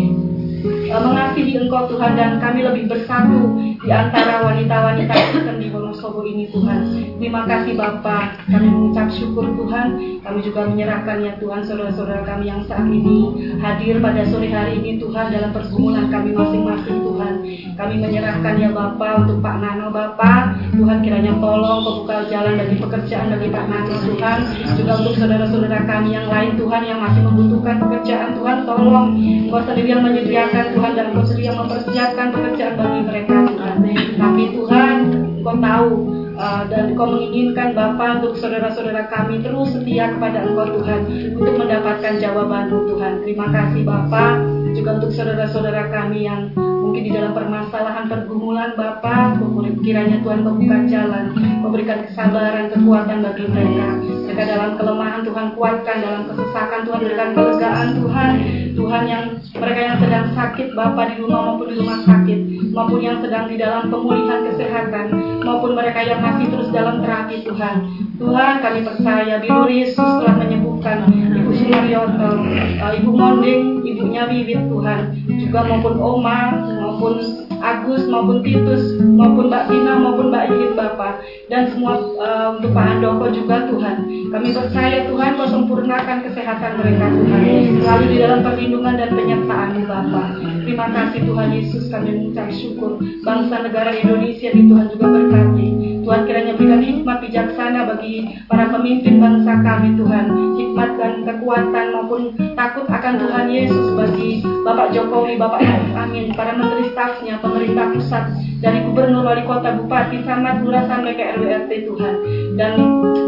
mengasihi 0.63 1.59
Engkau 1.59 1.91
Tuhan 1.91 2.15
dan 2.15 2.39
kami 2.39 2.63
lebih 2.63 2.87
bersatu 2.87 3.59
di 3.83 3.91
antara 3.91 4.47
wanita-wanita 4.47 5.11
Kristen 5.11 5.59
di 5.59 5.69
Wonosobo 5.75 6.23
ini 6.23 6.47
Tuhan. 6.55 6.79
Terima 7.19 7.43
kasih 7.47 7.75
Bapa, 7.75 8.39
kami 8.47 8.67
mengucap 8.71 9.11
syukur 9.11 9.51
Tuhan, 9.59 9.99
kami 10.23 10.39
juga 10.43 10.71
menyerahkan 10.71 11.19
ya 11.23 11.33
Tuhan 11.43 11.67
saudara-saudara 11.67 12.23
kami 12.23 12.47
yang 12.47 12.63
saat 12.71 12.87
ini 12.87 13.51
hadir 13.59 13.99
pada 13.99 14.23
sore 14.31 14.51
hari 14.51 14.79
ini 14.79 15.03
Tuhan 15.03 15.35
dalam 15.35 15.51
pergumulan 15.51 16.07
kami 16.11 16.31
masing-masing 16.31 16.99
Tuhan. 17.03 17.35
Kami 17.75 17.95
menyerahkan 17.99 18.55
ya 18.59 18.71
Bapa 18.71 19.27
untuk 19.27 19.43
Pak 19.43 19.57
Nano 19.59 19.91
Bapa, 19.91 20.55
Tuhan 20.71 20.99
kiranya 21.03 21.35
tolong 21.43 21.81
membuka 21.83 22.27
jalan 22.31 22.55
bagi 22.55 22.77
pekerjaan 22.79 23.35
bagi 23.35 23.49
Pak 23.51 23.67
Nano 23.67 23.95
Tuhan, 23.99 24.39
juga 24.79 24.93
untuk 25.03 25.15
saudara-saudara 25.19 25.79
kami 25.91 26.15
yang 26.15 26.27
lain 26.31 26.55
Tuhan 26.55 26.83
yang 26.87 26.99
masih 27.03 27.23
membutuhkan 27.27 27.77
pekerjaan 27.83 28.31
Tuhan 28.39 28.59
tolong. 28.63 29.09
Engkau 29.53 29.63
sendiri 29.69 29.89
yang 29.93 30.05
menyediakan 30.05 30.52
Tuhan 30.53 30.93
dan 30.93 31.07
Engkau 31.17 31.25
yang 31.41 31.57
mempersiapkan 31.57 32.29
pekerjaan 32.33 32.75
bagi 32.77 33.01
mereka 33.05 33.35
Tuhan. 33.49 33.77
Tapi 34.21 34.43
Tuhan 34.53 34.97
Engkau 35.41 35.57
tahu 35.59 35.91
uh, 36.37 36.63
dan 36.69 36.83
Engkau 36.93 37.07
menginginkan 37.09 37.73
Bapa 37.73 38.21
untuk 38.21 38.37
saudara-saudara 38.37 39.09
kami 39.09 39.41
terus 39.41 39.73
setia 39.73 40.13
kepada 40.13 40.45
Engkau 40.45 40.69
Tuhan 40.81 41.01
untuk 41.41 41.55
mendapatkan 41.57 42.15
jawaban 42.21 42.69
Tuhan. 42.69 43.13
Terima 43.25 43.47
kasih 43.49 43.83
Bapa 43.89 44.62
juga 44.73 44.91
untuk 44.99 45.13
saudara-saudara 45.13 45.93
kami 45.93 46.25
yang 46.27 46.51
mungkin 46.57 47.03
di 47.05 47.13
dalam 47.13 47.33
permasalahan 47.37 48.09
pergumulan 48.09 48.73
Bapa, 48.75 49.37
kiranya 49.85 50.19
Tuhan 50.25 50.41
membuka 50.45 50.77
jalan, 50.89 51.25
memberikan 51.61 52.05
kesabaran, 52.09 52.73
kekuatan 52.73 53.19
bagi 53.23 53.45
mereka. 53.49 53.87
Mereka 54.03 54.43
dalam 54.49 54.71
kelemahan 54.81 55.21
Tuhan 55.29 55.47
kuatkan, 55.55 55.97
dalam 56.01 56.23
kesesakan 56.33 56.81
Tuhan 56.89 56.99
berikan 57.05 57.31
kelegaan 57.37 57.89
Tuhan. 58.01 58.33
Tuhan 58.73 59.03
yang 59.05 59.25
mereka 59.61 59.81
yang 59.85 59.97
sedang 60.01 60.27
sakit 60.33 60.67
Bapa 60.73 61.03
di 61.13 61.15
rumah 61.21 61.41
maupun 61.53 61.67
di 61.69 61.77
rumah 61.77 62.01
sakit, 62.09 62.39
maupun 62.73 63.01
yang 63.05 63.21
sedang 63.21 63.45
di 63.53 63.61
dalam 63.61 63.93
pemulihan 63.93 64.41
kesehatan, 64.49 65.07
maupun 65.45 65.77
mereka 65.77 66.01
yang 66.01 66.25
masih 66.25 66.49
terus 66.49 66.73
dalam 66.73 67.05
terapi 67.05 67.45
Tuhan. 67.45 67.77
Tuhan 68.17 68.55
kami 68.65 68.81
percaya 68.87 69.37
di 69.43 69.49
Yesus 69.51 70.11
telah 70.23 70.37
menyembuhkan 70.41 71.05
Supriyoto, 71.63 72.31
uh, 72.83 72.93
Ibu 72.99 73.11
Monding, 73.15 73.87
Ibunya 73.87 74.27
Wiwit 74.27 74.67
Tuhan, 74.67 75.01
juga 75.39 75.61
maupun 75.71 75.95
Oma, 76.03 76.59
maupun 76.83 77.23
Agus, 77.63 78.11
maupun 78.11 78.43
Titus, 78.43 78.99
maupun 78.99 79.47
Mbak 79.47 79.71
Tina, 79.71 79.95
maupun 79.95 80.35
Mbak 80.35 80.51
Yit 80.51 80.73
Bapak, 80.75 81.23
dan 81.47 81.71
semua 81.71 82.03
uh, 82.19 82.59
untuk 82.59 82.75
Pak 82.75 82.99
Andoko 82.99 83.31
juga 83.31 83.71
Tuhan. 83.71 83.97
Kami 84.35 84.49
percaya 84.51 85.07
Tuhan 85.07 85.31
Kau 85.39 85.47
sempurnakan 85.47 86.19
kesehatan 86.27 86.83
mereka 86.83 87.07
Tuhan, 87.15 87.41
selalu 87.79 88.05
di 88.11 88.17
dalam 88.19 88.41
perlindungan 88.43 88.95
dan 88.99 89.11
penyertaan-Mu 89.15 89.83
Bapak. 89.87 90.29
Terima 90.67 90.87
kasih 90.91 91.21
Tuhan 91.23 91.49
Yesus 91.55 91.87
kami 91.87 92.11
mengucap 92.11 92.51
syukur. 92.51 92.99
Bangsa 93.23 93.63
negara 93.63 93.95
Indonesia 93.95 94.51
di 94.51 94.67
Tuhan 94.67 94.87
juga 94.91 95.07
berkati. 95.07 95.92
Tuhan 96.03 96.27
kiranya 96.27 96.53
berikan 96.59 96.83
hikmat 96.83 97.19
bijaksana 97.23 97.81
bagi 97.95 98.43
para 98.51 98.67
pemimpin 98.75 99.23
bangsa 99.23 99.63
kami 99.63 99.95
Tuhan. 99.95 100.27
Hikmat 100.59 100.91
dan 100.99 101.15
kekuatan 101.23 101.87
maupun 101.95 102.23
takut 102.59 102.87
akan 102.91 103.15
Tuhan 103.23 103.47
Yesus 103.49 103.87
bagi 103.95 104.43
Bapak 104.67 104.91
Jokowi, 104.91 105.39
Bapak 105.39 105.63
Amin, 105.95 106.35
para 106.35 106.55
menteri 106.55 106.91
stafnya, 106.91 107.39
pemerintah 107.39 107.95
pusat, 107.95 108.25
dari 108.63 108.79
gubernur, 108.87 109.27
wali 109.27 109.43
kota, 109.43 109.75
bupati, 109.75 110.23
camat, 110.23 110.63
lurah 110.63 110.87
sampai 110.87 111.19
ke 111.19 111.23
RWRT 111.39 111.71
Tuhan. 111.87 112.15
Dan 112.55 112.73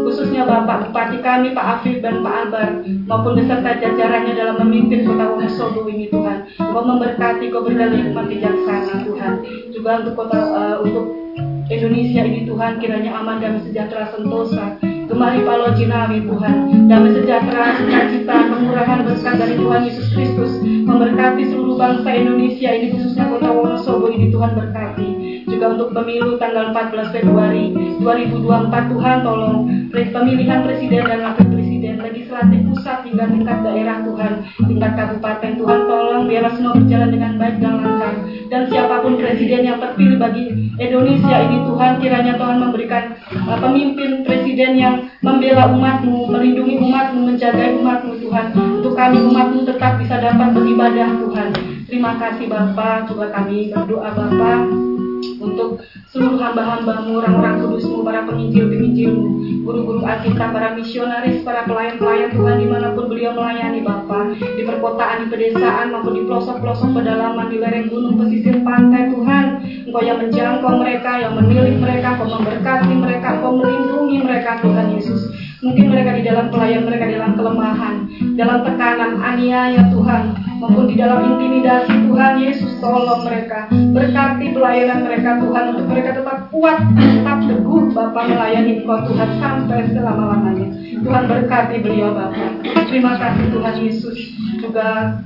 khususnya 0.07 0.47
Bapak 0.47 0.87
Bupati 0.87 1.19
kami, 1.19 1.51
Pak 1.51 1.79
Afif 1.79 1.99
dan 1.99 2.23
Pak 2.23 2.35
Albar, 2.47 2.69
maupun 3.07 3.35
beserta 3.35 3.75
jajarannya 3.83 4.31
dalam 4.31 4.55
memimpin 4.63 5.03
kota 5.03 5.27
Wonosobo 5.27 5.87
ini 5.91 6.07
Tuhan. 6.07 6.47
Kau 6.55 6.83
memberkati, 6.83 7.51
kau 7.51 7.63
berikan 7.63 7.91
hikmat 7.91 8.25
bijaksana 8.31 9.03
Tuhan. 9.03 9.33
Juga 9.75 10.03
untuk 10.03 10.13
kota 10.15 10.39
uh, 10.39 10.77
untuk 10.83 11.24
Indonesia 11.65 12.21
ini 12.21 12.45
Tuhan 12.45 12.77
kiranya 12.77 13.17
aman 13.17 13.41
dan 13.41 13.57
sejahtera 13.65 14.13
sentosa. 14.13 14.77
Gemari 15.05 15.41
Palo 15.41 15.73
Jinawi 15.73 16.21
Tuhan. 16.21 16.85
Damai 16.85 17.13
sejahtera, 17.17 17.73
sukacita, 17.81 18.37
kemurahan 18.53 19.01
berkat 19.01 19.33
dari 19.41 19.57
Tuhan 19.57 19.81
Yesus 19.89 20.07
Kristus. 20.13 20.61
Memberkati 20.61 21.49
seluruh 21.49 21.73
bangsa 21.77 22.09
Indonesia 22.13 22.69
ini 22.69 22.93
khususnya 22.93 23.33
kota 23.33 23.49
Wonosobo 23.49 24.13
ini 24.13 24.29
Tuhan 24.29 24.53
berkati. 24.53 25.09
Juga 25.49 25.65
untuk 25.73 25.89
pemilu 25.93 26.37
tanggal 26.37 26.69
14 26.69 27.09
Februari 27.13 27.73
2024 27.97 28.93
Tuhan 28.93 29.17
tolong. 29.25 29.57
Pemilihan 29.95 30.59
presiden 30.65 31.01
dan 31.07 31.19
wakil 31.23 31.47
presiden 31.49 32.01
legislatif 32.01 32.64
pusat 32.85 33.01
hingga 33.01 33.25
tingkat 33.33 33.57
daerah 33.65 33.97
Tuhan. 34.05 34.33
Tingkat 34.61 34.91
kabupaten 34.93 35.51
Tuhan 35.57 35.79
tolong 35.89 36.29
biarlah 36.29 36.53
semua 36.53 36.77
berjalan 36.77 37.09
dengan 37.09 37.31
baik 37.41 37.57
dan 37.57 37.81
lancar. 37.81 38.13
Dan 38.45 38.61
siapa 38.69 39.01
pun 39.01 39.17
presiden 39.17 39.65
yang 39.65 39.81
terpilih 39.81 40.21
bagi 40.21 40.69
Indonesia 40.77 41.37
ini 41.49 41.65
Tuhan 41.65 41.91
kiranya 41.97 42.37
Tuhan 42.37 42.57
memberikan 42.61 43.17
uh, 43.49 43.57
pemimpin 43.57 44.21
presiden 44.21 44.77
yang 44.77 45.09
membela 45.25 45.73
umatmu 45.73 46.29
melindungi 46.29 46.77
umatmu 46.77 47.25
menjaga 47.25 47.73
umatmu 47.73 48.21
Tuhan. 48.21 48.53
Untuk 48.53 48.93
kami 48.93 49.17
umatmu 49.17 49.65
tetap 49.65 49.97
bisa 49.97 50.21
dapat 50.21 50.53
beribadah 50.53 51.09
Tuhan. 51.25 51.49
Terima 51.89 52.21
kasih 52.21 52.45
Bapak. 52.45 53.09
Juga 53.09 53.33
kami 53.33 53.73
berdoa 53.73 54.13
Bapak 54.13 54.94
untuk 55.41 55.81
seluruh 56.13 56.37
hamba-hambamu, 56.39 57.19
orang-orang 57.19 57.65
kudusmu, 57.65 58.05
para 58.05 58.23
penginjil-penginjilmu, 58.29 59.25
guru-guru 59.65 60.01
Alkitab, 60.05 60.53
para 60.53 60.77
misionaris, 60.77 61.41
para 61.41 61.65
pelayan-pelayan 61.65 62.31
Tuhan 62.31 62.55
di 62.61 62.67
mana 62.69 62.93
pun 62.93 63.05
beliau 63.09 63.33
melayani 63.33 63.81
Bapa, 63.81 64.31
di 64.37 64.63
perkotaan, 64.63 65.25
di 65.25 65.27
pedesaan, 65.33 65.91
maupun 65.91 66.13
di 66.15 66.23
pelosok-pelosok 66.23 66.89
pedalaman, 66.95 67.49
di 67.49 67.57
lereng 67.57 67.87
gunung, 67.89 68.15
pesisir 68.21 68.61
pantai 68.61 69.09
Tuhan, 69.09 69.45
Engkau 69.85 70.01
yang 70.01 70.17
menjangkau 70.21 70.73
mereka, 70.81 71.11
yang 71.19 71.33
menilik 71.33 71.75
mereka, 71.81 72.07
Engkau 72.17 72.27
memberkati 72.29 72.93
mereka, 72.93 73.27
Engkau 73.39 73.51
melindungi 73.57 74.17
mereka 74.21 74.61
Tuhan 74.61 74.87
Yesus. 74.93 75.21
Mungkin 75.65 75.89
mereka 75.89 76.13
di 76.13 76.21
dalam 76.21 76.53
pelayan 76.53 76.85
mereka 76.85 77.09
dalam 77.09 77.31
kelemahan, 77.33 77.95
dalam 78.37 78.59
tekanan, 78.61 79.11
aniaya 79.17 79.81
Tuhan, 79.89 80.23
maupun 80.65 80.89
di 80.89 80.97
dalam 80.97 81.21
intimidasi 81.21 82.09
Tuhan 82.09 82.41
Yesus 82.41 82.81
tolong 82.81 83.21
mereka, 83.21 83.69
berkati 83.69 84.49
pelayanan 84.49 85.05
mereka 85.05 85.37
Tuhan 85.37 85.63
untuk 85.77 85.85
mereka 85.93 86.09
tetap 86.17 86.49
kuat, 86.49 86.81
tetap 86.97 87.37
teguh 87.45 87.93
Bapak 87.93 88.25
melayani 88.33 88.81
Engkau 88.81 89.05
Tuhan 89.05 89.29
sampai 89.37 89.85
selama-lamanya. 89.93 90.67
Tuhan 91.05 91.23
berkati 91.29 91.85
beliau 91.85 92.17
Bapak. 92.17 92.65
Terima 92.89 93.13
kasih 93.13 93.45
Tuhan 93.53 93.75
Yesus 93.77 94.17
juga 94.57 95.21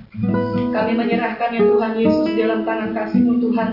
kami 0.69 0.91
menyerahkan 0.95 1.49
ya 1.51 1.63
Tuhan 1.65 1.93
Yesus 1.97 2.27
dalam 2.37 2.59
tangan 2.63 2.91
kasih-Mu 2.93 3.33
Tuhan. 3.41 3.69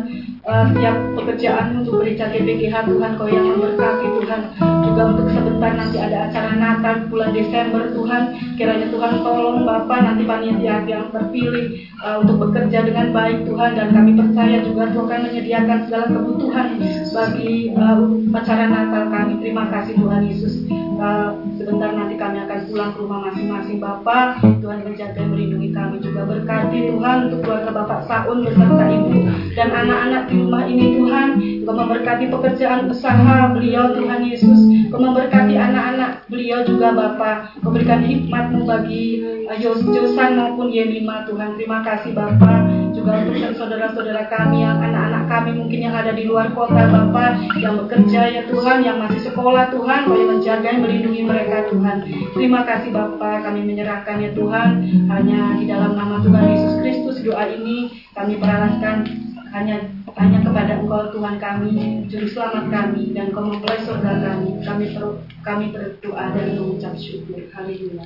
Uh, 0.47 0.63
setiap 0.71 0.95
pekerjaan 1.19 1.83
untuk 1.83 1.99
gereja 1.99 2.31
GPGH 2.31 2.87
Tuhan 2.87 3.19
Kau 3.19 3.27
yang 3.27 3.51
memberkati 3.51 4.07
Tuhan. 4.23 4.41
Juga 4.87 5.03
untuk 5.11 5.27
sebentar 5.35 5.75
nanti 5.75 5.99
ada 5.99 6.31
acara 6.31 6.55
Natal 6.55 6.95
bulan 7.11 7.35
Desember 7.35 7.91
Tuhan. 7.91 8.23
Kiranya 8.55 8.87
Tuhan 8.95 9.13
tolong 9.27 9.67
Bapak 9.67 9.99
nanti 10.07 10.23
panitia 10.23 10.87
yang 10.87 11.11
terpilih 11.11 11.91
uh, 11.99 12.23
untuk 12.23 12.47
bekerja 12.47 12.79
dengan 12.87 13.11
baik 13.11 13.43
Tuhan. 13.43 13.71
Dan 13.75 13.89
kami 13.91 14.11
percaya 14.15 14.63
juga 14.63 14.85
Tuhan 14.95 15.19
menyediakan 15.27 15.79
segala 15.91 16.07
kebutuhan 16.15 16.67
bagi 17.11 17.75
uh, 17.75 17.99
acara 18.39 18.65
Natal 18.71 19.03
kami. 19.11 19.33
Terima 19.43 19.67
kasih 19.67 19.99
Tuhan 19.99 20.23
Yesus. 20.31 20.55
Uh, 20.97 21.35
sebentar 21.67 21.91
nanti 21.99 22.15
kami 22.15 22.39
akan 22.47 22.59
pulang 22.71 22.95
ke 22.95 22.99
rumah 23.03 23.21
masing-masing 23.27 23.83
Bapak. 23.83 24.39
Tuhan 24.63 24.87
menjaga 24.87 25.19
melindungi 25.27 25.75
kami 25.75 25.99
juga. 25.99 26.23
Berkati 26.23 26.95
Tuhan 26.95 27.17
untuk 27.27 27.43
keluarga 27.43 27.71
Bapak 27.75 28.01
Saun 28.07 28.47
beserta 28.47 28.87
Ibu 28.87 29.11
dan 29.59 29.69
anak-anak 29.75 30.23
di 30.31 30.35
rumah 30.39 30.63
ini 30.71 30.87
Tuhan. 30.95 31.29
Kau 31.67 31.75
memberkati 31.75 32.31
pekerjaan 32.31 32.87
usaha 32.87 33.51
beliau 33.51 33.99
Tuhan 33.99 34.21
Yesus. 34.23 34.61
Kau 34.95 35.03
memberkati 35.03 35.59
anak-anak 35.59 36.31
beliau 36.31 36.63
juga 36.63 36.95
Bapak. 36.95 37.59
Kau 37.59 37.75
berikan 37.75 38.07
hikmatmu 38.07 38.63
bagi 38.63 39.27
uh, 39.51 39.59
Josan 39.59 40.39
maupun 40.39 40.71
Yemima 40.71 41.27
Tuhan. 41.27 41.59
Terima 41.59 41.83
kasih 41.83 42.15
Bapak 42.15 42.95
untuk 43.07 43.55
saudara-saudara 43.55 44.27
kami 44.27 44.67
yang 44.67 44.83
anak-anak 44.83 45.25
kami 45.31 45.51
mungkin 45.55 45.81
yang 45.87 45.95
ada 45.95 46.11
di 46.11 46.27
luar 46.27 46.51
kota 46.51 46.91
Bapak 46.91 47.59
yang 47.63 47.79
bekerja 47.79 48.21
ya 48.35 48.43
Tuhan 48.51 48.83
yang 48.83 48.99
masih 48.99 49.23
sekolah 49.31 49.71
Tuhan 49.71 50.11
yang 50.11 50.29
menjaga 50.35 50.67
dan 50.67 50.83
melindungi 50.83 51.23
mereka 51.23 51.71
Tuhan 51.71 52.03
terima 52.35 52.67
kasih 52.67 52.91
Bapak 52.91 53.47
kami 53.47 53.63
menyerahkan 53.63 54.19
ya 54.19 54.31
Tuhan 54.35 54.69
hanya 55.07 55.41
di 55.55 55.65
dalam 55.71 55.95
nama 55.95 56.19
Tuhan 56.27 56.45
Yesus 56.51 56.75
Kristus 56.83 57.17
doa 57.23 57.47
ini 57.47 58.03
kami 58.19 58.43
perarahkan 58.43 59.07
hanya 59.55 59.77
hanya 60.17 60.41
kepada 60.41 60.81
Engkau 60.81 61.13
Tuhan 61.13 61.37
kami, 61.37 62.05
Juru 62.09 62.29
Selamat 62.29 62.73
kami, 62.73 63.13
dan 63.13 63.33
Kau 63.37 63.45
mempelai 63.45 63.85
surga 63.85 64.13
kami. 64.25 64.65
Kami 64.65 64.85
ber, 64.97 65.05
kami 65.45 65.65
berdoa 65.73 66.33
dan 66.33 66.57
mengucap 66.57 66.97
syukur. 66.97 67.41
Haleluya. 67.53 68.05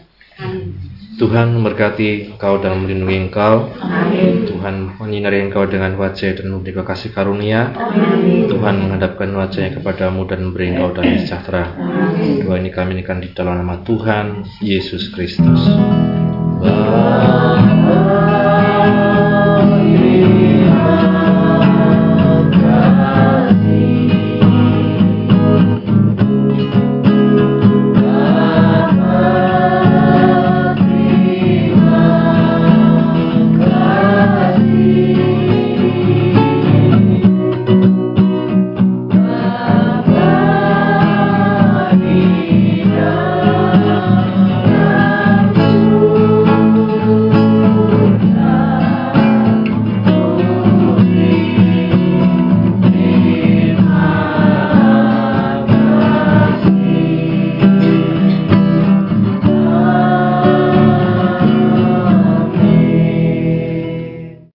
Tuhan 1.20 1.52
memberkati 1.52 2.32
engkau 2.32 2.64
dan 2.64 2.80
melindungi 2.80 3.28
engkau. 3.28 3.68
Amin. 3.76 4.48
Tuhan 4.48 4.96
menyinari 4.96 5.44
engkau 5.44 5.68
dengan 5.68 5.92
wajah 6.00 6.32
dan 6.32 6.48
memberi 6.48 6.72
kau 6.72 6.86
kasih 6.88 7.12
karunia. 7.12 7.76
Amin. 7.76 8.48
Tuhan 8.48 8.80
menghadapkan 8.80 9.28
wajahnya 9.28 9.76
kepadamu 9.76 10.24
dan 10.24 10.48
memberi 10.48 10.72
engkau 10.72 10.96
damai 10.96 11.20
sejahtera. 11.20 11.76
Amin. 11.76 12.40
Doa 12.40 12.56
ini 12.56 12.72
kami 12.72 12.96
nikan 13.04 13.20
di 13.20 13.28
dalam 13.36 13.60
nama 13.60 13.84
Tuhan 13.84 14.48
Yesus 14.64 15.12
Kristus. 15.12 15.60
Amin. 16.64 18.29